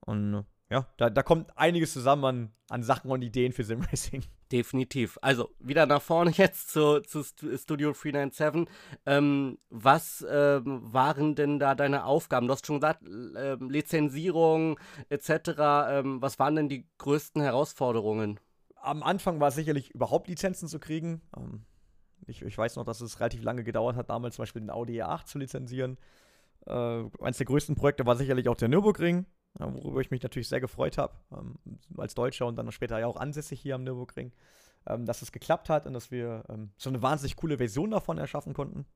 Und 0.00 0.34
äh, 0.34 0.42
ja, 0.70 0.86
da, 0.98 1.10
da 1.10 1.22
kommt 1.22 1.56
einiges 1.56 1.92
zusammen 1.92 2.24
an, 2.24 2.52
an 2.68 2.82
Sachen 2.82 3.10
und 3.10 3.22
Ideen 3.22 3.52
für 3.52 3.64
Simracing. 3.64 4.24
Definitiv. 4.52 5.16
Also 5.22 5.50
wieder 5.60 5.86
nach 5.86 6.02
vorne 6.02 6.32
jetzt 6.32 6.70
zu, 6.70 7.00
zu 7.00 7.22
Studio 7.22 7.92
397. 7.92 8.66
Ähm, 9.06 9.58
was 9.68 10.26
ähm, 10.28 10.80
waren 10.92 11.36
denn 11.36 11.60
da 11.60 11.74
deine 11.74 12.04
Aufgaben? 12.04 12.48
Du 12.48 12.52
hast 12.52 12.66
schon 12.66 12.80
gesagt, 12.80 13.02
äh, 13.36 13.54
Lizenzierung 13.60 14.78
etc. 15.08 15.30
Ähm, 15.88 16.22
was 16.22 16.38
waren 16.40 16.56
denn 16.56 16.68
die 16.68 16.88
größten 16.98 17.40
Herausforderungen? 17.40 18.40
Am 18.82 19.02
Anfang 19.02 19.38
war 19.40 19.48
es 19.48 19.54
sicherlich 19.54 19.90
überhaupt 19.94 20.26
Lizenzen 20.26 20.68
zu 20.68 20.80
kriegen. 20.80 21.20
Ähm, 21.36 21.64
ich, 22.26 22.42
ich, 22.42 22.58
weiß 22.58 22.76
noch, 22.76 22.84
dass 22.84 23.00
es 23.00 23.20
relativ 23.20 23.42
lange 23.44 23.62
gedauert 23.62 23.94
hat, 23.94 24.10
damals 24.10 24.34
zum 24.36 24.42
Beispiel 24.42 24.62
den 24.62 24.70
Audi 24.70 25.00
A8 25.00 25.26
zu 25.26 25.38
lizenzieren. 25.38 25.96
Äh, 26.66 27.04
eines 27.20 27.38
der 27.38 27.46
größten 27.46 27.76
Projekte 27.76 28.04
war 28.04 28.16
sicherlich 28.16 28.48
auch 28.48 28.56
der 28.56 28.68
Nürburgring 28.68 29.26
worüber 29.58 30.00
ich 30.00 30.10
mich 30.10 30.22
natürlich 30.22 30.48
sehr 30.48 30.60
gefreut 30.60 30.98
habe, 30.98 31.14
ähm, 31.32 31.56
als 31.96 32.14
Deutscher 32.14 32.46
und 32.46 32.56
dann 32.56 32.70
später 32.72 32.98
ja 32.98 33.06
auch 33.06 33.16
ansässig 33.16 33.60
hier 33.60 33.74
am 33.74 33.84
Nürburgring, 33.84 34.32
ähm, 34.86 35.06
dass 35.06 35.22
es 35.22 35.32
geklappt 35.32 35.68
hat 35.68 35.86
und 35.86 35.92
dass 35.92 36.10
wir 36.10 36.44
ähm, 36.48 36.70
so 36.76 36.90
eine 36.90 37.02
wahnsinnig 37.02 37.36
coole 37.36 37.58
Version 37.58 37.90
davon 37.90 38.18
erschaffen 38.18 38.54
konnten. 38.54 38.86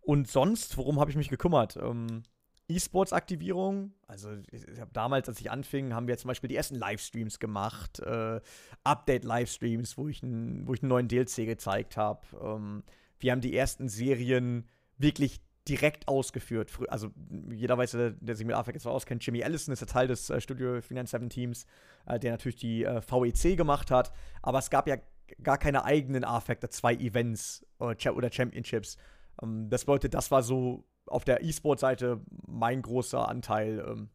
Und 0.00 0.28
sonst, 0.28 0.76
worum 0.76 1.00
habe 1.00 1.10
ich 1.10 1.16
mich 1.16 1.30
gekümmert? 1.30 1.76
Ähm, 1.76 2.22
E-Sports-Aktivierung, 2.68 3.92
also 4.06 4.32
ich, 4.50 4.66
ich 4.66 4.80
damals, 4.92 5.28
als 5.28 5.40
ich 5.40 5.50
anfing, 5.50 5.92
haben 5.92 6.08
wir 6.08 6.16
zum 6.16 6.28
Beispiel 6.28 6.48
die 6.48 6.56
ersten 6.56 6.76
Livestreams 6.76 7.38
gemacht, 7.38 8.00
äh, 8.00 8.40
Update-Livestreams, 8.84 9.98
wo, 9.98 10.08
ich 10.08 10.22
wo 10.22 10.72
ich 10.72 10.82
einen 10.82 10.88
neuen 10.88 11.08
DLC 11.08 11.44
gezeigt 11.46 11.96
habe. 11.96 12.22
Ähm, 12.40 12.82
wir 13.18 13.32
haben 13.32 13.42
die 13.42 13.54
ersten 13.54 13.88
Serien 13.88 14.66
wirklich 14.96 15.40
direkt 15.68 16.08
ausgeführt. 16.08 16.70
Also 16.88 17.10
jeder 17.50 17.78
weiß, 17.78 17.92
der, 18.20 18.36
sich 18.36 18.46
mit 18.46 18.54
AFEC 18.54 18.74
jetzt 18.74 18.86
auskennt, 18.86 19.24
Jimmy 19.24 19.42
Allison 19.42 19.72
ist 19.72 19.80
der 19.80 19.88
Teil 19.88 20.08
des 20.08 20.28
äh, 20.28 20.40
Studio 20.40 20.82
Finance 20.82 21.16
7 21.16 21.30
Teams, 21.30 21.66
äh, 22.06 22.18
der 22.18 22.32
natürlich 22.32 22.56
die 22.56 22.84
äh, 22.84 23.00
VEC 23.00 23.56
gemacht 23.56 23.90
hat, 23.90 24.12
aber 24.42 24.58
es 24.58 24.68
gab 24.68 24.86
ja 24.86 24.96
gar 25.42 25.58
keine 25.58 25.84
eigenen 25.84 26.24
A-Factor 26.24 26.70
2 26.70 26.96
Events 26.96 27.66
oder, 27.78 28.16
oder 28.16 28.30
Championships. 28.30 28.98
Ähm, 29.42 29.70
das 29.70 29.86
bedeutet, 29.86 30.14
das 30.14 30.30
war 30.30 30.42
so 30.42 30.84
auf 31.06 31.24
der 31.24 31.42
E-Sport-Seite 31.42 32.20
mein 32.46 32.82
großer 32.82 33.26
Anteil, 33.26 33.84
ähm, 33.86 34.10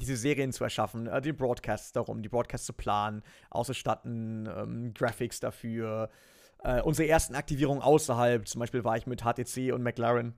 diese 0.00 0.16
Serien 0.16 0.52
zu 0.52 0.62
erschaffen, 0.62 1.08
äh, 1.08 1.20
die 1.20 1.32
Broadcasts 1.32 1.92
darum, 1.92 2.22
die 2.22 2.28
Broadcasts 2.28 2.66
zu 2.66 2.72
planen, 2.72 3.22
auszustatten, 3.50 4.48
ähm, 4.54 4.94
Graphics 4.94 5.40
dafür. 5.40 6.10
Äh, 6.62 6.80
unsere 6.82 7.08
ersten 7.08 7.34
Aktivierungen 7.34 7.82
außerhalb, 7.82 8.46
zum 8.46 8.60
Beispiel 8.60 8.84
war 8.84 8.96
ich 8.96 9.06
mit 9.06 9.22
HTC 9.22 9.72
und 9.72 9.82
McLaren 9.82 10.34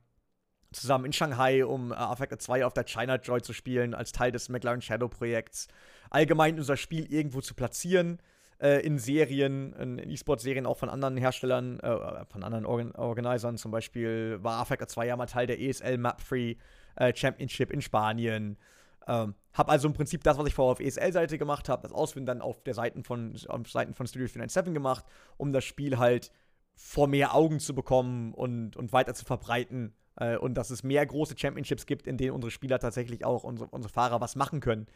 zusammen 0.73 1.07
in 1.07 1.13
Shanghai, 1.13 1.65
um 1.65 1.93
äh, 1.93 1.95
Affected 1.95 2.43
2 2.43 2.65
auf 2.67 2.75
der 2.75 2.85
China 2.85 3.17
Joy 3.17 3.43
zu 3.43 3.53
spielen, 3.53 3.95
als 3.95 4.13
Teil 4.13 4.33
des 4.33 4.49
McLaren 4.49 4.83
Shadow 4.83 5.09
Projekts. 5.09 5.69
Allgemein 6.11 6.59
unser 6.59 6.77
Spiel 6.77 7.11
irgendwo 7.13 7.41
zu 7.41 7.55
platzieren 7.55 8.19
äh, 8.61 8.85
in 8.85 8.99
Serien, 8.99 9.73
in, 9.75 9.99
E-Sport-Serien 9.99 10.67
auch 10.67 10.77
von 10.77 10.89
anderen 10.89 11.17
Herstellern, 11.17 11.81
äh, 11.81 12.25
von 12.27 12.43
anderen 12.43 12.67
Organ 12.67 12.93
Organisern. 12.93 13.57
Zum 13.57 13.71
Beispiel 13.71 14.39
war 14.43 14.61
Affected 14.61 14.91
2 14.91 15.07
ja 15.07 15.17
mal 15.17 15.27
Teil 15.27 15.47
der 15.47 15.61
ESL 15.61 15.99
Map 15.99 16.21
Free 16.21 16.57
äh, 16.97 17.15
Championship 17.15 17.71
in 17.71 17.81
Spanien. 17.81 18.59
Ähm, 19.07 19.35
hab 19.55 19.71
also 19.71 19.89
im 19.89 19.95
Prinzip 19.95 20.23
das, 20.23 20.37
was 20.37 20.47
ich 20.47 20.55
vorher 20.55 20.73
auf 20.73 20.81
ESL-Seite 20.81 21.39
gemacht 21.39 21.69
habe, 21.69 21.83
das 21.83 21.93
Ausfinden 21.93 22.27
dann 22.27 22.43
auf 22.43 22.63
der 22.63 22.75
Seiten 22.75 23.05
von, 23.05 23.35
auf 23.49 23.71
Seiten 23.71 23.95
von 23.95 24.07
Studio 24.07 24.29
497 24.29 24.75
gemacht, 24.75 25.05
um 25.39 25.53
das 25.53 25.65
Spiel 25.65 25.99
halt 25.99 26.31
vor 26.75 27.09
mehr 27.09 27.35
Augen 27.35 27.59
zu 27.59 27.75
bekommen 27.75 28.35
und, 28.35 28.77
und 28.77 28.93
weiter 28.93 29.15
zu 29.15 29.25
verbreiten 29.25 29.95
äh, 30.19 30.37
und 30.37 30.55
dass 30.55 30.71
es 30.71 30.83
mehr 30.83 31.05
große 31.07 31.37
Championships 31.39 31.87
gibt, 31.87 32.07
in 32.07 32.17
denen 32.17 32.33
unsere 32.33 32.51
Spieler 32.51 32.79
tatsächlich 32.79 33.25
auch, 33.25 33.45
unsere, 33.45 33.69
unsere 33.71 33.93
Fahrer 33.93 34.21
was 34.21 34.37
machen 34.37 34.61
können, 34.61 34.87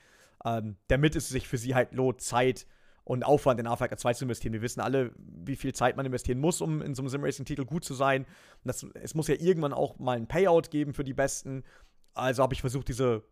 ähm, 0.44 0.76
damit 0.88 1.16
es 1.16 1.28
sich 1.28 1.48
für 1.48 1.58
sie 1.58 1.74
halt 1.74 1.92
lohnt, 1.92 2.20
Zeit 2.20 2.66
und 3.04 3.24
Aufwand 3.24 3.58
in 3.58 3.66
AFK 3.66 3.98
2 3.98 4.14
zu 4.14 4.24
investieren. 4.24 4.52
Wir 4.52 4.62
wissen 4.62 4.80
alle, 4.80 5.12
wie 5.16 5.56
viel 5.56 5.74
Zeit 5.74 5.96
man 5.96 6.06
investieren 6.06 6.38
muss, 6.38 6.60
um 6.60 6.82
in 6.82 6.94
so 6.94 7.02
einem 7.02 7.08
Simracing-Titel 7.08 7.64
gut 7.64 7.84
zu 7.84 7.94
sein. 7.94 8.26
Das, 8.64 8.86
es 8.94 9.14
muss 9.14 9.28
ja 9.28 9.34
irgendwann 9.34 9.72
auch 9.72 9.98
mal 9.98 10.16
ein 10.16 10.28
Payout 10.28 10.70
geben 10.70 10.94
für 10.94 11.04
die 11.04 11.14
Besten. 11.14 11.64
Also 12.14 12.42
habe 12.42 12.54
ich 12.54 12.60
versucht, 12.60 12.88
diese, 12.88 13.24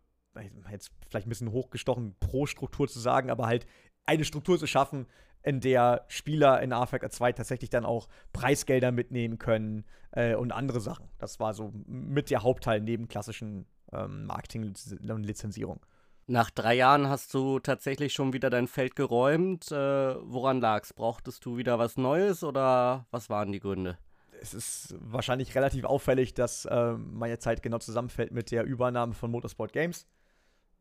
jetzt 0.70 0.90
vielleicht 1.08 1.26
ein 1.26 1.30
bisschen 1.30 1.52
hochgestochen, 1.52 2.16
Pro-Struktur 2.18 2.88
zu 2.88 2.98
sagen, 2.98 3.30
aber 3.30 3.46
halt 3.46 3.66
eine 4.10 4.24
Struktur 4.24 4.58
zu 4.58 4.66
schaffen, 4.66 5.06
in 5.42 5.60
der 5.60 6.04
Spieler 6.08 6.60
in 6.60 6.72
AFK 6.72 7.10
2 7.10 7.32
tatsächlich 7.32 7.70
dann 7.70 7.86
auch 7.86 8.08
Preisgelder 8.32 8.92
mitnehmen 8.92 9.38
können 9.38 9.84
äh, 10.10 10.34
und 10.34 10.52
andere 10.52 10.80
Sachen. 10.80 11.08
Das 11.18 11.40
war 11.40 11.54
so 11.54 11.72
mit 11.86 12.28
der 12.30 12.42
Hauptteil 12.42 12.80
neben 12.80 13.08
klassischen 13.08 13.66
ähm, 13.92 14.26
Marketing 14.26 14.64
und 14.64 15.24
Lizenzierung. 15.24 15.80
Nach 16.26 16.50
drei 16.50 16.74
Jahren 16.74 17.08
hast 17.08 17.32
du 17.34 17.58
tatsächlich 17.58 18.12
schon 18.12 18.32
wieder 18.32 18.50
dein 18.50 18.68
Feld 18.68 18.96
geräumt. 18.96 19.70
Äh, 19.72 19.74
woran 19.74 20.60
lag's? 20.60 20.92
Brauchtest 20.92 21.44
du 21.44 21.56
wieder 21.56 21.78
was 21.78 21.96
Neues 21.96 22.44
oder 22.44 23.06
was 23.10 23.30
waren 23.30 23.52
die 23.52 23.60
Gründe? 23.60 23.98
Es 24.42 24.54
ist 24.54 24.94
wahrscheinlich 25.00 25.54
relativ 25.54 25.84
auffällig, 25.84 26.34
dass 26.34 26.64
äh, 26.66 26.92
meine 26.92 27.38
Zeit 27.38 27.62
genau 27.62 27.78
zusammenfällt 27.78 28.32
mit 28.32 28.50
der 28.50 28.64
Übernahme 28.64 29.14
von 29.14 29.30
Motorsport 29.30 29.72
Games. 29.72 30.06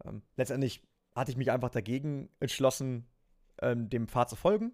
Ähm, 0.06 0.22
letztendlich 0.36 0.82
hatte 1.15 1.32
ich 1.32 1.38
mich 1.38 1.52
einfach 1.52 1.70
dagegen 1.70 2.30
entschlossen, 2.39 3.06
ähm, 3.62 3.89
dem 3.89 4.08
Pfad 4.08 4.30
zu 4.30 4.36
folgen. 4.36 4.74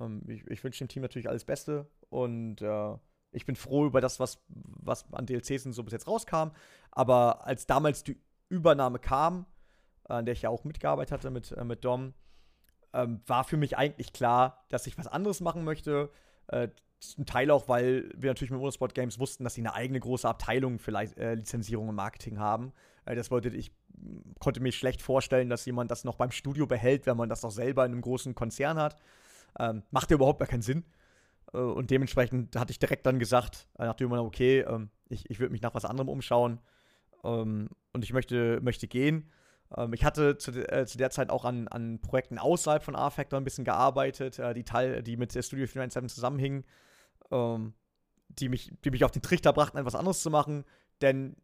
Ähm, 0.00 0.22
ich, 0.28 0.46
ich 0.46 0.64
wünsche 0.64 0.84
dem 0.84 0.88
Team 0.88 1.02
natürlich 1.02 1.28
alles 1.28 1.44
Beste 1.44 1.88
und 2.08 2.62
äh, 2.62 2.96
ich 3.32 3.44
bin 3.44 3.56
froh 3.56 3.86
über 3.86 4.00
das, 4.00 4.18
was, 4.20 4.42
was 4.48 5.12
an 5.12 5.26
DLCs 5.26 5.66
und 5.66 5.72
so 5.72 5.82
bis 5.82 5.92
jetzt 5.92 6.06
rauskam. 6.06 6.50
Aber 6.90 7.46
als 7.46 7.66
damals 7.66 8.02
die 8.02 8.18
Übernahme 8.48 8.98
kam, 8.98 9.46
an 10.04 10.24
der 10.24 10.32
ich 10.32 10.42
ja 10.42 10.50
auch 10.50 10.64
mitgearbeitet 10.64 11.12
hatte 11.12 11.30
mit, 11.30 11.52
äh, 11.52 11.64
mit 11.64 11.84
Dom, 11.84 12.14
ähm, 12.92 13.20
war 13.26 13.44
für 13.44 13.56
mich 13.56 13.76
eigentlich 13.76 14.12
klar, 14.12 14.64
dass 14.68 14.86
ich 14.86 14.96
was 14.96 15.06
anderes 15.06 15.40
machen 15.40 15.64
möchte. 15.64 16.10
Äh, 16.48 16.68
zum 17.00 17.26
Teil 17.26 17.50
auch, 17.50 17.68
weil 17.68 18.10
wir 18.16 18.30
natürlich 18.30 18.50
mit 18.50 18.58
Motorsport 18.60 18.94
Games 18.94 19.18
wussten, 19.18 19.44
dass 19.44 19.54
sie 19.54 19.60
eine 19.60 19.74
eigene 19.74 20.00
große 20.00 20.26
Abteilung 20.26 20.78
für 20.78 20.92
äh, 20.92 21.34
Lizenzierung 21.34 21.88
und 21.88 21.94
Marketing 21.94 22.38
haben. 22.38 22.72
Das 23.14 23.28
bedeutet, 23.28 23.54
ich 23.54 23.70
konnte 24.40 24.60
mir 24.60 24.72
schlecht 24.72 25.00
vorstellen, 25.00 25.48
dass 25.48 25.64
jemand 25.64 25.90
das 25.90 26.04
noch 26.04 26.16
beim 26.16 26.30
Studio 26.32 26.66
behält, 26.66 27.06
wenn 27.06 27.16
man 27.16 27.28
das 27.28 27.40
doch 27.40 27.50
selber 27.50 27.86
in 27.86 27.92
einem 27.92 28.02
großen 28.02 28.34
Konzern 28.34 28.78
hat. 28.78 28.96
Ähm, 29.58 29.82
macht 29.90 30.10
ja 30.10 30.16
überhaupt 30.16 30.40
gar 30.40 30.48
keinen 30.48 30.62
Sinn. 30.62 30.84
Äh, 31.52 31.58
und 31.58 31.90
dementsprechend 31.90 32.56
hatte 32.56 32.72
ich 32.72 32.78
direkt 32.78 33.06
dann 33.06 33.18
gesagt, 33.18 33.68
äh, 33.78 33.84
nachdem 33.84 34.10
man, 34.10 34.20
okay, 34.20 34.60
ähm, 34.60 34.90
ich, 35.08 35.28
ich 35.30 35.38
würde 35.38 35.52
mich 35.52 35.62
nach 35.62 35.74
was 35.74 35.84
anderem 35.84 36.08
umschauen 36.08 36.60
ähm, 37.24 37.68
und 37.92 38.04
ich 38.04 38.12
möchte, 38.12 38.60
möchte 38.60 38.88
gehen. 38.88 39.30
Ähm, 39.76 39.92
ich 39.92 40.04
hatte 40.04 40.38
zu, 40.38 40.50
äh, 40.50 40.86
zu, 40.86 40.98
der 40.98 41.10
Zeit 41.10 41.30
auch 41.30 41.44
an, 41.44 41.68
an 41.68 42.00
Projekten 42.00 42.38
außerhalb 42.38 42.82
von 42.82 42.94
R-Factor 42.94 43.40
ein 43.40 43.44
bisschen 43.44 43.64
gearbeitet, 43.64 44.38
äh, 44.38 44.54
die, 44.54 44.64
Teil, 44.64 45.02
die 45.02 45.16
mit 45.16 45.32
Studio 45.32 45.66
497 45.66 46.14
zusammenhingen, 46.14 46.64
ähm, 47.30 47.74
die, 48.28 48.48
mich, 48.48 48.72
die 48.84 48.90
mich 48.90 49.04
auf 49.04 49.10
den 49.10 49.22
Trichter 49.22 49.52
brachten, 49.52 49.78
etwas 49.78 49.94
anderes 49.94 50.22
zu 50.22 50.30
machen. 50.30 50.64
Denn 51.00 51.36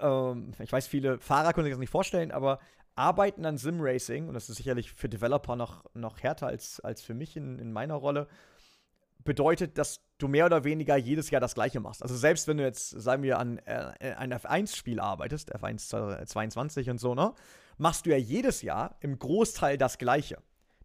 ähm, 0.00 0.52
ich 0.58 0.72
weiß, 0.72 0.86
viele 0.86 1.18
Fahrer 1.18 1.52
können 1.52 1.64
sich 1.64 1.72
das 1.72 1.80
nicht 1.80 1.90
vorstellen, 1.90 2.30
aber 2.30 2.58
arbeiten 2.96 3.44
an 3.44 3.58
Sim-Racing, 3.58 4.28
und 4.28 4.34
das 4.34 4.48
ist 4.48 4.56
sicherlich 4.56 4.92
für 4.92 5.08
Developer 5.08 5.56
noch, 5.56 5.84
noch 5.94 6.22
härter 6.22 6.46
als, 6.46 6.80
als 6.80 7.02
für 7.02 7.14
mich 7.14 7.36
in, 7.36 7.58
in 7.58 7.72
meiner 7.72 7.94
Rolle, 7.94 8.28
bedeutet, 9.24 9.78
dass 9.78 10.00
du 10.18 10.28
mehr 10.28 10.46
oder 10.46 10.64
weniger 10.64 10.96
jedes 10.96 11.30
Jahr 11.30 11.40
das 11.40 11.54
Gleiche 11.54 11.80
machst. 11.80 12.02
Also 12.02 12.14
selbst 12.16 12.46
wenn 12.46 12.58
du 12.58 12.62
jetzt, 12.62 12.90
sagen 12.90 13.22
wir, 13.22 13.38
an 13.38 13.58
äh, 13.58 14.14
ein 14.16 14.32
F1-Spiel 14.32 15.00
arbeitest, 15.00 15.54
F1 15.54 16.26
22 16.26 16.90
und 16.90 16.98
so, 16.98 17.14
ne, 17.14 17.34
machst 17.78 18.06
du 18.06 18.10
ja 18.10 18.16
jedes 18.16 18.62
Jahr 18.62 18.96
im 19.00 19.18
Großteil 19.18 19.78
das 19.78 19.98
Gleiche. 19.98 20.38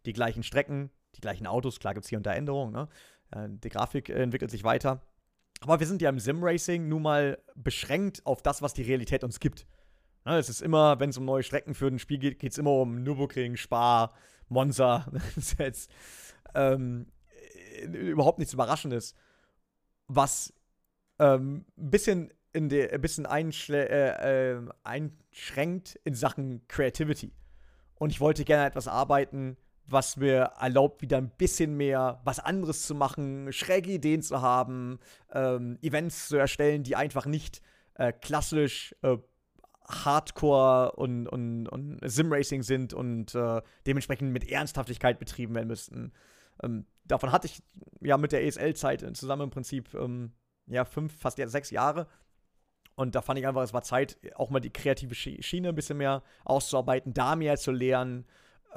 Die 0.06 0.12
gleichen 0.12 0.42
Strecken, 0.42 0.90
die 1.14 1.20
gleichen 1.20 1.46
Autos, 1.46 1.78
klar 1.78 1.94
gibt 1.94 2.04
es 2.04 2.08
hier 2.08 2.18
und 2.18 2.26
da 2.26 2.32
Änderungen, 2.32 2.72
ne? 2.72 2.88
Äh, 3.30 3.48
die 3.50 3.68
Grafik 3.68 4.08
äh, 4.08 4.22
entwickelt 4.22 4.50
sich 4.50 4.64
weiter. 4.64 5.02
Aber 5.60 5.78
wir 5.78 5.86
sind 5.86 6.00
ja 6.00 6.08
im 6.08 6.18
Sim-Racing 6.18 6.88
nun 6.88 7.02
mal 7.02 7.38
beschränkt 7.54 8.24
auf 8.24 8.42
das, 8.42 8.62
was 8.62 8.72
die 8.72 8.82
Realität 8.82 9.24
uns 9.24 9.40
gibt. 9.40 9.66
Ne, 10.24 10.38
es 10.38 10.48
ist 10.48 10.62
immer, 10.62 11.00
wenn 11.00 11.10
es 11.10 11.18
um 11.18 11.24
neue 11.24 11.42
Strecken 11.42 11.74
für 11.74 11.86
ein 11.86 11.98
Spiel 11.98 12.18
geht, 12.18 12.38
geht 12.38 12.52
es 12.52 12.58
immer 12.58 12.72
um 12.72 13.02
Nürburgring, 13.02 13.56
Spa, 13.56 14.12
Monza. 14.48 15.06
Das 15.12 15.36
ist 15.36 15.58
jetzt 15.58 15.90
ähm, 16.54 17.06
überhaupt 17.84 18.38
nichts 18.38 18.54
Überraschendes. 18.54 19.14
Was 20.08 20.52
ähm, 21.18 21.66
ein 21.78 21.90
bisschen, 21.90 22.32
in 22.52 22.68
der, 22.68 22.92
ein 22.92 23.00
bisschen 23.00 23.26
äh, 23.26 24.52
äh, 24.52 24.62
einschränkt 24.82 26.00
in 26.04 26.14
Sachen 26.14 26.66
Creativity. 26.68 27.32
Und 27.96 28.10
ich 28.10 28.20
wollte 28.20 28.44
gerne 28.44 28.66
etwas 28.66 28.88
arbeiten, 28.88 29.58
was 29.86 30.16
mir 30.16 30.52
erlaubt, 30.60 31.02
wieder 31.02 31.18
ein 31.18 31.30
bisschen 31.30 31.76
mehr 31.76 32.20
was 32.24 32.38
anderes 32.38 32.86
zu 32.86 32.94
machen, 32.94 33.52
schräge 33.52 33.90
Ideen 33.92 34.22
zu 34.22 34.40
haben, 34.40 34.98
ähm, 35.32 35.78
Events 35.82 36.28
zu 36.28 36.36
erstellen, 36.36 36.82
die 36.82 36.96
einfach 36.96 37.26
nicht 37.26 37.60
äh, 37.94 38.12
klassisch 38.12 38.94
äh, 39.02 39.16
Hardcore 39.88 40.92
und, 40.92 41.26
und, 41.26 41.68
und 41.68 41.98
Sim-Racing 42.02 42.62
sind 42.62 42.94
und 42.94 43.34
äh, 43.34 43.60
dementsprechend 43.86 44.32
mit 44.32 44.48
Ernsthaftigkeit 44.48 45.18
betrieben 45.18 45.54
werden 45.54 45.68
müssten. 45.68 46.12
Ähm, 46.62 46.86
davon 47.04 47.32
hatte 47.32 47.46
ich 47.46 47.62
ja 48.00 48.16
mit 48.16 48.32
der 48.32 48.44
ESL-Zeit 48.44 49.16
zusammen 49.16 49.42
im 49.42 49.50
Prinzip 49.50 49.92
ähm, 49.94 50.32
ja 50.66 50.84
fünf, 50.84 51.18
fast 51.18 51.38
jetzt 51.38 51.52
sechs 51.52 51.70
Jahre. 51.70 52.06
Und 52.94 53.14
da 53.14 53.22
fand 53.22 53.38
ich 53.38 53.46
einfach, 53.46 53.62
es 53.62 53.72
war 53.72 53.82
Zeit, 53.82 54.18
auch 54.34 54.50
mal 54.50 54.60
die 54.60 54.72
kreative 54.72 55.14
Schiene 55.14 55.70
ein 55.70 55.74
bisschen 55.74 55.96
mehr 55.96 56.22
auszuarbeiten, 56.44 57.14
da 57.14 57.34
mehr 57.34 57.56
zu 57.56 57.72
lernen, 57.72 58.26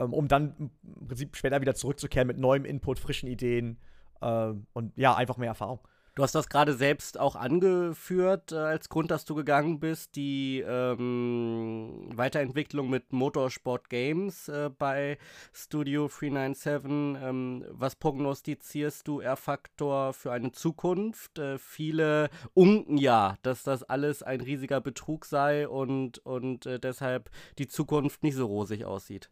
um 0.02 0.28
dann 0.28 0.72
im 1.00 1.08
Prinzip 1.08 1.36
später 1.36 1.62
wieder 1.62 1.76
zurückzukehren 1.76 2.28
mit 2.28 2.38
neuem 2.38 2.66
Input, 2.66 3.00
frischen 3.00 3.30
Ideen 3.30 3.78
äh, 4.22 4.54
und 4.74 4.94
ja, 4.96 5.16
einfach 5.16 5.38
mehr 5.38 5.50
Erfahrung. 5.50 5.80
Du 6.16 6.22
hast 6.22 6.36
das 6.36 6.48
gerade 6.48 6.76
selbst 6.76 7.20
auch 7.20 7.36
angeführt 7.36 8.52
äh, 8.52 8.58
als 8.58 8.88
Grund, 8.88 9.10
dass 9.10 9.26
du 9.26 9.34
gegangen 9.34 9.80
bist, 9.80 10.16
die 10.16 10.60
ähm, 10.60 12.08
Weiterentwicklung 12.14 12.88
mit 12.88 13.12
Motorsport 13.12 13.90
Games 13.90 14.48
äh, 14.48 14.70
bei 14.78 15.18
Studio 15.54 16.08
397. 16.08 16.92
Ähm, 17.20 17.66
was 17.72 17.96
prognostizierst 17.96 19.08
du, 19.08 19.22
R-Faktor, 19.22 20.14
für 20.14 20.32
eine 20.32 20.52
Zukunft? 20.52 21.40
Äh, 21.40 21.58
viele 21.58 22.30
unken 22.54 22.98
ja, 22.98 23.38
dass 23.42 23.64
das 23.64 23.82
alles 23.82 24.22
ein 24.22 24.42
riesiger 24.42 24.82
Betrug 24.82 25.26
sei 25.26 25.68
und, 25.68 26.20
und 26.20 26.68
äh, 26.68 26.80
deshalb 26.80 27.32
die 27.58 27.68
Zukunft 27.68 28.22
nicht 28.22 28.36
so 28.36 28.46
rosig 28.46 28.86
aussieht. 28.86 29.32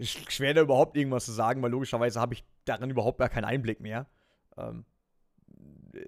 Schwer 0.00 0.54
da 0.54 0.62
überhaupt 0.62 0.96
irgendwas 0.96 1.24
zu 1.24 1.32
sagen, 1.32 1.62
weil 1.62 1.70
logischerweise 1.70 2.20
habe 2.20 2.34
ich 2.34 2.44
darin 2.64 2.90
überhaupt 2.90 3.18
gar 3.18 3.28
keinen 3.28 3.44
Einblick 3.44 3.80
mehr. 3.80 4.06
Ähm, 4.56 4.84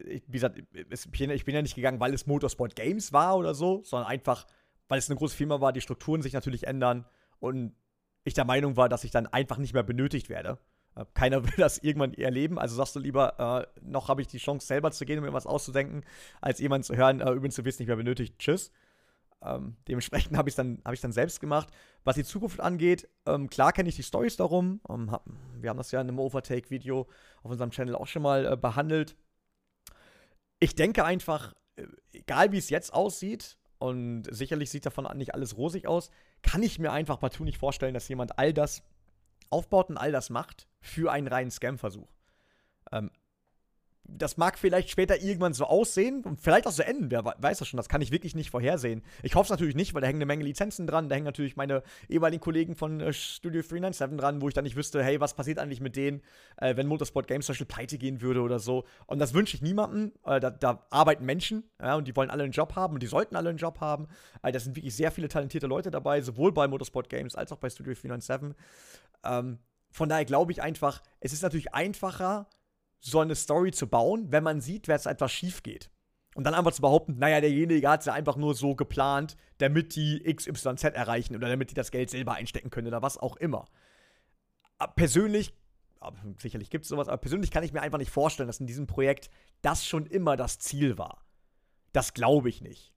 ich, 0.07 0.23
wie 0.27 0.33
gesagt, 0.33 0.63
ich 0.73 1.45
bin 1.45 1.55
ja 1.55 1.63
nicht 1.63 1.75
gegangen, 1.75 2.01
weil 2.01 2.15
es 2.15 2.27
Motorsport 2.27 2.75
Games 2.75 3.13
war 3.13 3.37
oder 3.37 3.55
so, 3.55 3.83
sondern 3.85 4.09
einfach, 4.09 4.47
weil 4.89 4.99
es 4.99 5.11
eine 5.11 5.19
große 5.19 5.37
Firma 5.37 5.61
war, 5.61 5.73
die 5.73 5.81
Strukturen 5.81 6.23
sich 6.23 6.33
natürlich 6.33 6.67
ändern 6.67 7.05
und 7.39 7.75
ich 8.25 8.35
der 8.35 8.47
Meinung 8.47 8.77
war, 8.77 8.89
dass 8.89 9.05
ich 9.05 9.11
dann 9.11 9.27
einfach 9.27 9.59
nicht 9.59 9.75
mehr 9.75 9.83
benötigt 9.83 10.29
werde. 10.31 10.59
Äh, 10.97 11.05
keiner 11.15 11.45
will 11.45 11.55
das 11.57 11.79
irgendwann 11.79 12.15
erleben, 12.15 12.59
also 12.59 12.75
sagst 12.77 12.97
du 12.97 13.01
lieber, 13.01 13.67
äh, 13.75 13.81
noch 13.83 14.09
habe 14.09 14.23
ich 14.23 14.29
die 14.29 14.39
Chance 14.39 14.67
selber 14.67 14.91
zu 14.91 15.05
gehen 15.05 15.19
und 15.19 15.25
mir 15.25 15.33
was 15.33 15.47
auszudenken, 15.47 16.05
als 16.41 16.61
jemand 16.61 16.85
zu 16.85 16.97
hören, 16.97 17.21
äh, 17.21 17.31
übrigens, 17.31 17.57
du 17.57 17.65
wirst 17.65 17.81
nicht 17.81 17.89
mehr 17.89 17.97
benötigt, 17.97 18.39
tschüss. 18.39 18.73
Ähm, 19.45 19.77
dementsprechend 19.89 20.37
habe 20.37 20.49
ich 20.49 20.53
es 20.53 20.57
dann, 20.57 20.81
hab 20.85 20.99
dann 21.01 21.13
selbst 21.13 21.41
gemacht. 21.41 21.69
Was 22.05 22.17
die 22.17 22.25
Zukunft 22.25 22.61
angeht, 22.61 23.09
ähm, 23.27 23.49
klar 23.49 23.73
kenne 23.73 23.89
ich 23.89 23.97
die 23.97 24.03
Stories 24.03 24.37
darum. 24.37 24.81
Ähm, 24.89 25.11
hab, 25.11 25.25
wir 25.61 25.71
haben 25.71 25.77
das 25.77 25.91
ja 25.91 26.01
in 26.01 26.09
einem 26.09 26.19
Overtake-Video 26.19 27.09
auf 27.43 27.51
unserem 27.51 27.71
Channel 27.71 27.95
auch 27.95 28.07
schon 28.07 28.23
mal 28.23 28.47
äh, 28.47 28.57
behandelt 28.57 29.17
ich 30.65 30.75
denke 30.75 31.05
einfach, 31.05 31.55
äh, 31.77 31.87
egal 32.13 32.53
wie 32.53 32.59
es 32.59 32.71
jetzt 32.71 32.93
aussieht, 32.93 33.59
und 33.79 34.25
sicherlich 34.31 34.71
sieht 34.71 34.87
davon 34.87 35.07
nicht 35.19 35.35
alles 35.35 35.59
rosig 35.59 35.87
aus, 35.87 36.11
kann 36.43 36.63
ich 36.63 36.79
mir 36.79 36.93
einfach 36.93 37.21
partout 37.21 37.45
nicht 37.45 37.59
vorstellen, 37.59 37.93
dass 37.93 38.09
jemand 38.09 38.39
all 38.39 38.55
das 38.55 38.83
aufbaut 39.51 39.91
und 39.91 39.99
all 39.99 40.11
das 40.11 40.31
macht 40.31 40.69
für 40.81 41.13
einen 41.13 41.27
reinen 41.27 41.51
Scam-Versuch. 41.51 42.09
Ähm, 42.93 43.11
das 44.07 44.37
mag 44.37 44.59
vielleicht 44.59 44.91
später 44.91 45.21
irgendwann 45.21 45.55
so 45.55 45.65
aussehen 45.65 46.23
und 46.25 46.41
vielleicht 46.41 46.67
auch 46.67 46.73
so 46.73 46.83
enden, 46.83 47.11
wer 47.11 47.25
weiß 47.25 47.59
das 47.59 47.69
schon, 47.69 47.79
das 47.79 47.89
kann 47.89 48.03
ich 48.03 48.11
wirklich 48.11 48.35
nicht 48.35 48.51
vorhersehen. 48.51 49.03
Ich 49.23 49.35
hoffe 49.35 49.47
es 49.47 49.51
natürlich 49.51 49.75
nicht, 49.75 49.95
weil 49.95 50.03
da 50.03 50.07
hängen 50.07 50.19
eine 50.19 50.27
Menge 50.27 50.45
Lizenzen 50.45 50.87
dran, 50.87 51.09
da 51.09 51.15
hängen 51.15 51.25
natürlich 51.25 51.57
meine 51.57 51.83
ehemaligen 52.09 52.41
Kollegen 52.41 52.77
von 52.77 53.01
äh, 53.01 53.13
Studio 53.13 53.63
397 53.63 54.19
dran, 54.19 54.43
wo 54.43 54.49
ich 54.49 54.55
dann 54.55 54.65
nicht 54.65 54.77
wüsste, 54.77 55.03
hey, 55.03 55.21
was 55.21 55.35
passiert 55.35 55.59
eigentlich 55.59 55.81
mit 55.81 55.97
denen, 55.97 56.21
äh, 56.59 56.77
wenn 56.77 56.87
Motorsport 56.87 57.27
Games 57.27 57.47
zum 57.47 57.55
Beispiel 57.55 57.67
pleite 57.67 57.99
gehen 57.99 58.21
würde 58.21 58.43
oder 58.43 58.59
so. 58.59 58.85
Und 59.07 59.19
das 59.19 59.33
wünsche 59.33 59.57
ich 59.57 59.63
niemandem, 59.63 60.13
äh, 60.27 60.39
da, 60.39 60.51
da, 60.51 60.87
arbeiten 60.91 61.25
Menschen 61.25 61.65
ja, 61.81 61.95
und 61.95 62.07
die 62.07 62.15
wollen 62.15 62.31
alle 62.31 62.45
einen 62.45 62.53
Job 62.53 62.77
haben 62.77 62.95
und 62.95 63.03
die 63.03 63.07
sollten 63.07 63.37
alle 63.37 63.49
einen 63.49 63.59
Job 63.59 63.81
haben. 63.81 64.09
Äh, 64.43 64.53
da 64.53 64.61
sind 64.61 64.77
wirklich 64.77 64.95
sehr 64.95 65.13
viele 65.13 65.29
talentierte 65.29 65.67
Leute 65.67 65.91
dabei, 65.91 66.21
sowohl 66.21 66.53
bei 66.53 66.69
Motorsport 66.69 67.09
Games 67.09 67.35
als 67.35 67.53
auch 67.53 67.59
bei 67.59 67.71
Studio 67.71 67.95
397. 67.95 68.55
Ähm, 69.25 69.59
von 69.91 70.09
daher 70.09 70.25
glaube 70.25 70.53
ich 70.53 70.61
einfach, 70.61 71.03
es 71.21 71.33
ist 71.33 71.43
natürlich 71.43 71.73
einfacher, 71.73 72.49
so 73.05 73.21
eine 73.21 73.35
Story 73.35 73.71
zu 73.71 73.87
bauen, 73.87 74.33
wenn 74.33 74.43
man 74.43 74.61
sieht, 74.61 74.89
wer 74.89 74.97
es 74.97 75.07
etwas 75.07 75.31
schief 75.31 75.63
geht. 75.63 75.91
Und 76.35 76.45
dann 76.45 76.55
einfach 76.55 76.73
zu 76.73 76.83
behaupten, 76.83 77.19
naja, 77.19 77.41
derjenige 77.41 77.89
hat 77.89 78.01
es 78.01 78.07
ja 78.07 78.15
einfach 78.15 78.37
nur 78.37 78.55
so 78.55 78.75
geplant, 78.75 79.37
damit 79.59 79.95
die 79.95 80.23
XYZ 80.25 80.85
erreichen 80.85 81.37
oder 81.37 81.49
damit 81.49 81.71
die 81.71 81.75
das 81.75 81.91
Geld 81.91 82.11
selber 82.11 82.33
einstecken 82.33 82.71
können 82.71 82.89
oder 82.89 83.03
was 83.03 83.19
auch 83.19 83.37
immer. 83.37 83.67
Persönlich, 84.97 85.55
sicherlich 86.39 86.71
gibt 86.71 86.85
es 86.85 86.89
sowas, 86.89 87.09
aber 87.09 87.19
persönlich 87.19 87.51
kann 87.51 87.63
ich 87.63 87.73
mir 87.73 87.83
einfach 87.83 87.99
nicht 87.99 88.11
vorstellen, 88.11 88.49
dass 88.49 88.59
in 88.59 88.67
diesem 88.67 88.87
Projekt 88.87 89.31
das 89.63 89.87
schon 89.87 90.07
immer 90.07 90.37
das 90.37 90.59
Ziel 90.59 90.99
war. 90.99 91.25
Das 91.93 92.15
glaube 92.15 92.49
ich 92.49 92.63
nicht. 92.63 92.93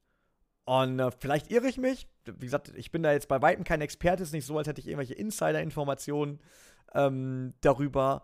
Und 0.63 0.99
äh, 0.99 1.11
vielleicht 1.11 1.51
irre 1.51 1.67
ich 1.67 1.77
mich. 1.77 2.07
Wie 2.25 2.45
gesagt, 2.45 2.73
ich 2.75 2.91
bin 2.91 3.03
da 3.03 3.11
jetzt 3.11 3.27
bei 3.27 3.41
Weitem 3.41 3.63
kein 3.63 3.81
Experte. 3.81 4.23
Es 4.23 4.29
ist 4.29 4.33
nicht 4.33 4.45
so, 4.45 4.57
als 4.57 4.67
hätte 4.67 4.81
ich 4.81 4.87
irgendwelche 4.87 5.13
Insider-Informationen 5.13 6.39
ähm, 6.93 7.53
darüber 7.61 8.23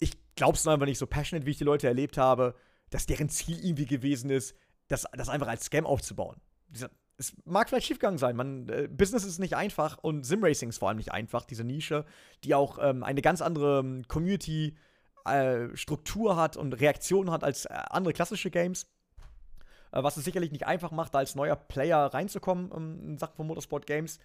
ich 0.00 0.18
glaube 0.34 0.56
es 0.56 0.66
einfach 0.66 0.86
nicht 0.86 0.98
so 0.98 1.06
passionate, 1.06 1.46
wie 1.46 1.52
ich 1.52 1.58
die 1.58 1.64
Leute 1.64 1.86
erlebt 1.86 2.18
habe, 2.18 2.56
dass 2.90 3.06
deren 3.06 3.28
Ziel 3.28 3.64
irgendwie 3.64 3.86
gewesen 3.86 4.30
ist, 4.30 4.56
das, 4.88 5.06
das 5.12 5.28
einfach 5.28 5.46
als 5.46 5.66
Scam 5.66 5.86
aufzubauen. 5.86 6.40
Es 7.16 7.36
mag 7.44 7.68
vielleicht 7.68 7.86
schiefgegangen 7.86 8.18
sein. 8.18 8.34
Man, 8.34 8.68
äh, 8.68 8.88
Business 8.90 9.22
ist 9.24 9.38
nicht 9.38 9.54
einfach 9.54 9.98
und 9.98 10.24
Simracing 10.24 10.70
ist 10.70 10.78
vor 10.78 10.88
allem 10.88 10.96
nicht 10.96 11.12
einfach, 11.12 11.44
diese 11.44 11.62
Nische, 11.64 12.04
die 12.42 12.54
auch 12.54 12.78
ähm, 12.80 13.04
eine 13.04 13.22
ganz 13.22 13.40
andere 13.42 13.78
ähm, 13.80 14.08
Community-Struktur 14.08 16.32
äh, 16.32 16.36
hat 16.36 16.56
und 16.56 16.72
Reaktion 16.72 17.30
hat 17.30 17.44
als 17.44 17.66
äh, 17.66 17.74
andere 17.90 18.14
klassische 18.14 18.50
Games. 18.50 18.86
Äh, 19.92 20.02
was 20.02 20.16
es 20.16 20.24
sicherlich 20.24 20.50
nicht 20.50 20.66
einfach 20.66 20.92
macht, 20.92 21.12
da 21.14 21.18
als 21.18 21.34
neuer 21.34 21.56
Player 21.56 22.06
reinzukommen 22.06 22.70
ähm, 22.74 23.02
in 23.04 23.18
Sachen 23.18 23.36
von 23.36 23.46
Motorsport 23.46 23.86
Games. 23.86 24.18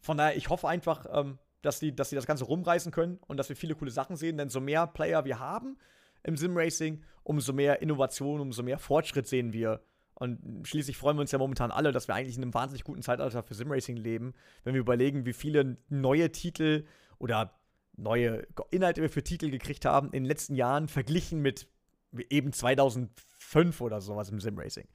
Von 0.00 0.18
daher, 0.18 0.36
ich 0.36 0.48
hoffe 0.48 0.68
einfach, 0.68 1.06
ähm, 1.10 1.40
dass 1.66 1.80
sie 1.80 1.94
dass 1.94 2.10
das 2.10 2.26
Ganze 2.26 2.44
rumreißen 2.44 2.92
können 2.92 3.18
und 3.26 3.36
dass 3.36 3.48
wir 3.48 3.56
viele 3.56 3.74
coole 3.74 3.90
Sachen 3.90 4.16
sehen, 4.16 4.38
denn 4.38 4.48
so 4.48 4.60
mehr 4.60 4.86
Player 4.86 5.24
wir 5.24 5.38
haben 5.38 5.76
im 6.22 6.36
Sim-Racing, 6.36 7.02
umso 7.22 7.52
mehr 7.52 7.82
Innovation, 7.82 8.40
umso 8.40 8.62
mehr 8.62 8.78
Fortschritt 8.78 9.26
sehen 9.26 9.52
wir. 9.52 9.82
Und 10.14 10.66
schließlich 10.66 10.96
freuen 10.96 11.16
wir 11.16 11.20
uns 11.20 11.32
ja 11.32 11.38
momentan 11.38 11.70
alle, 11.70 11.92
dass 11.92 12.08
wir 12.08 12.14
eigentlich 12.14 12.36
in 12.36 12.42
einem 12.42 12.54
wahnsinnig 12.54 12.84
guten 12.84 13.02
Zeitalter 13.02 13.42
für 13.42 13.54
Sim-Racing 13.54 13.96
leben, 13.96 14.32
wenn 14.64 14.74
wir 14.74 14.80
überlegen, 14.80 15.26
wie 15.26 15.34
viele 15.34 15.76
neue 15.88 16.32
Titel 16.32 16.86
oder 17.18 17.58
neue 17.96 18.46
Inhalte 18.70 19.02
wir 19.02 19.10
für 19.10 19.22
Titel 19.22 19.50
gekriegt 19.50 19.84
haben 19.84 20.06
in 20.08 20.22
den 20.22 20.24
letzten 20.24 20.54
Jahren, 20.54 20.88
verglichen 20.88 21.42
mit 21.42 21.68
eben 22.30 22.52
2005 22.52 23.80
oder 23.80 24.00
sowas 24.00 24.30
im 24.30 24.40
Sim-Racing. 24.40 24.88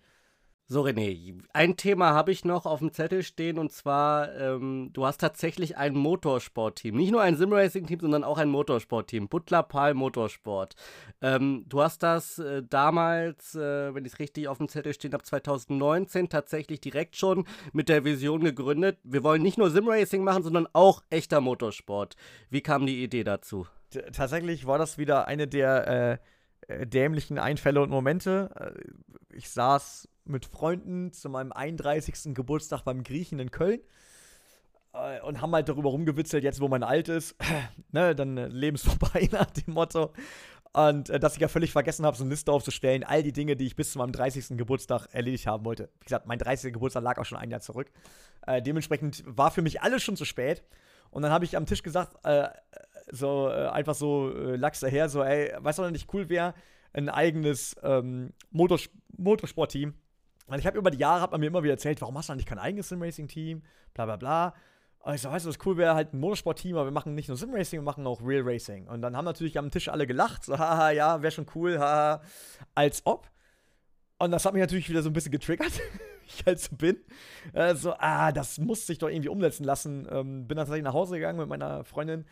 So, 0.72 0.84
René, 0.84 1.34
ein 1.52 1.76
Thema 1.76 2.14
habe 2.14 2.32
ich 2.32 2.46
noch 2.46 2.66
auf 2.66 2.80
dem 2.80 2.94
Zettel 2.94 3.24
stehen 3.24 3.60
und 3.60 3.74
zwar, 3.74 4.34
ähm, 4.38 4.92
du 4.94 5.06
hast 5.06 5.18
tatsächlich 5.18 5.76
ein 5.76 5.94
Motorsportteam. 5.94 6.96
Nicht 6.96 7.12
nur 7.12 7.22
ein 7.22 7.36
Simracing-Team, 7.36 8.00
sondern 8.00 8.24
auch 8.24 8.38
ein 8.38 8.48
Motorsportteam. 8.48 9.28
Butler 9.28 9.64
Pal 9.64 9.94
Motorsport. 9.96 10.76
Ähm, 11.22 11.66
du 11.68 11.82
hast 11.82 12.04
das 12.04 12.40
äh, 12.40 12.64
damals, 12.64 13.54
äh, 13.54 13.94
wenn 13.94 14.06
ich 14.06 14.14
es 14.14 14.20
richtig 14.20 14.48
auf 14.48 14.60
dem 14.60 14.70
Zettel 14.70 14.94
stehen 14.94 15.12
habe, 15.12 15.26
2019 15.26 16.30
tatsächlich 16.30 16.80
direkt 16.80 17.18
schon 17.18 17.46
mit 17.74 17.90
der 17.90 18.06
Vision 18.06 18.42
gegründet. 18.42 18.98
Wir 19.04 19.26
wollen 19.26 19.42
nicht 19.42 19.58
nur 19.58 19.72
Simracing 19.72 20.24
machen, 20.24 20.44
sondern 20.44 20.70
auch 20.72 21.04
echter 21.10 21.42
Motorsport. 21.42 22.16
Wie 22.50 22.62
kam 22.62 22.86
die 22.86 23.04
Idee 23.04 23.26
dazu? 23.26 23.68
T 23.90 24.04
tatsächlich 24.14 24.66
war 24.68 24.78
das 24.78 24.98
wieder 24.98 25.28
eine 25.28 25.50
der 25.50 26.20
äh, 26.70 26.74
äh 26.74 26.88
dämlichen 26.88 27.40
Einfälle 27.40 27.82
und 27.82 27.90
Momente. 27.90 28.52
Äh, 28.56 29.36
ich 29.36 29.50
saß 29.50 30.08
mit 30.32 30.46
Freunden 30.46 31.14
zu 31.14 31.30
meinem 31.30 31.52
31. 31.52 32.34
Geburtstag 32.34 32.84
beim 32.84 33.04
Griechen 33.04 33.40
in 33.40 33.52
Köln 33.52 33.82
äh, 34.94 35.22
und 35.22 35.42
haben 35.42 35.54
halt 35.54 35.70
darüber 35.70 35.90
rumgewitzelt, 35.90 36.44
jetzt 36.44 36.62
wo 36.62 36.68
man 36.68 36.84
alt 36.84 37.10
ist, 37.10 37.36
ne, 37.92 38.16
dann 38.16 38.38
äh, 38.38 38.48
lebensvorbei 38.48 39.30
nach 39.32 39.52
dem 39.52 39.74
Motto. 39.74 40.14
Und 40.74 41.10
äh, 41.10 41.20
dass 41.20 41.36
ich 41.36 41.42
ja 41.42 41.48
völlig 41.48 41.72
vergessen 41.72 42.06
habe, 42.06 42.16
so 42.16 42.24
eine 42.24 42.32
Liste 42.32 42.52
aufzustellen, 42.52 43.04
all 43.04 43.24
die 43.24 43.34
Dinge, 43.34 43.56
die 43.56 43.66
ich 43.66 43.76
bis 43.76 43.92
zu 43.92 44.00
meinem 44.00 44.14
30. 44.14 44.58
Geburtstag 44.58 45.08
erledigt 45.12 45.48
haben 45.48 45.66
wollte. 45.66 45.90
Wie 46.00 46.06
gesagt, 46.06 46.28
mein 46.28 46.40
30. 46.40 46.74
Geburtstag 46.74 47.04
lag 47.04 47.18
auch 47.18 47.26
schon 47.26 47.38
ein 47.38 47.52
Jahr 47.52 47.62
zurück. 47.62 47.92
Äh, 48.48 48.62
dementsprechend 48.62 49.24
war 49.26 49.52
für 49.52 49.62
mich 49.62 49.82
alles 49.82 50.02
schon 50.02 50.16
zu 50.16 50.26
spät. 50.26 50.64
Und 51.10 51.24
dann 51.24 51.32
habe 51.32 51.44
ich 51.44 51.58
am 51.58 51.66
Tisch 51.66 51.84
gesagt, 51.84 52.16
äh, 52.24 52.48
so 53.12 53.50
äh, 53.50 53.68
einfach 53.68 53.96
so 53.96 54.32
äh, 54.34 54.56
Lachs 54.56 54.80
daher, 54.80 55.10
so, 55.10 55.22
ey, 55.24 55.54
weißt 55.60 55.80
du, 55.80 55.84
was 55.84 55.92
nicht 55.92 56.14
cool 56.14 56.30
wäre? 56.30 56.54
Ein 56.94 57.10
eigenes 57.10 57.76
ähm, 57.84 58.34
Motors 58.50 58.90
Motorsportteam 59.18 59.94
weil 60.52 60.60
ich 60.60 60.68
habe 60.68 60.78
über 60.78 60.92
die 60.92 60.98
Jahre, 60.98 61.22
hat 61.22 61.32
man 61.32 61.40
mir 61.40 61.48
immer 61.48 61.64
wieder 61.64 61.74
erzählt, 61.74 62.02
warum 62.02 62.18
hast 62.18 62.28
du 62.28 62.34
eigentlich 62.34 62.46
kein 62.46 62.60
eigenes 62.60 62.90
Sim-Racing-Team, 62.90 63.62
bla 63.94 64.06
bla 64.06 64.18
bla. 64.18 64.54
Und 65.00 65.16
ich 65.16 65.22
so, 65.22 65.32
weißt 65.32 65.46
du, 65.46 65.50
was 65.50 65.66
cool 65.66 65.78
wäre, 65.78 65.96
halt 65.96 66.14
ein 66.14 66.20
Motorsport-Team, 66.20 66.76
aber 66.76 66.88
wir 66.88 66.92
machen 66.92 67.16
nicht 67.16 67.30
nur 67.30 67.38
Sim-Racing, 67.38 67.80
wir 67.80 67.86
machen 67.86 68.06
auch 68.06 68.22
Real 68.22 68.44
Racing. 68.44 68.90
Und 68.90 69.02
dann 69.02 69.16
haben 69.16 69.24
natürlich 69.24 69.58
am 69.58 69.72
Tisch 69.72 69.88
alle 69.88 70.06
gelacht, 70.06 70.44
so, 70.44 70.60
haha, 70.60 70.92
ja, 70.92 71.22
wäre 71.22 71.32
schon 71.32 71.46
cool, 71.56 71.80
haha, 71.80 72.22
als 72.76 73.02
ob. 73.06 73.30
Und 74.20 74.32
das 74.32 74.44
hat 74.44 74.52
mich 74.52 74.60
natürlich 74.60 74.90
wieder 74.90 75.02
so 75.02 75.10
ein 75.10 75.14
bisschen 75.14 75.32
getriggert, 75.32 75.72
ich 76.28 76.46
halt 76.46 76.60
so 76.60 76.76
bin. 76.76 76.98
Äh, 77.54 77.74
so, 77.76 77.94
ah, 77.98 78.34
das 78.34 78.60
muss 78.60 78.86
sich 78.86 78.98
doch 78.98 79.08
irgendwie 79.08 79.30
umsetzen 79.30 79.64
lassen. 79.64 80.06
Ähm, 80.12 80.48
bin 80.48 80.58
dann 80.58 80.66
tatsächlich 80.66 80.84
nach 80.84 80.94
Hause 80.94 81.16
gegangen 81.16 81.40
mit 81.40 81.48
meiner 81.48 81.86
Freundin, 81.86 82.26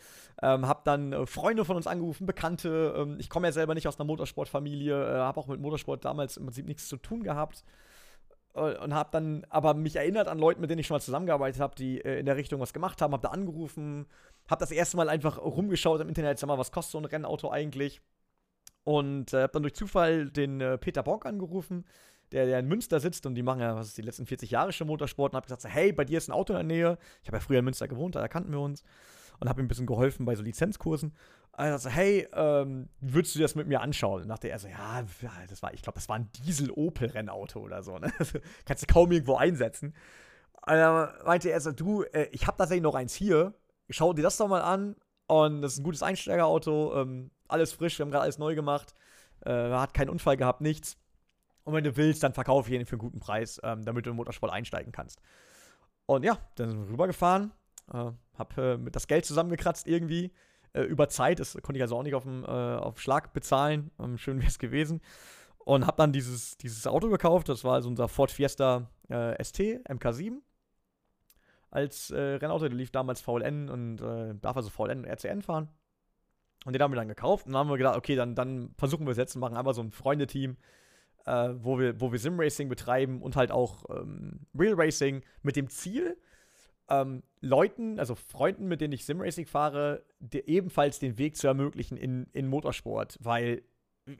ähm, 0.43 0.67
hab 0.67 0.83
dann 0.83 1.13
äh, 1.13 1.25
Freunde 1.25 1.63
von 1.63 1.77
uns 1.77 1.87
angerufen, 1.87 2.25
Bekannte. 2.27 2.95
Ähm, 2.97 3.15
ich 3.17 3.29
komme 3.29 3.47
ja 3.47 3.53
selber 3.53 3.75
nicht 3.75 3.87
aus 3.87 3.97
einer 3.97 4.07
Motorsportfamilie, 4.07 4.93
äh, 4.93 5.19
habe 5.19 5.39
auch 5.39 5.47
mit 5.47 5.61
Motorsport 5.61 6.03
damals 6.03 6.35
im 6.35 6.43
Prinzip 6.43 6.67
nichts 6.67 6.89
zu 6.89 6.97
tun 6.97 7.23
gehabt 7.23 7.63
und 8.59 8.93
habe 8.93 9.09
dann 9.11 9.45
aber 9.49 9.73
mich 9.73 9.95
erinnert 9.95 10.27
an 10.27 10.39
Leute, 10.39 10.59
mit 10.59 10.69
denen 10.69 10.79
ich 10.79 10.87
schon 10.87 10.95
mal 10.95 11.01
zusammengearbeitet 11.01 11.61
habe, 11.61 11.75
die 11.75 12.03
äh, 12.03 12.19
in 12.19 12.25
der 12.25 12.35
Richtung 12.35 12.59
was 12.59 12.73
gemacht 12.73 13.01
haben, 13.01 13.13
habe 13.13 13.23
da 13.23 13.29
angerufen, 13.29 14.07
habe 14.49 14.59
das 14.59 14.71
erste 14.71 14.97
Mal 14.97 15.09
einfach 15.09 15.37
rumgeschaut 15.37 16.01
im 16.01 16.09
Internet, 16.09 16.39
sag 16.39 16.47
mal, 16.47 16.57
was 16.57 16.71
kostet 16.71 16.91
so 16.91 16.97
ein 16.97 17.05
Rennauto 17.05 17.49
eigentlich? 17.49 18.01
Und 18.83 19.33
äh, 19.33 19.43
habe 19.43 19.53
dann 19.53 19.63
durch 19.63 19.75
Zufall 19.75 20.29
den 20.29 20.61
äh, 20.61 20.77
Peter 20.77 21.03
Bock 21.03 21.25
angerufen, 21.25 21.85
der, 22.31 22.45
der 22.45 22.59
in 22.59 22.67
Münster 22.67 22.99
sitzt 22.99 23.25
und 23.25 23.35
die 23.35 23.43
machen 23.43 23.61
ja, 23.61 23.75
was 23.75 23.87
ist 23.87 23.97
die 23.97 24.03
letzten 24.03 24.25
40 24.25 24.51
Jahre 24.51 24.71
schon 24.71 24.87
Motorsport 24.87 25.33
und 25.33 25.37
habe 25.37 25.45
gesagt, 25.45 25.61
so, 25.61 25.69
hey, 25.69 25.91
bei 25.91 26.05
dir 26.05 26.17
ist 26.17 26.29
ein 26.29 26.33
Auto 26.33 26.53
in 26.53 26.57
der 26.57 26.63
Nähe. 26.63 26.97
Ich 27.21 27.27
habe 27.27 27.37
ja 27.37 27.41
früher 27.41 27.59
in 27.59 27.65
Münster 27.65 27.87
gewohnt, 27.87 28.15
da 28.15 28.27
kannten 28.27 28.51
wir 28.51 28.59
uns. 28.59 28.83
Und 29.39 29.49
habe 29.49 29.61
ihm 29.61 29.65
ein 29.65 29.67
bisschen 29.67 29.85
geholfen 29.85 30.25
bei 30.25 30.35
so 30.35 30.43
Lizenzkursen. 30.43 31.13
Also, 31.51 31.89
hey, 31.89 32.27
ähm, 32.33 32.87
würdest 33.01 33.35
du 33.35 33.39
das 33.39 33.55
mit 33.55 33.67
mir 33.67 33.81
anschauen? 33.81 34.21
Und 34.21 34.29
dachte 34.29 34.49
er 34.49 34.59
so, 34.59 34.67
ja, 34.67 35.03
das 35.49 35.61
war, 35.61 35.73
ich 35.73 35.81
glaube, 35.81 35.95
das 35.97 36.07
war 36.07 36.15
ein 36.15 36.31
Diesel-Opel-Rennauto 36.31 37.59
oder 37.59 37.83
so. 37.83 37.97
Ne? 37.97 38.11
kannst 38.65 38.83
du 38.83 38.87
kaum 38.87 39.11
irgendwo 39.11 39.35
einsetzen. 39.35 39.93
Und 40.65 40.73
dann 40.73 41.09
meinte 41.25 41.49
er 41.49 41.59
so, 41.59 41.71
du, 41.71 42.03
äh, 42.03 42.29
ich 42.31 42.47
habe 42.47 42.57
tatsächlich 42.57 42.83
noch 42.83 42.95
eins 42.95 43.13
hier. 43.13 43.53
Schau 43.89 44.13
dir 44.13 44.21
das 44.21 44.37
doch 44.37 44.47
mal 44.47 44.61
an. 44.61 44.95
Und 45.27 45.61
das 45.61 45.73
ist 45.73 45.79
ein 45.79 45.83
gutes 45.83 46.01
Einsteigerauto. 46.01 47.01
Ähm, 47.01 47.31
alles 47.47 47.73
frisch, 47.73 47.97
wir 47.99 48.05
haben 48.05 48.11
gerade 48.11 48.23
alles 48.23 48.37
neu 48.37 48.55
gemacht. 48.55 48.95
Äh, 49.45 49.51
hat 49.51 49.93
keinen 49.93 50.09
Unfall 50.09 50.37
gehabt, 50.37 50.61
nichts. 50.61 50.97
Und 51.63 51.73
wenn 51.73 51.83
du 51.83 51.97
willst, 51.97 52.23
dann 52.23 52.33
verkaufe 52.33 52.69
ich 52.69 52.79
ihn 52.79 52.85
für 52.85 52.93
einen 52.93 52.99
guten 52.99 53.19
Preis, 53.19 53.59
ähm, 53.63 53.83
damit 53.83 54.05
du 54.05 54.11
den 54.11 54.15
Motorsport 54.15 54.51
einsteigen 54.51 54.91
kannst. 54.91 55.21
Und 56.05 56.23
ja, 56.23 56.37
dann 56.55 56.69
sind 56.69 56.79
wir 56.85 56.93
rübergefahren. 56.93 57.51
Äh, 57.93 58.11
hab 58.37 58.57
äh, 58.57 58.77
das 58.91 59.07
Geld 59.07 59.25
zusammengekratzt 59.25 59.87
irgendwie 59.87 60.31
äh, 60.73 60.81
über 60.81 61.09
Zeit. 61.09 61.39
Das 61.39 61.53
konnte 61.61 61.77
ich 61.77 61.81
also 61.81 61.97
auch 61.97 62.03
nicht 62.03 62.15
auf, 62.15 62.23
dem, 62.23 62.43
äh, 62.43 62.47
auf 62.47 62.99
Schlag 62.99 63.33
bezahlen. 63.33 63.91
Ähm, 63.99 64.17
schön 64.17 64.39
wäre 64.39 64.49
es 64.49 64.59
gewesen. 64.59 65.01
Und 65.57 65.85
habe 65.85 65.97
dann 65.97 66.13
dieses, 66.13 66.57
dieses 66.57 66.87
Auto 66.87 67.09
gekauft. 67.09 67.49
Das 67.49 67.63
war 67.63 67.73
also 67.73 67.89
unser 67.89 68.07
Ford 68.07 68.31
Fiesta 68.31 68.89
äh, 69.09 69.43
ST 69.43 69.59
MK7 69.59 70.39
als 71.69 72.09
äh, 72.11 72.19
Rennauto. 72.19 72.67
Der 72.67 72.77
lief 72.77 72.91
damals 72.91 73.21
VLN 73.21 73.69
und 73.69 73.97
darf 74.41 74.57
also 74.57 74.69
VLN 74.69 74.99
und 74.99 75.05
RCN 75.05 75.41
fahren. 75.41 75.69
Und 76.65 76.73
den 76.73 76.81
haben 76.81 76.91
wir 76.91 76.97
dann 76.97 77.07
gekauft. 77.07 77.45
Und 77.45 77.53
dann 77.53 77.59
haben 77.59 77.69
wir 77.69 77.77
gedacht, 77.77 77.97
okay, 77.97 78.15
dann, 78.15 78.35
dann 78.35 78.73
versuchen 78.77 79.05
wir 79.05 79.11
es 79.11 79.17
jetzt 79.17 79.35
und 79.35 79.41
machen 79.41 79.55
einfach 79.55 79.73
so 79.73 79.81
ein 79.81 79.91
Freundeteam, 79.91 80.57
äh, 81.25 81.49
wo 81.57 81.79
wir, 81.79 81.99
wo 82.01 82.11
wir 82.11 82.19
Sim-Racing 82.19 82.69
betreiben 82.69 83.21
und 83.21 83.35
halt 83.35 83.51
auch 83.51 83.85
ähm, 83.89 84.41
Real 84.57 84.75
Racing 84.75 85.23
mit 85.41 85.55
dem 85.55 85.69
Ziel, 85.69 86.17
ähm, 86.89 87.23
Leuten, 87.41 87.99
also 87.99 88.15
Freunden, 88.15 88.67
mit 88.67 88.81
denen 88.81 88.93
ich 88.93 89.05
Simracing 89.05 89.45
fahre, 89.45 90.03
ebenfalls 90.33 90.99
den 90.99 91.17
Weg 91.17 91.37
zu 91.37 91.47
ermöglichen 91.47 91.97
in, 91.97 92.27
in 92.33 92.47
Motorsport, 92.47 93.17
weil 93.21 93.63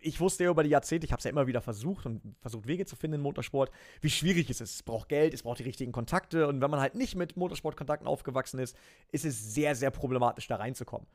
ich 0.01 0.20
wusste 0.20 0.43
ja 0.43 0.51
über 0.51 0.63
die 0.63 0.70
Jahrzehnte, 0.70 1.05
ich 1.05 1.11
habe 1.11 1.20
es 1.20 1.24
ja 1.24 1.32
immer 1.32 1.47
wieder 1.47 1.61
versucht 1.61 2.05
und 2.05 2.22
versucht, 2.41 2.67
Wege 2.67 2.86
zu 2.86 2.95
finden 2.95 3.15
in 3.15 3.22
Motorsport, 3.22 3.72
wie 4.01 4.09
schwierig 4.09 4.49
es 4.49 4.61
ist. 4.61 4.76
Es 4.76 4.84
braucht 4.84 5.09
Geld, 5.09 5.34
es 5.34 5.43
braucht 5.43 5.59
die 5.59 5.63
richtigen 5.63 5.91
Kontakte 5.91 6.47
und 6.47 6.61
wenn 6.61 6.70
man 6.70 6.80
halt 6.80 6.95
nicht 6.95 7.15
mit 7.15 7.38
Motorsportkontakten 7.38 8.07
aufgewachsen 8.07 8.59
ist, 8.59 8.78
ist 9.11 9.26
es 9.26 9.53
sehr, 9.53 9.76
sehr 9.76 9.91
problematisch, 9.91 10.47
da 10.47 10.57
reinzukommen. 10.57 11.07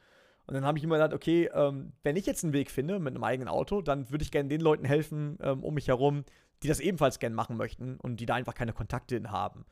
Und 0.47 0.55
dann 0.55 0.65
habe 0.65 0.77
ich 0.77 0.85
immer 0.85 0.97
gedacht, 0.97 1.15
okay, 1.15 1.49
ähm, 1.55 1.93
wenn 2.03 2.17
ich 2.17 2.27
jetzt 2.27 2.45
einen 2.45 2.53
Weg 2.53 2.71
finde 2.71 2.99
mit 2.99 3.15
einem 3.15 3.25
eigenen 3.25 3.49
Auto, 3.49 3.81
dann 3.81 4.11
würde 4.11 4.25
ich 4.25 4.31
gerne 4.31 4.49
den 4.49 4.61
Leuten 4.61 4.85
helfen 4.85 5.39
ähm, 5.41 5.63
um 5.63 5.75
mich 5.75 5.89
herum, 5.89 6.25
die 6.63 6.69
das 6.69 6.81
ebenfalls 6.81 7.19
gerne 7.19 7.35
machen 7.35 7.57
möchten 7.57 7.99
und 8.01 8.21
die 8.21 8.27
da 8.27 8.35
einfach 8.35 8.55
keine 8.55 8.73
Kontakte 8.73 9.15
hin 9.15 9.31
haben. 9.31 9.65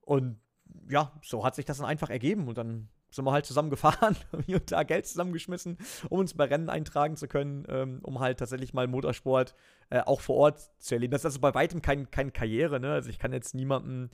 Und 0.00 0.40
ja, 0.88 1.12
so 1.22 1.44
hat 1.44 1.54
sich 1.54 1.64
das 1.64 1.78
dann 1.78 1.86
einfach 1.86 2.10
ergeben 2.10 2.48
und 2.48 2.58
dann 2.58 2.88
sind 3.10 3.24
wir 3.24 3.32
halt 3.32 3.46
zusammen 3.46 3.70
gefahren, 3.70 4.16
haben 4.32 4.42
hier 4.44 4.56
und 4.56 4.70
da 4.70 4.82
Geld 4.82 5.06
zusammengeschmissen, 5.06 5.78
um 6.08 6.20
uns 6.20 6.34
bei 6.34 6.44
Rennen 6.44 6.68
eintragen 6.68 7.16
zu 7.16 7.28
können, 7.28 7.64
ähm, 7.68 8.00
um 8.02 8.20
halt 8.20 8.38
tatsächlich 8.38 8.74
mal 8.74 8.86
Motorsport 8.86 9.54
äh, 9.90 10.00
auch 10.00 10.20
vor 10.20 10.36
Ort 10.36 10.70
zu 10.78 10.94
erleben. 10.94 11.12
Das 11.12 11.22
ist 11.22 11.26
also 11.26 11.40
bei 11.40 11.54
weitem 11.54 11.82
keine 11.82 12.06
kein 12.06 12.32
Karriere, 12.32 12.80
ne? 12.80 12.92
Also 12.92 13.10
ich 13.10 13.18
kann 13.18 13.32
jetzt 13.32 13.54
niemandem 13.54 14.10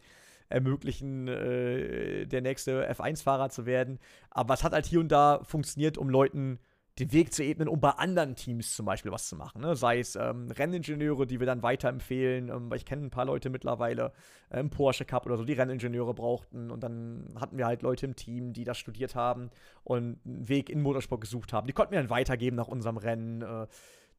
ermöglichen, 0.49 1.29
äh, 1.29 2.27
der 2.27 2.43
nächste 2.43 2.89
F1-Fahrer 2.91 3.49
zu 3.49 3.67
werden. 3.67 3.99
Aber 4.31 4.55
es 4.55 4.63
hat 4.63 4.73
halt 4.73 4.87
hier 4.87 5.01
und 5.01 5.09
da 5.09 5.41
funktioniert, 5.45 5.99
um 5.99 6.09
Leuten 6.09 6.59
den 6.99 7.13
Weg 7.13 7.33
zu 7.33 7.43
ebnen, 7.43 7.69
um 7.69 7.81
bei 7.81 7.91
anderen 7.91 8.37
Teams 8.37 8.75
zum 8.77 8.85
Beispiel 8.85 9.13
was 9.13 9.29
zu 9.29 9.37
machen. 9.37 9.63
Ne? 9.63 9.75
Sei 9.77 9.99
es 9.99 10.15
ähm, 10.15 10.51
Renningenieure, 10.51 11.27
die 11.27 11.41
wir 11.41 11.47
dann 11.47 11.63
weiterempfehlen, 11.63 12.51
ähm, 12.51 12.71
weil 12.71 12.77
ich 12.77 12.85
kenne 12.85 13.07
ein 13.07 13.11
paar 13.11 13.25
Leute 13.25 13.49
mittlerweile 13.49 14.13
äh, 14.51 14.61
im 14.61 14.69
Porsche 14.69 15.07
Cup 15.07 15.25
oder 15.25 15.39
so, 15.39 15.45
die 15.45 15.55
Renningenieure 15.55 16.13
brauchten. 16.13 16.71
Und 16.71 16.83
dann 16.83 17.35
hatten 17.41 17.57
wir 17.57 17.67
halt 17.67 17.83
Leute 17.83 18.05
im 18.05 18.15
Team, 18.15 18.53
die 18.53 18.65
das 18.65 18.77
studiert 18.77 19.15
haben 19.15 19.51
und 19.85 20.19
einen 20.27 20.49
Weg 20.49 20.69
in 20.69 20.83
Motorsport 20.83 21.23
gesucht 21.23 21.53
haben. 21.55 21.67
Die 21.67 21.73
konnten 21.73 21.93
wir 21.93 22.01
dann 22.01 22.11
weitergeben 22.11 22.57
nach 22.57 22.69
unserem 22.69 22.99
Rennen. 22.99 23.43
Äh, 23.43 23.67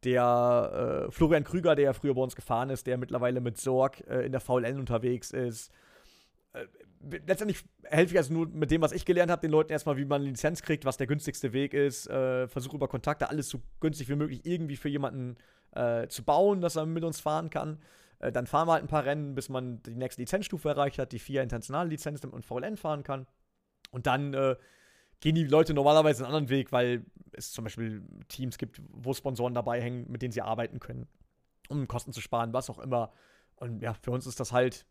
der 0.03 1.05
äh, 1.07 1.11
Florian 1.11 1.45
Krüger, 1.45 1.75
der 1.75 1.85
ja 1.85 1.93
früher 1.93 2.13
bei 2.13 2.21
uns 2.21 2.35
gefahren 2.35 2.69
ist, 2.69 2.87
der 2.87 2.97
mittlerweile 2.97 3.39
mit 3.39 3.57
Sorg 3.57 4.01
äh, 4.09 4.25
in 4.25 4.33
der 4.33 4.41
VLN 4.41 4.77
unterwegs 4.77 5.31
ist. 5.31 5.71
Letztendlich 7.25 7.63
helfe 7.83 8.13
ich 8.13 8.17
also 8.17 8.33
nur 8.33 8.47
mit 8.47 8.71
dem, 8.71 8.81
was 8.81 8.93
ich 8.93 9.03
gelernt 9.03 9.29
habe, 9.29 9.41
den 9.41 9.51
Leuten 9.51 9.71
erstmal, 9.71 9.97
wie 9.97 10.05
man 10.05 10.21
eine 10.21 10.29
Lizenz 10.29 10.61
kriegt, 10.61 10.85
was 10.85 10.97
der 10.97 11.07
günstigste 11.07 11.51
Weg 11.51 11.73
ist. 11.73 12.07
Äh, 12.07 12.47
Versuche 12.47 12.77
über 12.77 12.87
Kontakte 12.87 13.29
alles 13.29 13.49
so 13.49 13.61
günstig 13.81 14.07
wie 14.09 14.15
möglich 14.15 14.41
irgendwie 14.45 14.77
für 14.77 14.89
jemanden 14.89 15.35
äh, 15.71 16.07
zu 16.07 16.23
bauen, 16.23 16.61
dass 16.61 16.77
er 16.77 16.85
mit 16.85 17.03
uns 17.03 17.19
fahren 17.19 17.49
kann. 17.49 17.79
Äh, 18.19 18.31
dann 18.31 18.47
fahren 18.47 18.67
wir 18.67 18.73
halt 18.73 18.83
ein 18.83 18.87
paar 18.87 19.05
Rennen, 19.05 19.35
bis 19.35 19.49
man 19.49 19.83
die 19.83 19.95
nächste 19.95 20.21
Lizenzstufe 20.21 20.69
erreicht 20.69 20.97
hat, 20.97 21.11
die 21.11 21.19
vier 21.19 21.43
internationale 21.43 21.89
Lizenz, 21.89 22.21
damit 22.21 22.33
man 22.33 22.43
VLN 22.43 22.77
fahren 22.77 23.03
kann. 23.03 23.27
Und 23.91 24.07
dann 24.07 24.33
äh, 24.33 24.55
gehen 25.19 25.35
die 25.35 25.43
Leute 25.43 25.73
normalerweise 25.73 26.23
einen 26.23 26.33
anderen 26.33 26.49
Weg, 26.49 26.71
weil 26.71 27.05
es 27.33 27.51
zum 27.51 27.65
Beispiel 27.65 28.03
Teams 28.29 28.57
gibt, 28.57 28.81
wo 28.89 29.13
Sponsoren 29.13 29.53
dabei 29.53 29.81
hängen, 29.81 30.09
mit 30.09 30.21
denen 30.21 30.31
sie 30.31 30.41
arbeiten 30.41 30.79
können, 30.79 31.07
um 31.69 31.87
Kosten 31.87 32.13
zu 32.13 32.21
sparen, 32.21 32.53
was 32.53 32.69
auch 32.69 32.79
immer. 32.79 33.11
Und 33.55 33.81
ja, 33.81 33.93
für 33.93 34.11
uns 34.11 34.25
ist 34.25 34.39
das 34.39 34.51
halt 34.51 34.85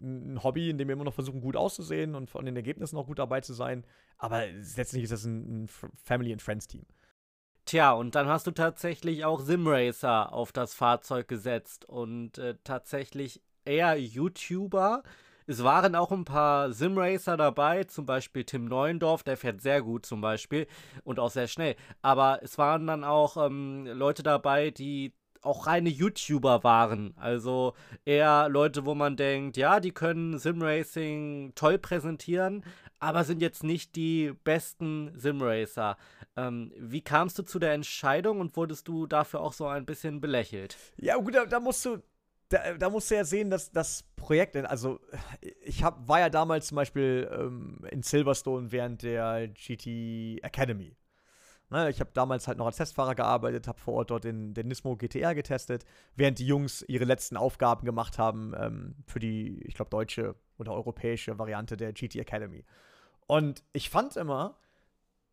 ein 0.00 0.42
Hobby, 0.42 0.70
in 0.70 0.78
dem 0.78 0.88
wir 0.88 0.94
immer 0.94 1.04
noch 1.04 1.14
versuchen, 1.14 1.40
gut 1.40 1.56
auszusehen 1.56 2.14
und 2.14 2.30
von 2.30 2.44
den 2.44 2.56
Ergebnissen 2.56 2.96
auch 2.96 3.06
gut 3.06 3.18
dabei 3.18 3.40
zu 3.40 3.54
sein. 3.54 3.84
Aber 4.18 4.46
letztendlich 4.46 5.04
ist 5.04 5.12
das 5.12 5.24
ein, 5.24 5.64
ein 5.64 5.68
Family- 5.68 6.32
and 6.32 6.42
Friends-Team. 6.42 6.86
Tja, 7.64 7.92
und 7.92 8.14
dann 8.14 8.28
hast 8.28 8.46
du 8.46 8.52
tatsächlich 8.52 9.24
auch 9.24 9.40
Simracer 9.40 10.32
auf 10.32 10.52
das 10.52 10.72
Fahrzeug 10.72 11.26
gesetzt 11.26 11.84
und 11.84 12.38
äh, 12.38 12.54
tatsächlich 12.62 13.42
eher 13.64 13.98
YouTuber. 13.98 15.02
Es 15.48 15.62
waren 15.62 15.94
auch 15.94 16.12
ein 16.12 16.24
paar 16.24 16.72
Simracer 16.72 17.36
dabei, 17.36 17.84
zum 17.84 18.06
Beispiel 18.06 18.44
Tim 18.44 18.66
Neuendorf, 18.66 19.22
der 19.22 19.36
fährt 19.36 19.60
sehr 19.62 19.82
gut 19.82 20.06
zum 20.06 20.20
Beispiel 20.20 20.66
und 21.04 21.18
auch 21.18 21.30
sehr 21.30 21.48
schnell. 21.48 21.76
Aber 22.02 22.40
es 22.42 22.56
waren 22.58 22.86
dann 22.86 23.04
auch 23.04 23.36
ähm, 23.36 23.86
Leute 23.86 24.22
dabei, 24.22 24.70
die 24.70 25.12
auch 25.46 25.66
reine 25.66 25.88
YouTuber 25.88 26.64
waren. 26.64 27.14
Also 27.16 27.74
eher 28.04 28.48
Leute, 28.48 28.84
wo 28.84 28.94
man 28.94 29.16
denkt, 29.16 29.56
ja, 29.56 29.80
die 29.80 29.92
können 29.92 30.38
Simracing 30.38 31.52
toll 31.54 31.78
präsentieren, 31.78 32.64
aber 32.98 33.24
sind 33.24 33.42
jetzt 33.42 33.62
nicht 33.62 33.96
die 33.96 34.32
besten 34.44 35.12
Simracer. 35.14 35.96
Ähm, 36.36 36.72
wie 36.76 37.00
kamst 37.00 37.38
du 37.38 37.42
zu 37.42 37.58
der 37.58 37.72
Entscheidung 37.72 38.40
und 38.40 38.56
wurdest 38.56 38.88
du 38.88 39.06
dafür 39.06 39.40
auch 39.40 39.52
so 39.52 39.66
ein 39.66 39.86
bisschen 39.86 40.20
belächelt? 40.20 40.76
Ja, 40.96 41.16
gut, 41.16 41.34
da, 41.34 41.46
da 41.46 41.60
musst 41.60 41.84
du. 41.84 42.02
Da, 42.48 42.74
da, 42.74 42.90
musst 42.90 43.10
du 43.10 43.16
ja 43.16 43.24
sehen, 43.24 43.50
dass 43.50 43.72
das 43.72 44.04
Projekt, 44.14 44.54
also 44.54 45.00
ich 45.64 45.82
hab, 45.82 46.06
war 46.06 46.20
ja 46.20 46.30
damals 46.30 46.68
zum 46.68 46.76
Beispiel 46.76 47.28
ähm, 47.36 47.80
in 47.90 48.04
Silverstone 48.04 48.70
während 48.70 49.02
der 49.02 49.48
GT 49.48 50.44
Academy. 50.44 50.94
Ne, 51.68 51.90
ich 51.90 51.98
habe 51.98 52.10
damals 52.14 52.46
halt 52.46 52.58
noch 52.58 52.66
als 52.66 52.76
Testfahrer 52.76 53.16
gearbeitet, 53.16 53.66
habe 53.66 53.80
vor 53.80 53.94
Ort 53.94 54.10
dort 54.10 54.22
den, 54.22 54.54
den 54.54 54.68
Nismo 54.68 54.96
GTR 54.96 55.34
getestet, 55.34 55.84
während 56.14 56.38
die 56.38 56.46
Jungs 56.46 56.82
ihre 56.82 57.04
letzten 57.04 57.36
Aufgaben 57.36 57.84
gemacht 57.84 58.18
haben 58.18 58.54
ähm, 58.56 58.94
für 59.06 59.18
die, 59.18 59.60
ich 59.64 59.74
glaube, 59.74 59.90
deutsche 59.90 60.36
oder 60.58 60.72
europäische 60.72 61.38
Variante 61.40 61.76
der 61.76 61.92
GT 61.92 62.16
Academy. 62.16 62.64
Und 63.26 63.64
ich 63.72 63.90
fand 63.90 64.16
immer, 64.16 64.56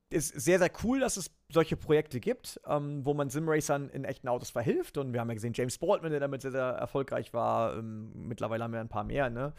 ist 0.10 0.30
sehr, 0.30 0.60
sehr 0.60 0.72
cool, 0.84 1.00
dass 1.00 1.18
es 1.18 1.32
solche 1.50 1.78
Projekte 1.78 2.20
gibt, 2.20 2.60
ähm, 2.68 3.06
wo 3.06 3.14
man 3.14 3.30
Simracern 3.30 3.90
in 3.90 4.06
echten 4.06 4.28
Autos 4.28 4.50
verhilft. 4.50 4.98
Und 4.98 5.14
wir 5.14 5.20
haben 5.20 5.30
ja 5.30 5.36
gesehen, 5.36 5.54
James 5.56 5.78
Baldwin, 5.78 6.12
der 6.12 6.20
damit 6.20 6.42
sehr, 6.42 6.52
sehr 6.52 6.64
erfolgreich 6.64 7.34
war. 7.34 7.78
Ähm, 7.78 8.12
mittlerweile 8.16 8.64
haben 8.64 8.74
wir 8.74 8.80
ein 8.80 8.90
paar 8.90 9.04
mehr, 9.04 9.30
ne? 9.30 9.54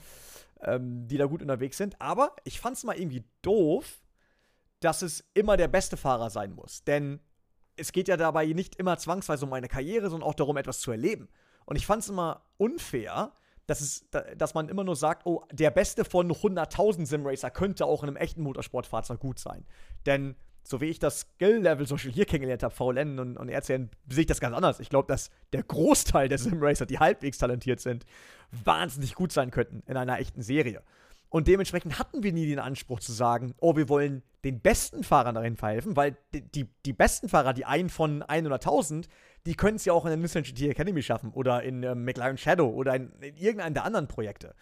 Ähm, 0.61 1.07
die 1.07 1.19
da 1.19 1.27
gut 1.27 1.43
unterwegs 1.43 1.77
sind. 1.77 2.01
Aber 2.01 2.35
ich 2.45 2.61
fand 2.61 2.77
es 2.77 2.85
mal 2.85 2.97
irgendwie 2.97 3.25
doof, 3.43 4.04
dass 4.85 5.03
es 5.03 5.25
immer 5.33 5.57
der 5.57 5.69
beste 5.69 5.97
Fahrer 5.97 6.29
sein 6.29 6.53
muss. 6.53 6.85
Denn 6.85 7.21
es 7.77 7.93
geht 7.93 8.07
ja 8.07 8.17
dabei 8.17 8.47
nicht 8.47 8.77
immer 8.77 8.99
zwangsweise 8.99 9.47
um 9.47 9.53
eine 9.53 9.69
Karriere, 9.69 10.11
sondern 10.11 10.29
auch 10.29 10.35
darum, 10.35 10.57
etwas 10.59 10.81
zu 10.81 10.91
erleben. 10.91 11.29
Und 11.65 11.77
ich 11.77 11.87
fand 11.87 12.03
es 12.03 12.11
immer 12.11 12.43
unfair, 12.59 13.33
dass, 13.67 13.81
es, 13.81 14.07
dass 14.37 14.53
man 14.53 14.69
immer 14.69 14.85
nur 14.85 14.95
sagt, 14.95 15.25
oh, 15.25 15.43
der 15.51 15.71
Beste 15.71 16.05
von 16.05 16.31
100.000 16.31 17.07
Simracer 17.07 17.51
könnte 17.51 17.87
auch 17.87 18.03
in 18.03 18.11
einem 18.11 18.17
echten 18.17 18.43
Motorsportfahrzeug 18.43 19.19
gut 19.19 19.39
sein. 19.39 19.65
Denn 20.05 20.37
so 20.63 20.81
wie 20.81 20.87
ich 20.87 20.99
das 20.99 21.21
Skill-Level 21.21 21.87
zum 21.87 21.97
Beispiel 21.97 22.13
hier 22.13 22.27
kennengelernt 22.27 22.63
habe, 22.63 22.75
VLN 22.75 23.19
und, 23.19 23.37
und 23.39 23.49
RCN, 23.49 23.91
sehe 24.09 24.23
ich 24.23 24.27
das 24.27 24.41
ganz 24.41 24.55
anders. 24.55 24.81
Ich 24.81 24.91
glaube, 24.91 25.09
dass 25.09 25.31
der 25.53 25.63
Großteil 25.63 26.29
der 26.29 26.39
Simracer, 26.39 26.87
die 26.87 26.99
halbwegs 26.99 27.39
talentiert 27.39 27.81
sind, 27.81 28.05
wahnsinnig 28.51 29.15
gut 29.15 29.33
sein 29.33 29.51
könnten 29.51 29.83
in 29.87 29.97
einer 29.97 30.19
echten 30.19 30.43
Serie. 30.43 30.83
Und 31.35 31.49
dementsprechend 31.49 31.99
hatten 31.99 32.23
wir 32.23 32.33
nie 32.33 32.47
den 32.47 32.61
Anspruch 32.61 33.01
zu 33.01 33.11
sagen, 33.11 33.55
oh, 33.61 33.75
wir 33.75 33.89
wollen 33.89 34.23
den 34.45 34.61
besten 34.61 35.03
Fahrern 35.03 35.35
darin 35.35 35.57
verhelfen, 35.57 35.97
weil 35.97 36.17
die, 36.33 36.43
die, 36.43 36.69
die 36.87 36.93
besten 36.93 37.29
Fahrer, 37.29 37.53
die 37.53 37.65
einen 37.65 37.89
von 37.89 38.23
100.000, 38.23 39.09
die 39.45 39.57
können 39.57 39.75
es 39.75 39.85
ja 39.85 39.95
auch 39.95 40.05
in 40.05 40.11
der 40.11 40.17
Nissan 40.17 40.45
GT 40.45 40.71
Academy 40.71 41.03
schaffen 41.03 41.33
oder 41.33 41.65
in 41.65 41.83
äh, 41.83 41.97
McLaren 41.97 42.39
Shadow 42.39 42.69
oder 42.69 42.95
in, 42.95 43.11
in 43.21 43.37
irgendeinem 43.37 43.75
der 43.75 43.85
anderen 43.85 44.07
Projekte. 44.07 44.55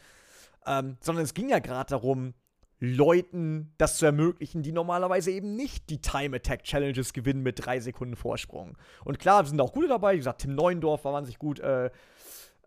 Ähm, 0.64 0.96
sondern 1.00 1.24
es 1.24 1.34
ging 1.34 1.50
ja 1.50 1.58
gerade 1.58 1.90
darum, 1.90 2.32
Leuten 2.78 3.74
das 3.76 3.98
zu 3.98 4.06
ermöglichen, 4.06 4.62
die 4.62 4.72
normalerweise 4.72 5.30
eben 5.30 5.54
nicht 5.54 5.90
die 5.90 6.00
Time 6.00 6.36
Attack 6.36 6.64
Challenges 6.64 7.12
gewinnen 7.12 7.42
mit 7.42 7.66
drei 7.66 7.80
Sekunden 7.80 8.16
Vorsprung. 8.16 8.78
Und 9.04 9.18
klar, 9.18 9.44
sind 9.44 9.60
auch 9.60 9.74
gute 9.74 9.88
dabei. 9.88 10.14
Wie 10.14 10.20
gesagt, 10.20 10.40
Tim 10.40 10.54
Neuendorf 10.54 11.04
war 11.04 11.12
wahnsinnig 11.12 11.38
gut. 11.38 11.60
Äh, 11.60 11.90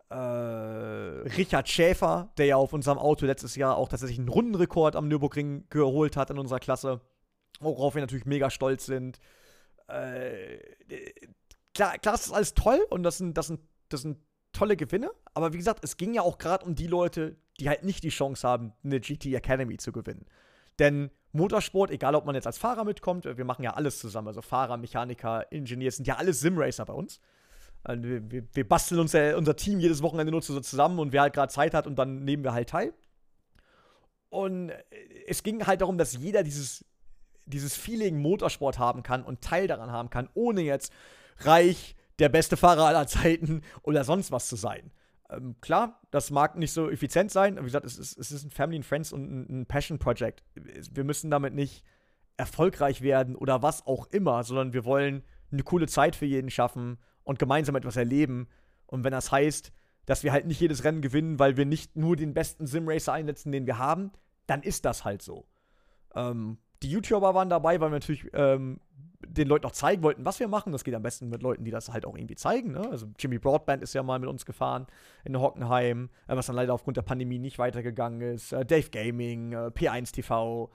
äh, 0.08 0.14
Richard 0.14 1.68
Schäfer, 1.68 2.32
der 2.38 2.46
ja 2.46 2.56
auf 2.56 2.72
unserem 2.72 2.98
Auto 2.98 3.26
letztes 3.26 3.56
Jahr 3.56 3.76
auch 3.76 3.88
tatsächlich 3.88 4.18
einen 4.18 4.28
Rundenrekord 4.28 4.96
am 4.96 5.08
Nürburgring 5.08 5.66
geholt 5.70 6.16
hat 6.16 6.30
in 6.30 6.38
unserer 6.38 6.60
Klasse. 6.60 7.00
worauf 7.60 7.94
wir 7.94 8.02
natürlich 8.02 8.26
mega 8.26 8.50
stolz 8.50 8.86
sind. 8.86 9.18
Äh, 9.88 10.58
klar, 11.74 11.98
klar, 11.98 12.14
das 12.14 12.26
ist 12.26 12.32
alles 12.32 12.54
toll 12.54 12.84
und 12.90 13.02
das 13.02 13.18
sind, 13.18 13.36
das 13.38 13.46
sind, 13.48 13.60
das 13.88 14.02
sind 14.02 14.18
tolle 14.52 14.76
Gewinne, 14.76 15.10
aber 15.34 15.52
wie 15.52 15.58
gesagt, 15.58 15.84
es 15.84 15.96
ging 15.96 16.14
ja 16.14 16.22
auch 16.22 16.38
gerade 16.38 16.64
um 16.64 16.74
die 16.74 16.86
Leute, 16.86 17.36
die 17.60 17.68
halt 17.68 17.84
nicht 17.84 18.02
die 18.04 18.08
Chance 18.08 18.46
haben, 18.46 18.72
eine 18.84 19.00
GT 19.00 19.26
Academy 19.34 19.76
zu 19.76 19.92
gewinnen. 19.92 20.26
Denn 20.78 21.10
Motorsport, 21.32 21.90
egal 21.90 22.14
ob 22.14 22.24
man 22.24 22.34
jetzt 22.34 22.46
als 22.46 22.58
Fahrer 22.58 22.84
mitkommt, 22.84 23.24
wir 23.24 23.44
machen 23.44 23.62
ja 23.62 23.74
alles 23.74 23.98
zusammen, 23.98 24.28
also 24.28 24.42
Fahrer, 24.42 24.76
Mechaniker, 24.76 25.50
Ingenieur, 25.52 25.90
sind 25.90 26.06
ja 26.06 26.16
alles 26.16 26.40
Simracer 26.40 26.84
bei 26.84 26.94
uns. 26.94 27.20
Also 27.86 28.02
wir, 28.02 28.44
wir, 28.52 28.68
basteln 28.68 29.00
uns, 29.00 29.14
äh, 29.14 29.34
unser 29.36 29.54
Team 29.54 29.78
jedes 29.78 30.02
Wochenende 30.02 30.32
nur 30.32 30.42
zusammen 30.42 30.98
und 30.98 31.12
wer 31.12 31.22
halt 31.22 31.34
gerade 31.34 31.52
Zeit 31.52 31.72
hat 31.72 31.86
und 31.86 31.96
dann 31.96 32.24
nehmen 32.24 32.42
wir 32.42 32.52
halt 32.52 32.68
teil. 32.68 32.92
Und 34.28 34.70
äh, 34.70 34.82
es 35.28 35.44
ging 35.44 35.64
halt 35.64 35.82
darum, 35.82 35.96
dass 35.96 36.14
jeder 36.14 36.42
dieses, 36.42 36.84
dieses 37.44 37.76
Feeling 37.76 38.18
Motorsport 38.18 38.80
haben 38.80 39.04
kann 39.04 39.22
und 39.22 39.40
Teil 39.40 39.68
daran 39.68 39.92
haben 39.92 40.10
kann, 40.10 40.28
ohne 40.34 40.62
jetzt 40.62 40.92
reich, 41.38 41.94
der 42.18 42.28
beste 42.28 42.56
Fahrer 42.56 42.86
aller 42.86 43.06
Zeiten 43.06 43.62
oder 43.82 44.02
sonst 44.02 44.32
was 44.32 44.48
zu 44.48 44.56
sein. 44.56 44.90
Ähm, 45.30 45.54
klar, 45.60 46.00
das 46.10 46.32
mag 46.32 46.56
nicht 46.56 46.72
so 46.72 46.90
effizient 46.90 47.30
sein. 47.30 47.56
Wie 47.56 47.62
gesagt, 47.62 47.86
es 47.86 47.98
ist, 47.98 48.18
es 48.18 48.32
ist 48.32 48.44
ein 48.44 48.50
Family 48.50 48.78
and 48.78 48.86
Friends 48.86 49.12
und 49.12 49.48
ein 49.48 49.66
Passion 49.66 50.00
Project. 50.00 50.42
Wir 50.54 51.04
müssen 51.04 51.30
damit 51.30 51.54
nicht 51.54 51.84
erfolgreich 52.36 53.00
werden 53.00 53.36
oder 53.36 53.62
was 53.62 53.86
auch 53.86 54.06
immer, 54.08 54.42
sondern 54.42 54.72
wir 54.72 54.84
wollen 54.84 55.22
eine 55.52 55.62
coole 55.62 55.86
Zeit 55.86 56.16
für 56.16 56.26
jeden 56.26 56.50
schaffen 56.50 56.98
und 57.26 57.38
gemeinsam 57.38 57.76
etwas 57.76 57.96
erleben. 57.96 58.48
Und 58.86 59.04
wenn 59.04 59.12
das 59.12 59.30
heißt, 59.30 59.72
dass 60.06 60.22
wir 60.22 60.32
halt 60.32 60.46
nicht 60.46 60.60
jedes 60.60 60.84
Rennen 60.84 61.02
gewinnen, 61.02 61.38
weil 61.38 61.56
wir 61.56 61.66
nicht 61.66 61.96
nur 61.96 62.16
den 62.16 62.32
besten 62.32 62.66
Simracer 62.66 63.12
einsetzen, 63.12 63.52
den 63.52 63.66
wir 63.66 63.76
haben, 63.76 64.12
dann 64.46 64.62
ist 64.62 64.84
das 64.84 65.04
halt 65.04 65.20
so. 65.20 65.44
Ähm, 66.14 66.58
die 66.82 66.90
YouTuber 66.90 67.34
waren 67.34 67.50
dabei, 67.50 67.80
weil 67.80 67.90
wir 67.90 67.96
natürlich 67.96 68.28
ähm, 68.32 68.78
den 69.26 69.48
Leuten 69.48 69.66
auch 69.66 69.72
zeigen 69.72 70.04
wollten, 70.04 70.24
was 70.24 70.38
wir 70.38 70.46
machen. 70.46 70.70
Das 70.70 70.84
geht 70.84 70.94
am 70.94 71.02
besten 71.02 71.28
mit 71.28 71.42
Leuten, 71.42 71.64
die 71.64 71.72
das 71.72 71.92
halt 71.92 72.06
auch 72.06 72.16
irgendwie 72.16 72.36
zeigen. 72.36 72.72
Ne? 72.72 72.88
Also 72.88 73.08
Jimmy 73.18 73.38
Broadband 73.38 73.82
ist 73.82 73.92
ja 73.92 74.04
mal 74.04 74.20
mit 74.20 74.28
uns 74.28 74.46
gefahren 74.46 74.86
in 75.24 75.36
Hockenheim, 75.36 76.08
äh, 76.28 76.36
was 76.36 76.46
dann 76.46 76.54
leider 76.54 76.74
aufgrund 76.74 76.96
der 76.96 77.02
Pandemie 77.02 77.40
nicht 77.40 77.58
weitergegangen 77.58 78.20
ist. 78.20 78.52
Äh, 78.52 78.64
Dave 78.64 78.88
Gaming, 78.90 79.52
äh, 79.52 79.70
P1 79.74 80.12
TV. 80.12 80.70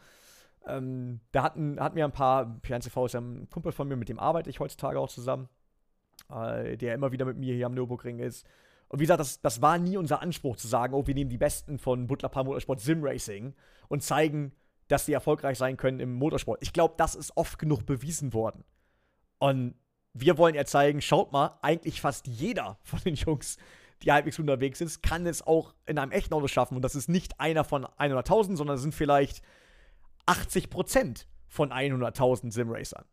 Ähm, 0.67 1.21
da 1.31 1.43
hatten, 1.43 1.79
hatten 1.79 1.95
wir 1.95 2.03
ein 2.03 2.11
paar, 2.11 2.59
P1 2.61 2.83
TV 2.83 3.05
ist 3.05 3.13
ja 3.13 3.21
ein 3.21 3.49
Kumpel 3.49 3.71
von 3.71 3.87
mir, 3.87 3.95
mit 3.95 4.09
dem 4.09 4.19
arbeite 4.19 4.49
ich 4.49 4.59
heutzutage 4.59 4.99
auch 4.99 5.09
zusammen 5.09 5.47
äh, 6.31 6.77
der 6.77 6.95
immer 6.95 7.11
wieder 7.11 7.25
mit 7.25 7.37
mir 7.37 7.55
hier 7.55 7.65
am 7.65 7.73
Nürburgring 7.73 8.19
ist. 8.19 8.45
Und 8.87 8.99
wie 8.99 9.03
gesagt, 9.03 9.21
das, 9.21 9.39
das 9.41 9.61
war 9.61 9.77
nie 9.77 9.97
unser 9.97 10.21
Anspruch 10.21 10.57
zu 10.57 10.67
sagen, 10.67 10.93
oh, 10.93 11.07
wir 11.07 11.15
nehmen 11.15 11.29
die 11.29 11.37
Besten 11.37 11.79
von 11.79 12.07
Butler 12.07 12.29
Paar 12.29 12.43
Motorsport 12.43 12.81
Sim 12.81 13.03
Racing 13.03 13.53
und 13.87 14.03
zeigen, 14.03 14.51
dass 14.89 15.05
die 15.05 15.13
erfolgreich 15.13 15.57
sein 15.57 15.77
können 15.77 16.01
im 16.01 16.13
Motorsport. 16.13 16.61
Ich 16.61 16.73
glaube, 16.73 16.95
das 16.97 17.15
ist 17.15 17.35
oft 17.37 17.57
genug 17.57 17.85
bewiesen 17.85 18.33
worden. 18.33 18.65
Und 19.39 19.75
wir 20.13 20.37
wollen 20.37 20.55
ja 20.55 20.65
zeigen, 20.65 21.01
schaut 21.01 21.31
mal, 21.31 21.57
eigentlich 21.61 22.01
fast 22.01 22.27
jeder 22.27 22.77
von 22.83 22.99
den 22.99 23.15
Jungs, 23.15 23.57
die 24.03 24.11
halbwegs 24.11 24.39
unterwegs 24.39 24.81
ist, 24.81 25.01
kann 25.01 25.25
es 25.25 25.45
auch 25.45 25.73
in 25.85 25.97
einem 25.97 26.11
echten 26.11 26.33
Auto 26.33 26.47
schaffen. 26.47 26.75
Und 26.75 26.81
das 26.81 26.95
ist 26.95 27.07
nicht 27.07 27.39
einer 27.39 27.63
von 27.63 27.85
100.000, 27.85 28.57
sondern 28.57 28.75
es 28.75 28.81
sind 28.81 28.93
vielleicht 28.93 29.41
80% 30.25 31.27
von 31.47 31.71
100.000 31.71 32.51
Simracern 32.51 33.05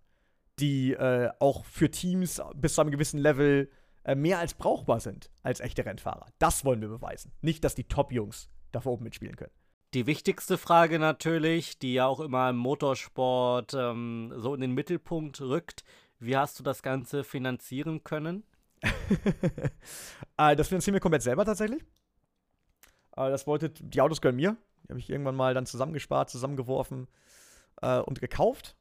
die 0.61 0.93
äh, 0.93 1.31
auch 1.41 1.65
für 1.65 1.91
Teams 1.91 2.43
bis 2.55 2.75
zu 2.75 2.81
einem 2.81 2.91
gewissen 2.91 3.19
Level 3.19 3.71
äh, 4.05 4.15
mehr 4.15 4.39
als 4.39 4.55
brauchbar 4.55 5.01
sind 5.01 5.31
als 5.43 5.61
echte 5.61 5.85
Rennfahrer. 5.85 6.27
Das 6.39 6.65
wollen 6.65 6.81
wir 6.81 6.89
beweisen. 6.89 7.33
Nicht, 7.41 7.65
dass 7.65 7.75
die 7.75 7.85
Top-Jungs 7.85 8.49
da 8.73 8.85
oben 8.85 9.05
mitspielen 9.05 9.37
können. 9.37 9.53
Die 9.95 10.07
wichtigste 10.07 10.59
Frage 10.59 10.99
natürlich, 10.99 11.79
die 11.79 11.95
ja 11.95 12.07
auch 12.07 12.21
immer 12.21 12.51
im 12.51 12.57
Motorsport 12.57 13.75
ähm, 13.75 14.33
so 14.37 14.55
in 14.55 14.61
den 14.61 14.73
Mittelpunkt 14.73 15.41
rückt, 15.41 15.83
wie 16.19 16.37
hast 16.37 16.59
du 16.59 16.63
das 16.63 16.83
Ganze 16.83 17.25
finanzieren 17.25 18.05
können? 18.05 18.45
äh, 20.37 20.57
das 20.57 20.69
finanzieren 20.69 20.95
wir 20.95 21.01
komplett 21.01 21.23
selber 21.23 21.45
tatsächlich. 21.45 21.83
Äh, 23.17 23.31
das 23.31 23.47
wollte, 23.47 23.71
die 23.71 24.01
Autos 24.01 24.21
gehören 24.21 24.37
mir. 24.37 24.57
Die 24.85 24.91
habe 24.91 25.01
ich 25.01 25.11
irgendwann 25.11 25.37
mal 25.37 25.55
dann 25.55 25.67
zusammengespart, 25.67 26.31
zusammengeworfen 26.31 27.09
äh, 27.83 27.99
und 27.99 28.21
gekauft. 28.21 28.77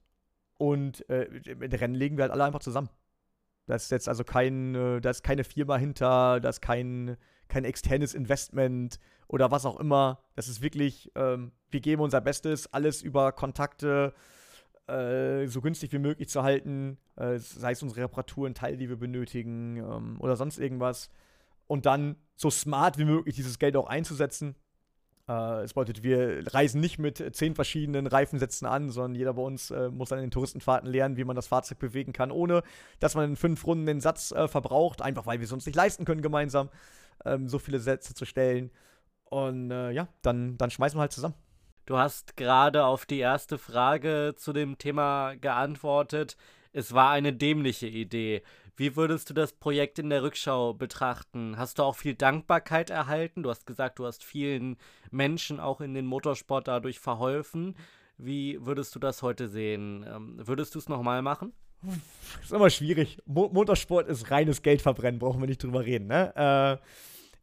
Und 0.57 1.07
äh, 1.09 1.29
mit 1.55 1.79
Rennen 1.79 1.95
legen 1.95 2.17
wir 2.17 2.23
halt 2.23 2.31
alle 2.31 2.43
einfach 2.43 2.59
zusammen. 2.59 2.89
Da 3.67 3.75
ist 3.75 3.91
jetzt 3.91 4.07
also 4.07 4.23
kein, 4.23 4.75
äh, 4.75 5.01
da 5.01 5.09
ist 5.09 5.23
keine 5.23 5.43
Firma 5.43 5.77
hinter, 5.77 6.39
da 6.39 6.49
ist 6.49 6.61
kein, 6.61 7.17
kein 7.47 7.65
externes 7.65 8.13
Investment 8.13 8.99
oder 9.27 9.51
was 9.51 9.65
auch 9.65 9.79
immer. 9.79 10.23
Das 10.35 10.47
ist 10.47 10.61
wirklich, 10.61 11.11
ähm, 11.15 11.51
wir 11.69 11.81
geben 11.81 12.01
unser 12.01 12.21
Bestes, 12.21 12.73
alles 12.73 13.01
über 13.01 13.33
Kontakte 13.33 14.13
äh, 14.87 15.47
so 15.47 15.61
günstig 15.61 15.91
wie 15.91 15.99
möglich 15.99 16.29
zu 16.29 16.43
halten, 16.43 16.97
äh, 17.17 17.37
sei 17.37 17.73
es 17.73 17.83
unsere 17.83 18.03
Reparaturen, 18.03 18.53
Teile, 18.53 18.77
die 18.77 18.87
wir 18.87 18.95
benötigen 18.95 19.77
ähm, 19.77 20.15
oder 20.19 20.37
sonst 20.37 20.57
irgendwas. 20.57 21.09
Und 21.67 21.85
dann 21.85 22.15
so 22.35 22.49
smart 22.49 22.97
wie 22.97 23.03
möglich 23.03 23.35
dieses 23.35 23.59
Geld 23.59 23.75
auch 23.75 23.87
einzusetzen 23.87 24.55
es 25.27 25.73
bedeutet, 25.73 26.03
wir 26.03 26.53
reisen 26.53 26.79
nicht 26.79 26.99
mit 26.99 27.35
zehn 27.35 27.53
verschiedenen 27.53 28.07
Reifensätzen 28.07 28.65
an, 28.65 28.89
sondern 28.89 29.15
jeder 29.15 29.33
bei 29.33 29.41
uns 29.41 29.71
äh, 29.71 29.89
muss 29.89 30.11
an 30.13 30.19
den 30.19 30.31
Touristenfahrten 30.31 30.89
lernen, 30.89 31.17
wie 31.17 31.25
man 31.25 31.35
das 31.35 31.47
Fahrzeug 31.47 31.79
bewegen 31.79 32.13
kann, 32.13 32.31
ohne 32.31 32.63
dass 32.99 33.15
man 33.15 33.31
in 33.31 33.35
fünf 33.35 33.65
Runden 33.67 33.85
den 33.85 33.99
Satz 33.99 34.31
äh, 34.31 34.47
verbraucht, 34.47 35.01
einfach 35.01 35.25
weil 35.25 35.39
wir 35.39 35.45
es 35.45 35.51
uns 35.51 35.65
nicht 35.65 35.75
leisten 35.75 36.05
können, 36.05 36.21
gemeinsam 36.21 36.69
ähm, 37.25 37.49
so 37.49 37.59
viele 37.59 37.79
Sätze 37.79 38.13
zu 38.13 38.23
stellen. 38.23 38.71
Und 39.25 39.71
äh, 39.71 39.91
ja, 39.91 40.07
dann, 40.21 40.57
dann 40.57 40.71
schmeißen 40.71 40.97
wir 40.97 41.01
halt 41.01 41.11
zusammen. 41.11 41.35
Du 41.85 41.97
hast 41.97 42.37
gerade 42.37 42.85
auf 42.85 43.05
die 43.05 43.19
erste 43.19 43.57
Frage 43.57 44.33
zu 44.37 44.53
dem 44.53 44.77
Thema 44.77 45.35
geantwortet. 45.35 46.37
Es 46.71 46.93
war 46.93 47.11
eine 47.11 47.33
dämliche 47.33 47.87
Idee. 47.87 48.43
Wie 48.77 48.95
würdest 48.95 49.29
du 49.31 49.33
das 49.33 49.53
Projekt 49.53 49.97
in 49.97 50.11
der 50.11 50.21
Rückschau 50.21 50.75
betrachten? 50.75 51.57
Hast 51.57 51.79
du 51.79 51.83
auch 51.83 51.95
viel 51.95 52.13
Dankbarkeit 52.13 52.91
erhalten? 52.91 53.41
Du 53.41 53.49
hast 53.49 53.65
gesagt, 53.65 53.97
du 53.97 54.05
hast 54.05 54.23
vielen 54.23 54.77
Menschen 55.09 55.59
auch 55.59 55.81
in 55.81 55.95
den 55.95 56.05
Motorsport 56.05 56.67
dadurch 56.67 56.99
verholfen. 56.99 57.75
Wie 58.19 58.63
würdest 58.63 58.93
du 58.93 58.99
das 58.99 59.23
heute 59.23 59.47
sehen? 59.47 60.05
Ähm, 60.07 60.35
würdest 60.37 60.75
du 60.75 60.79
es 60.79 60.89
nochmal 60.89 61.23
machen? 61.23 61.53
Ist 62.43 62.51
immer 62.51 62.69
schwierig. 62.69 63.17
Mo 63.25 63.49
Motorsport 63.51 64.07
ist 64.07 64.29
reines 64.29 64.61
Geldverbrennen, 64.61 65.19
brauchen 65.19 65.41
wir 65.41 65.47
nicht 65.47 65.63
drüber 65.63 65.83
reden. 65.83 66.05
Ne? 66.05 66.35
Äh, 66.35 66.77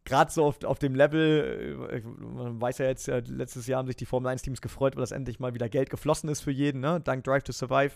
Gerade 0.05 0.31
so 0.31 0.45
auf, 0.45 0.63
auf 0.63 0.79
dem 0.79 0.95
Level, 0.95 1.89
äh, 1.91 2.01
man 2.01 2.61
weiß 2.61 2.79
ja 2.79 2.87
jetzt, 2.87 3.09
letztes 3.09 3.67
Jahr 3.67 3.79
haben 3.79 3.89
sich 3.89 3.97
die 3.97 4.07
Formel 4.07 4.31
1-Teams 4.33 4.61
gefreut, 4.61 4.95
weil 4.95 5.03
das 5.03 5.13
endlich 5.13 5.41
mal 5.41 5.55
wieder 5.55 5.69
Geld 5.69 5.91
geflossen 5.91 6.29
ist 6.29 6.43
für 6.43 6.53
jeden, 6.53 6.81
ne? 6.81 7.01
dank 7.01 7.25
Drive 7.25 7.43
to 7.43 7.53
Survive. 7.53 7.95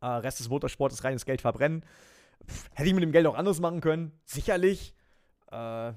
Äh, 0.00 0.06
Rest 0.06 0.40
des 0.40 0.48
Motorsports 0.48 0.94
ist 0.94 1.04
reines 1.04 1.26
Geldverbrennen. 1.26 1.84
Hätte 2.74 2.88
ich 2.88 2.94
mit 2.94 3.02
dem 3.02 3.12
Geld 3.12 3.26
auch 3.26 3.36
anders 3.36 3.60
machen 3.60 3.80
können, 3.80 4.12
sicherlich. 4.24 4.94
Äh, 5.50 5.92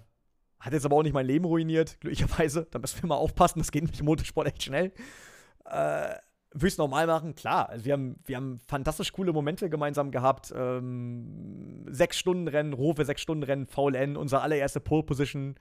hat 0.59 0.73
jetzt 0.73 0.85
aber 0.85 0.97
auch 0.97 1.03
nicht 1.03 1.13
mein 1.13 1.25
Leben 1.25 1.45
ruiniert, 1.45 1.99
glücklicherweise. 2.01 2.67
Da 2.71 2.79
müssen 2.79 3.01
wir 3.01 3.07
mal 3.07 3.15
aufpassen, 3.15 3.59
das 3.59 3.71
geht 3.71 3.83
mit 3.83 3.97
dem 3.97 4.05
Motorsport 4.05 4.47
echt 4.47 4.63
schnell. 4.63 4.91
Äh, 5.65 6.15
Würde 6.53 6.75
normal 6.77 7.07
machen? 7.07 7.35
Klar. 7.35 7.69
Also 7.69 7.85
wir, 7.85 7.93
haben, 7.93 8.19
wir 8.25 8.35
haben 8.35 8.59
fantastisch 8.59 9.11
coole 9.13 9.31
Momente 9.31 9.69
gemeinsam 9.69 10.11
gehabt. 10.11 10.51
Ähm, 10.55 11.85
sechs 11.89 12.17
Stunden 12.17 12.47
Rennen, 12.47 12.73
Rofe, 12.73 13.05
sechs 13.05 13.21
Stunden 13.21 13.43
Rennen, 13.43 13.67
VLN, 13.67 14.17
unsere 14.17 14.41
allererste 14.41 14.79
Pole 14.79 15.03
Position 15.03 15.55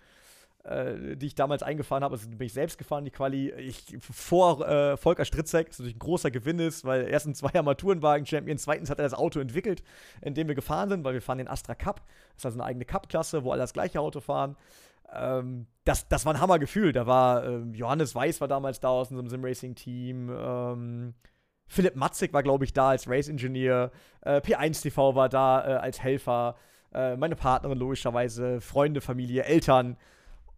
äh, 0.65 1.17
die 1.17 1.27
ich 1.27 1.35
damals 1.35 1.63
eingefahren 1.63 2.05
habe. 2.05 2.15
Also 2.15 2.29
bin 2.29 2.47
ich 2.47 2.53
selbst 2.53 2.79
gefahren, 2.79 3.05
die 3.05 3.11
Quali. 3.11 3.51
Ich, 3.53 3.97
vor 4.01 4.67
äh, 4.67 4.97
Volker 4.97 5.25
Stritzek, 5.25 5.69
was 5.69 5.79
natürlich 5.79 5.97
ein 5.97 6.01
großer 6.01 6.31
Gewinn 6.31 6.59
ist, 6.59 6.85
weil 6.85 7.09
erstens 7.09 7.39
zwei 7.39 7.55
Armaturenwagen-Champion, 7.55 8.59
zweitens 8.59 8.91
hat 8.91 8.99
er 8.99 9.05
das 9.05 9.15
Auto 9.15 9.41
entwickelt, 9.41 9.83
in 10.21 10.35
dem 10.35 10.49
wir 10.49 10.55
gefahren 10.55 10.89
sind, 10.89 11.05
weil 11.05 11.15
wir 11.15 11.23
fahren 11.23 11.39
den 11.39 11.49
Astra 11.49 11.75
Cup. 11.75 12.03
Das 12.35 12.39
ist 12.39 12.47
also 12.47 12.59
eine 12.59 12.65
eigene 12.65 12.85
Cup-Klasse, 12.85 13.45
wo 13.45 13.53
alle 13.53 13.63
das 13.63 13.73
gleiche 13.73 14.01
Auto 14.01 14.21
fahren. 14.21 14.57
Ähm, 15.13 15.67
das, 15.85 16.09
das 16.09 16.27
war 16.27 16.35
ein 16.35 16.41
Hammergefühl. 16.41 16.93
Da 16.93 17.07
war 17.07 17.45
äh, 17.45 17.59
Johannes 17.73 18.15
Weiß 18.15 18.41
war 18.41 18.49
damals 18.49 18.81
da 18.81 18.89
aus 18.89 19.11
unserem 19.11 19.29
Sim-Racing-Team. 19.29 20.31
Ähm, 20.31 21.15
Philipp 21.67 21.97
Matzig 21.97 22.33
war, 22.33 22.43
glaube 22.43 22.65
ich, 22.65 22.73
da 22.73 22.91
als 22.91 23.09
Race-Engineer. 23.09 23.91
Äh, 24.23 24.41
P1 24.41 24.83
TV 24.83 25.15
war 25.15 25.29
da 25.29 25.67
äh, 25.67 25.73
als 25.77 26.03
Helfer. 26.03 26.57
Äh, 26.93 27.17
meine 27.17 27.37
Partnerin 27.37 27.79
logischerweise, 27.79 28.61
Freunde, 28.61 29.01
Familie, 29.01 29.45
Eltern 29.45 29.97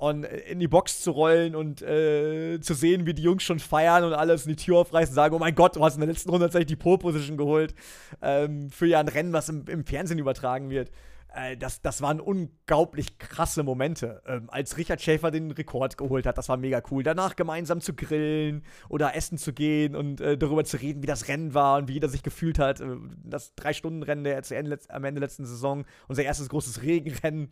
und 0.00 0.24
in 0.24 0.60
die 0.60 0.66
Box 0.66 1.02
zu 1.02 1.10
rollen 1.10 1.54
und 1.54 1.82
äh, 1.82 2.58
zu 2.62 2.72
sehen, 2.72 3.04
wie 3.04 3.12
die 3.12 3.22
Jungs 3.22 3.42
schon 3.42 3.58
feiern 3.58 4.02
und 4.02 4.14
alles 4.14 4.46
in 4.46 4.56
die 4.56 4.56
Tür 4.56 4.78
aufreißen 4.78 5.12
und 5.12 5.14
sagen, 5.14 5.34
oh 5.34 5.38
mein 5.38 5.54
Gott, 5.54 5.76
du 5.76 5.84
hast 5.84 5.96
in 5.96 6.00
der 6.00 6.08
letzten 6.08 6.30
Runde 6.30 6.46
tatsächlich 6.46 6.68
die 6.68 6.76
Pole 6.76 6.96
Position 6.96 7.36
geholt 7.36 7.74
ähm, 8.22 8.70
für 8.70 8.86
ja 8.86 8.98
ein 8.98 9.08
Rennen, 9.08 9.34
was 9.34 9.50
im, 9.50 9.66
im 9.68 9.84
Fernsehen 9.84 10.18
übertragen 10.18 10.70
wird. 10.70 10.90
Äh, 11.34 11.56
das, 11.56 11.82
das 11.82 12.02
waren 12.02 12.20
unglaublich 12.20 13.18
krasse 13.18 13.62
Momente. 13.62 14.22
Ähm, 14.26 14.48
als 14.50 14.76
Richard 14.76 15.00
Schäfer 15.00 15.30
den 15.30 15.50
Rekord 15.50 15.96
geholt 15.96 16.26
hat, 16.26 16.38
das 16.38 16.48
war 16.48 16.56
mega 16.56 16.82
cool. 16.90 17.02
Danach 17.02 17.36
gemeinsam 17.36 17.80
zu 17.80 17.94
grillen 17.94 18.64
oder 18.88 19.14
essen 19.14 19.38
zu 19.38 19.52
gehen 19.52 19.94
und 19.94 20.20
äh, 20.20 20.36
darüber 20.36 20.64
zu 20.64 20.76
reden, 20.78 21.02
wie 21.02 21.06
das 21.06 21.28
Rennen 21.28 21.54
war 21.54 21.78
und 21.78 21.88
wie 21.88 21.94
jeder 21.94 22.08
sich 22.08 22.22
gefühlt 22.22 22.58
hat. 22.58 22.80
Äh, 22.80 22.96
das 23.24 23.54
Drei-Stunden-Rennen 23.54 24.24
der 24.24 24.50
Ende, 24.50 24.78
am 24.88 25.04
Ende 25.04 25.20
letzten 25.20 25.46
Saison, 25.46 25.84
unser 26.08 26.22
erstes 26.22 26.48
großes 26.48 26.82
Regenrennen 26.82 27.50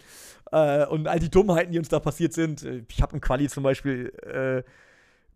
äh, 0.52 0.86
und 0.86 1.06
all 1.06 1.18
die 1.18 1.30
Dummheiten, 1.30 1.72
die 1.72 1.78
uns 1.78 1.88
da 1.88 2.00
passiert 2.00 2.32
sind. 2.32 2.62
Äh, 2.62 2.84
ich 2.88 3.02
habe 3.02 3.14
im 3.14 3.20
Quali 3.20 3.48
zum 3.48 3.62
Beispiel 3.62 4.12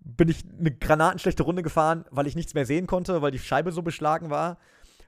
bin 0.04 0.28
ich 0.28 0.44
eine 0.58 0.72
granatenschlechte 0.72 1.44
Runde 1.44 1.62
gefahren, 1.62 2.04
weil 2.10 2.26
ich 2.26 2.34
nichts 2.34 2.54
mehr 2.54 2.66
sehen 2.66 2.88
konnte, 2.88 3.22
weil 3.22 3.30
die 3.30 3.38
Scheibe 3.38 3.70
so 3.70 3.82
beschlagen 3.82 4.30
war. 4.30 4.58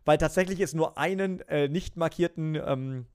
Weil 0.05 0.19
tatsächlich 0.19 0.61
es 0.61 0.75
nur 0.75 0.99
einen 0.99 1.41
äh, 1.49 1.69
nicht 1.69 1.97
markierten 1.97 2.57
ähm, 2.57 3.07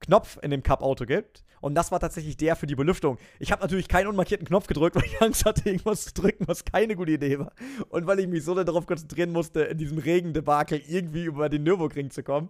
Knopf 0.00 0.38
in 0.42 0.50
dem 0.50 0.62
Cup-Auto 0.62 1.04
gibt. 1.04 1.44
Und 1.60 1.74
das 1.74 1.90
war 1.90 2.00
tatsächlich 2.00 2.36
der 2.36 2.56
für 2.56 2.66
die 2.66 2.76
Belüftung. 2.76 3.18
Ich 3.38 3.50
habe 3.50 3.62
natürlich 3.62 3.88
keinen 3.88 4.06
unmarkierten 4.08 4.46
Knopf 4.46 4.66
gedrückt, 4.66 4.96
weil 4.96 5.04
ich 5.04 5.20
Angst 5.22 5.44
hatte, 5.44 5.68
irgendwas 5.68 6.04
zu 6.04 6.14
drücken, 6.14 6.46
was 6.46 6.64
keine 6.64 6.94
gute 6.96 7.12
Idee 7.12 7.38
war. 7.38 7.52
Und 7.88 8.06
weil 8.06 8.20
ich 8.20 8.28
mich 8.28 8.44
so 8.44 8.54
darauf 8.54 8.86
konzentrieren 8.86 9.32
musste, 9.32 9.62
in 9.62 9.78
diesem 9.78 9.98
Regendebakel 9.98 10.80
irgendwie 10.86 11.24
über 11.24 11.48
den 11.48 11.64
Nürburgring 11.64 12.10
zu 12.10 12.22
kommen. 12.22 12.48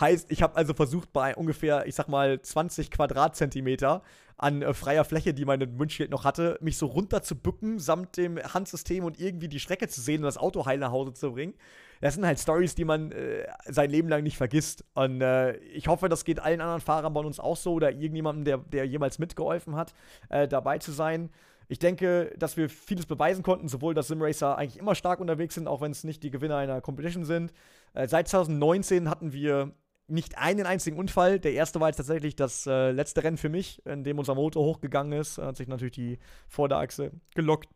Heißt, 0.00 0.30
ich 0.30 0.42
habe 0.42 0.56
also 0.56 0.74
versucht, 0.74 1.12
bei 1.12 1.36
ungefähr, 1.36 1.86
ich 1.86 1.94
sag 1.94 2.08
mal, 2.08 2.40
20 2.40 2.90
Quadratzentimeter 2.90 4.02
an 4.38 4.62
äh, 4.62 4.74
freier 4.74 5.04
Fläche, 5.04 5.34
die 5.34 5.44
mein 5.44 5.78
Windschild 5.78 6.10
noch 6.10 6.24
hatte, 6.24 6.58
mich 6.60 6.76
so 6.76 6.86
runter 6.86 7.22
zu 7.22 7.36
bücken, 7.36 7.78
samt 7.78 8.16
dem 8.16 8.38
Handsystem 8.38 9.04
und 9.04 9.18
irgendwie 9.18 9.48
die 9.48 9.60
Strecke 9.60 9.88
zu 9.88 10.00
sehen 10.00 10.18
und 10.20 10.26
das 10.26 10.38
Auto 10.38 10.66
heil 10.66 10.78
nach 10.78 10.92
Hause 10.92 11.12
zu 11.14 11.32
bringen. 11.32 11.54
Das 12.00 12.14
sind 12.14 12.26
halt 12.26 12.38
Stories, 12.38 12.74
die 12.74 12.84
man 12.84 13.12
äh, 13.12 13.46
sein 13.66 13.90
Leben 13.90 14.08
lang 14.08 14.22
nicht 14.22 14.36
vergisst. 14.36 14.84
Und 14.94 15.20
äh, 15.20 15.56
ich 15.56 15.88
hoffe, 15.88 16.08
das 16.08 16.24
geht 16.24 16.40
allen 16.40 16.60
anderen 16.60 16.80
Fahrern 16.80 17.12
bei 17.12 17.20
uns 17.20 17.40
auch 17.40 17.56
so 17.56 17.74
oder 17.74 17.90
irgendjemandem, 17.90 18.44
der, 18.44 18.58
der 18.58 18.86
jemals 18.86 19.18
mitgeholfen 19.18 19.76
hat, 19.76 19.94
äh, 20.28 20.48
dabei 20.48 20.78
zu 20.78 20.92
sein. 20.92 21.30
Ich 21.68 21.78
denke, 21.78 22.32
dass 22.38 22.56
wir 22.56 22.68
vieles 22.68 23.06
beweisen 23.06 23.42
konnten, 23.42 23.68
sowohl 23.68 23.94
dass 23.94 24.06
Simracer 24.06 24.56
eigentlich 24.56 24.78
immer 24.78 24.94
stark 24.94 25.20
unterwegs 25.20 25.54
sind, 25.54 25.66
auch 25.66 25.80
wenn 25.80 25.90
es 25.90 26.04
nicht 26.04 26.22
die 26.22 26.30
Gewinner 26.30 26.56
einer 26.56 26.80
Competition 26.80 27.24
sind. 27.24 27.52
Äh, 27.94 28.06
seit 28.06 28.28
2019 28.28 29.10
hatten 29.10 29.32
wir 29.32 29.72
nicht 30.08 30.38
einen 30.38 30.66
einzigen 30.66 30.98
Unfall. 30.98 31.40
Der 31.40 31.52
erste 31.52 31.80
war 31.80 31.88
jetzt 31.88 31.96
tatsächlich 31.96 32.36
das 32.36 32.66
äh, 32.66 32.92
letzte 32.92 33.24
Rennen 33.24 33.36
für 33.36 33.48
mich, 33.48 33.84
in 33.84 34.04
dem 34.04 34.18
unser 34.18 34.36
Motor 34.36 34.64
hochgegangen 34.64 35.18
ist. 35.18 35.38
Hat 35.38 35.56
sich 35.56 35.66
natürlich 35.66 35.94
die 35.94 36.18
Vorderachse 36.48 37.10
gelockt 37.34 37.68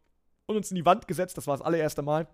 und 0.47 0.57
uns 0.57 0.71
in 0.71 0.77
die 0.77 0.87
Wand 0.87 1.09
gesetzt. 1.09 1.37
Das 1.37 1.49
war 1.49 1.57
das 1.57 1.67
allererste 1.67 2.03
Mal. 2.03 2.29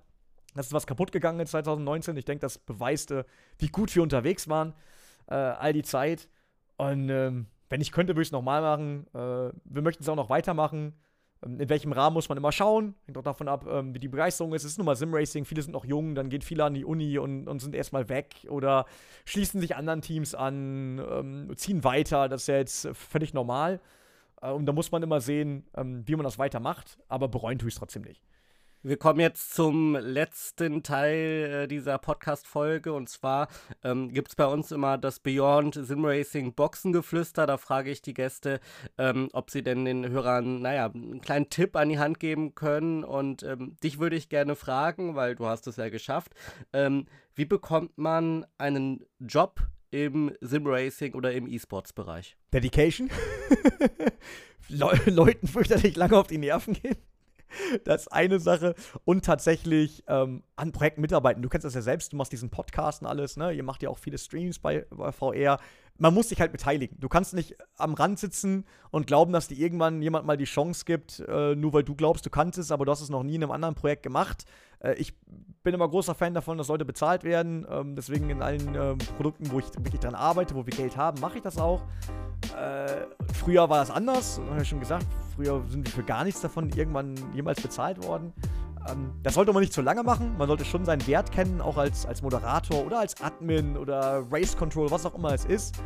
Das 0.57 0.67
ist 0.67 0.73
was 0.73 0.87
kaputt 0.87 1.13
gegangen 1.13 1.41
in 1.41 1.47
2019. 1.47 2.17
Ich 2.17 2.25
denke, 2.25 2.41
das 2.41 2.59
beweiste, 2.59 3.27
wie 3.59 3.69
gut 3.69 3.95
wir 3.95 4.03
unterwegs 4.03 4.49
waren 4.49 4.75
äh, 5.29 5.35
all 5.35 5.73
die 5.73 5.83
Zeit. 5.83 6.29
Und 6.77 7.09
ähm, 7.09 7.47
wenn 7.69 7.81
ich 7.81 7.93
könnte, 7.93 8.13
würde 8.15 8.23
ich 8.23 8.29
es 8.29 8.33
nochmal 8.33 8.63
machen. 8.63 9.07
Äh, 9.15 9.53
wir 9.65 9.83
möchten 9.83 10.03
es 10.03 10.09
auch 10.09 10.17
noch 10.17 10.31
weitermachen. 10.31 10.95
Ähm, 11.45 11.61
in 11.61 11.69
welchem 11.69 11.93
Rahmen 11.93 12.15
muss 12.15 12.29
man 12.29 12.39
immer 12.39 12.53
schauen? 12.53 12.95
Hängt 13.07 13.19
auch 13.19 13.23
davon 13.23 13.49
ab, 13.49 13.67
ähm, 13.69 13.95
wie 13.95 13.99
die 13.99 14.09
Begeisterung 14.09 14.55
ist. 14.55 14.65
Es 14.65 14.73
ist 14.73 14.79
nun 14.79 14.87
mal 14.87 14.97
Simracing, 14.97 15.45
viele 15.45 15.63
sind 15.63 15.73
noch 15.73 15.85
jung, 15.85 16.15
dann 16.15 16.29
gehen 16.29 16.43
viele 16.43 16.65
an 16.65 16.75
die 16.75 16.85
Uni 16.85 17.19
und, 17.19 17.49
und 17.49 17.61
sind 17.61 17.75
erstmal 17.75 18.09
weg 18.09 18.47
oder 18.49 18.87
schließen 19.25 19.61
sich 19.61 19.77
anderen 19.77 20.03
Teams 20.03 20.35
an, 20.35 20.99
ähm, 21.11 21.53
ziehen 21.57 21.85
weiter. 21.85 22.29
Das 22.29 22.43
ist 22.43 22.49
ja 22.49 22.57
jetzt 22.57 22.89
völlig 22.93 23.35
normal. 23.35 23.81
Äh, 24.41 24.51
und 24.51 24.67
da 24.67 24.73
muss 24.73 24.93
man 24.93 25.03
immer 25.03 25.21
sehen, 25.21 25.65
ähm, 25.75 26.07
wie 26.07 26.15
man 26.15 26.25
das 26.25 26.39
weitermacht, 26.39 26.99
aber 27.09 27.29
bereuen 27.29 27.59
tue 27.59 27.69
ich 27.69 27.75
es 27.75 27.79
trotzdem 27.79 28.03
nicht. 28.03 28.23
Wir 28.87 28.99
kommen 28.99 29.19
jetzt 29.19 29.53
zum 29.53 29.97
letzten 29.97 30.85
Teil 30.85 31.65
äh, 31.65 31.67
dieser 31.67 31.99
Podcast-Folge 31.99 32.93
und 32.93 33.09
zwar 33.09 33.49
ähm, 33.83 34.13
gibt 34.13 34.29
es 34.29 34.37
bei 34.37 34.47
uns 34.47 34.71
immer 34.71 34.97
das 34.97 35.19
Beyond 35.19 35.75
Sim 35.75 36.05
Racing 36.05 36.55
Boxengeflüster. 36.55 37.49
Da 37.49 37.57
frage 37.57 37.91
ich 37.91 38.01
die 38.01 38.15
Gäste, 38.15 38.61
ähm, 38.97 39.29
ob 39.33 39.51
sie 39.51 39.65
denn 39.65 39.85
den 39.85 40.09
Hörern, 40.09 40.63
naja, 40.63 40.89
einen 40.89 41.21
kleinen 41.21 41.51
Tipp 41.51 41.75
an 41.75 41.89
die 41.89 41.99
Hand 41.99 42.21
geben 42.21 42.55
können. 42.55 43.03
Und 43.03 43.43
ähm, 43.43 43.75
dich 43.83 43.99
würde 43.99 44.15
ich 44.15 44.29
gerne 44.29 44.55
fragen, 44.55 45.17
weil 45.17 45.35
du 45.35 45.47
hast 45.47 45.67
es 45.67 45.75
ja 45.79 45.89
geschafft. 45.89 46.37
Ähm, 46.73 47.07
wie 47.35 47.45
bekommt 47.45 47.99
man 47.99 48.47
einen 48.57 49.05
Job 49.19 49.67
im 49.91 50.33
Sim-Racing 50.41 51.15
oder 51.15 51.33
im 51.33 51.49
E-Sports-Bereich? 51.49 52.37
Dedication. 52.55 53.11
Le 54.69 54.93
Leuten 55.07 55.49
fürchterlich 55.49 55.97
lange 55.97 56.17
auf 56.17 56.29
die 56.29 56.39
Nerven 56.39 56.75
gehen. 56.75 56.97
Das 57.85 58.03
ist 58.03 58.09
eine 58.09 58.39
Sache. 58.41 58.75
Und 59.05 59.25
tatsächlich 59.25 60.05
ähm, 60.09 60.43
an 60.57 60.73
Projekten 60.73 61.01
mitarbeiten. 61.01 61.43
Du 61.43 61.49
kennst 61.49 61.65
das 61.65 61.75
ja 61.75 61.83
selbst, 61.83 62.13
du 62.13 62.17
machst 62.17 62.33
diesen 62.33 62.51
Podcast 62.51 63.03
und 63.03 63.09
alles, 63.09 63.37
ne? 63.37 63.53
Ihr 63.53 63.63
macht 63.63 63.83
ja 63.83 63.91
auch 63.91 63.99
viele 63.99 64.19
Streams 64.19 64.59
bei, 64.59 64.87
bei 64.91 65.13
VR. 65.13 65.59
Man 65.99 66.13
muss 66.13 66.29
sich 66.29 66.41
halt 66.41 66.53
beteiligen. 66.53 66.99
Du 67.01 67.09
kannst 67.09 67.35
nicht 67.35 67.57
am 67.77 67.95
Rand 67.95 68.19
sitzen 68.19 68.65
und 68.91 69.07
glauben, 69.07 69.33
dass 69.33 69.49
dir 69.49 69.59
irgendwann 69.59 70.03
jemand 70.03 70.27
mal 70.27 70.37
die 70.37 70.45
Chance 70.45 70.85
gibt, 70.85 71.21
äh, 71.21 71.55
nur 71.55 71.73
weil 71.73 71.85
du 71.85 71.95
glaubst, 71.95 72.27
du 72.27 72.31
kannst 72.31 72.59
es, 72.59 72.71
aber 72.71 72.85
du 72.85 72.93
hast 72.93 73.01
es 73.01 73.09
noch 73.09 73.23
nie 73.23 73.37
in 73.37 73.43
einem 73.43 73.53
anderen 73.53 73.75
Projekt 73.75 74.03
gemacht. 74.03 74.45
Äh, 74.81 74.95
ich 74.95 75.15
bin 75.63 75.75
immer 75.75 75.89
großer 75.89 76.15
Fan 76.15 76.35
davon, 76.35 76.59
dass 76.59 76.69
Leute 76.69 76.85
bezahlt 76.85 77.25
werden. 77.25 77.67
Ähm, 77.71 77.97
deswegen 77.97 78.31
in 78.31 78.43
allen 78.43 78.75
äh, 78.75 78.95
Produkten, 79.17 79.51
wo 79.51 79.59
ich 79.59 79.67
wirklich 79.79 80.01
dran 80.01 80.15
arbeite, 80.15 80.55
wo 80.55 80.67
wir 80.67 80.73
Geld 80.73 80.97
haben, 80.97 81.21
mache 81.21 81.39
ich 81.39 81.43
das 81.43 81.59
auch. 81.59 81.83
Äh, 82.57 83.07
früher 83.35 83.69
war 83.69 83.79
das 83.79 83.91
anders, 83.91 84.41
habe 84.51 84.63
ich 84.63 84.69
schon 84.69 84.81
gesagt. 84.81 85.07
Früher 85.35 85.63
sind 85.69 85.85
wir 85.85 85.93
für 85.93 86.05
gar 86.05 86.25
nichts 86.25 86.41
davon 86.41 86.71
irgendwann 86.71 87.15
jemals 87.35 87.61
bezahlt 87.61 88.03
worden. 88.05 88.33
Ähm, 88.91 89.13
das 89.23 89.35
sollte 89.35 89.53
man 89.53 89.61
nicht 89.61 89.73
zu 89.73 89.83
lange 89.83 90.03
machen. 90.03 90.37
Man 90.37 90.49
sollte 90.49 90.65
schon 90.65 90.85
seinen 90.85 91.07
Wert 91.07 91.33
kennen, 91.33 91.61
auch 91.61 91.77
als, 91.77 92.07
als 92.07 92.23
Moderator 92.23 92.85
oder 92.85 93.01
als 93.01 93.21
Admin 93.21 93.77
oder 93.77 94.25
Race 94.31 94.57
Control, 94.57 94.91
was 94.91 95.07
auch 95.07 95.15
immer 95.15 95.33
es 95.33 95.45
ist. 95.45 95.77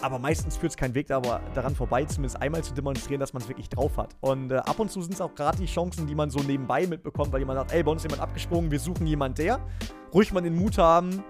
Aber 0.00 0.18
meistens 0.18 0.56
führt 0.56 0.72
es 0.72 0.76
keinen 0.76 0.94
Weg 0.94 1.06
daran 1.06 1.74
vorbei, 1.76 2.04
zumindest 2.04 2.42
einmal 2.42 2.62
zu 2.62 2.74
demonstrieren, 2.74 3.20
dass 3.20 3.32
man 3.32 3.42
es 3.42 3.48
wirklich 3.48 3.68
drauf 3.68 3.96
hat. 3.96 4.16
Und 4.20 4.50
äh, 4.50 4.56
ab 4.56 4.78
und 4.78 4.90
zu 4.90 5.00
sind 5.02 5.14
es 5.14 5.20
auch 5.20 5.34
gerade 5.34 5.58
die 5.58 5.66
Chancen, 5.66 6.06
die 6.06 6.14
man 6.14 6.30
so 6.30 6.40
nebenbei 6.40 6.86
mitbekommt, 6.86 7.32
weil 7.32 7.40
jemand 7.40 7.60
sagt, 7.60 7.72
ey, 7.72 7.82
bei 7.82 7.92
uns 7.92 8.04
ist 8.04 8.10
jemand 8.10 8.22
abgesprungen, 8.22 8.70
wir 8.70 8.80
suchen 8.80 9.06
jemanden, 9.06 9.36
der. 9.36 9.60
Ruhig 10.12 10.32
mal 10.32 10.40
den 10.40 10.56
Mut 10.56 10.78
haben, 10.78 11.22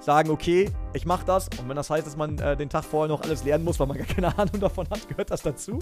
sagen, 0.00 0.30
okay, 0.30 0.70
ich 0.92 1.04
mache 1.04 1.24
das. 1.24 1.48
Und 1.60 1.68
wenn 1.68 1.76
das 1.76 1.90
heißt, 1.90 2.06
dass 2.06 2.16
man 2.16 2.38
äh, 2.38 2.56
den 2.56 2.68
Tag 2.68 2.84
vorher 2.84 3.08
noch 3.08 3.22
alles 3.22 3.44
lernen 3.44 3.64
muss, 3.64 3.78
weil 3.80 3.86
man 3.86 3.98
gar 3.98 4.06
keine 4.06 4.36
Ahnung 4.38 4.58
davon 4.60 4.88
hat, 4.88 5.08
gehört 5.08 5.30
das 5.30 5.42
dazu. 5.42 5.78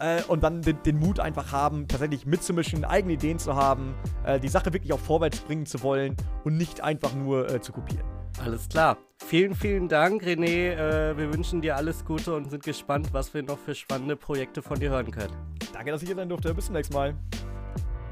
Äh, 0.00 0.22
und 0.24 0.42
dann 0.42 0.62
den, 0.62 0.82
den, 0.82 0.98
Mut 0.98 1.20
einfach 1.20 1.52
haben, 1.52 1.88
tatsächlich 1.88 2.26
mitzumischen, 2.26 2.84
eigene 2.84 3.14
Ideen 3.14 3.38
zu 3.38 3.54
haben, 3.54 3.94
äh, 4.24 4.40
die 4.40 4.48
Sache 4.48 4.72
wirklich 4.72 4.92
auch 4.92 4.98
vorwärts 4.98 5.40
bringen 5.40 5.66
zu 5.66 5.82
wollen 5.82 6.16
und 6.44 6.56
nicht 6.56 6.82
einfach 6.82 7.14
nur 7.14 7.50
äh, 7.50 7.60
zu 7.60 7.72
kopieren. 7.72 8.04
Alles 8.42 8.68
klar. 8.68 8.98
Vielen, 9.24 9.54
vielen 9.54 9.88
Dank, 9.88 10.22
René. 10.22 10.72
Äh, 10.72 11.16
wir 11.16 11.32
wünschen 11.32 11.60
dir 11.60 11.76
alles 11.76 12.04
Gute 12.04 12.34
und 12.34 12.50
sind 12.50 12.64
gespannt, 12.64 13.08
was 13.12 13.32
wir 13.32 13.42
noch 13.42 13.58
für 13.58 13.74
spannende 13.74 14.16
Projekte 14.16 14.60
von 14.60 14.78
dir 14.78 14.90
hören 14.90 15.10
können. 15.10 15.34
Danke, 15.72 15.92
dass 15.92 16.02
ich 16.02 16.08
hier 16.08 16.16
sein 16.16 16.28
durfte. 16.28 16.52
Bis 16.52 16.66
zum 16.66 16.74
nächsten 16.74 16.94
Mal. 16.94 17.14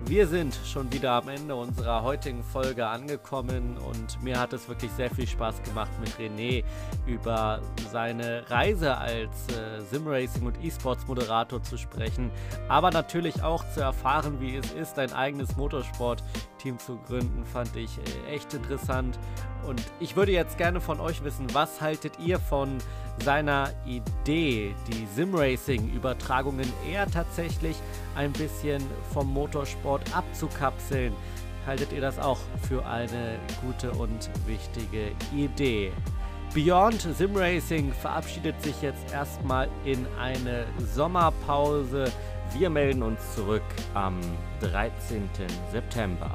Wir 0.07 0.27
sind 0.27 0.59
schon 0.67 0.93
wieder 0.93 1.13
am 1.13 1.29
Ende 1.29 1.55
unserer 1.55 2.03
heutigen 2.03 2.43
Folge 2.43 2.87
angekommen 2.87 3.79
und 3.79 4.23
mir 4.23 4.39
hat 4.39 4.53
es 4.53 4.69
wirklich 4.69 4.91
sehr 4.93 5.09
viel 5.09 5.27
Spaß 5.27 5.63
gemacht, 5.63 5.91
mit 6.01 6.11
René 6.19 6.65
über 7.07 7.61
seine 7.91 8.49
Reise 8.51 8.97
als 8.97 9.47
äh, 9.49 9.81
Simracing 9.91 10.45
und 10.45 10.63
E-Sports 10.63 11.07
Moderator 11.07 11.63
zu 11.63 11.79
sprechen, 11.79 12.31
aber 12.69 12.91
natürlich 12.91 13.43
auch 13.43 13.65
zu 13.73 13.81
erfahren, 13.81 14.41
wie 14.41 14.57
es 14.57 14.73
ist, 14.73 14.99
ein 14.99 15.13
eigenes 15.13 15.57
Motorsport-Team 15.57 16.79
zu 16.79 16.99
gründen, 17.07 17.45
fand 17.47 17.75
ich 17.77 17.99
äh, 17.99 18.35
echt 18.35 18.53
interessant. 18.53 19.19
Und 19.67 19.83
ich 20.01 20.17
würde 20.17 20.33
jetzt 20.33 20.59
gerne 20.59 20.81
von 20.81 21.01
euch 21.01 21.23
wissen, 21.25 21.47
was 21.53 21.81
haltet 21.81 22.19
ihr 22.19 22.39
von 22.39 22.79
seiner 23.19 23.71
Idee, 23.85 24.75
die 24.89 25.07
Simracing-Übertragungen 25.15 26.71
eher 26.91 27.07
tatsächlich 27.11 27.77
ein 28.15 28.33
bisschen 28.33 28.83
vom 29.13 29.33
Motorsport 29.33 30.15
abzukapseln. 30.17 31.13
Haltet 31.67 31.93
ihr 31.93 32.01
das 32.01 32.19
auch 32.19 32.39
für 32.69 32.85
eine 32.85 33.39
gute 33.61 33.93
und 33.93 34.31
wichtige 34.47 35.13
Idee? 35.35 35.93
Beyond 36.55 37.01
Simracing 37.01 37.93
verabschiedet 37.93 38.61
sich 38.63 38.83
jetzt 38.83 39.11
erstmal 39.13 39.69
in 39.85 40.07
eine 40.21 40.67
Sommerpause. 40.95 42.13
Wir 42.53 42.69
melden 42.69 43.03
uns 43.03 43.35
zurück 43.35 43.63
am 43.95 44.21
13. 44.61 45.31
September. 45.71 46.31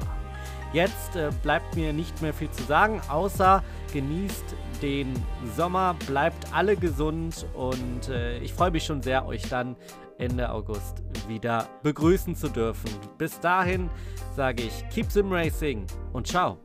Jetzt 0.72 1.16
äh, 1.16 1.30
bleibt 1.42 1.76
mir 1.76 1.92
nicht 1.92 2.20
mehr 2.20 2.34
viel 2.34 2.50
zu 2.50 2.62
sagen, 2.64 3.00
außer 3.08 3.62
genießt 3.92 4.44
den 4.82 5.12
Sommer, 5.56 5.96
bleibt 6.06 6.52
alle 6.52 6.76
gesund 6.76 7.46
und 7.54 8.08
äh, 8.08 8.38
ich 8.38 8.52
freue 8.52 8.70
mich 8.70 8.84
schon 8.84 9.02
sehr, 9.02 9.26
euch 9.26 9.48
dann 9.48 9.76
Ende 10.18 10.50
August 10.50 11.02
wieder 11.26 11.66
begrüßen 11.82 12.34
zu 12.34 12.48
dürfen. 12.48 12.90
Bis 13.16 13.40
dahin 13.40 13.88
sage 14.36 14.64
ich 14.64 14.88
Keep 14.90 15.10
Sim 15.10 15.32
Racing 15.32 15.86
und 16.12 16.26
ciao. 16.26 16.58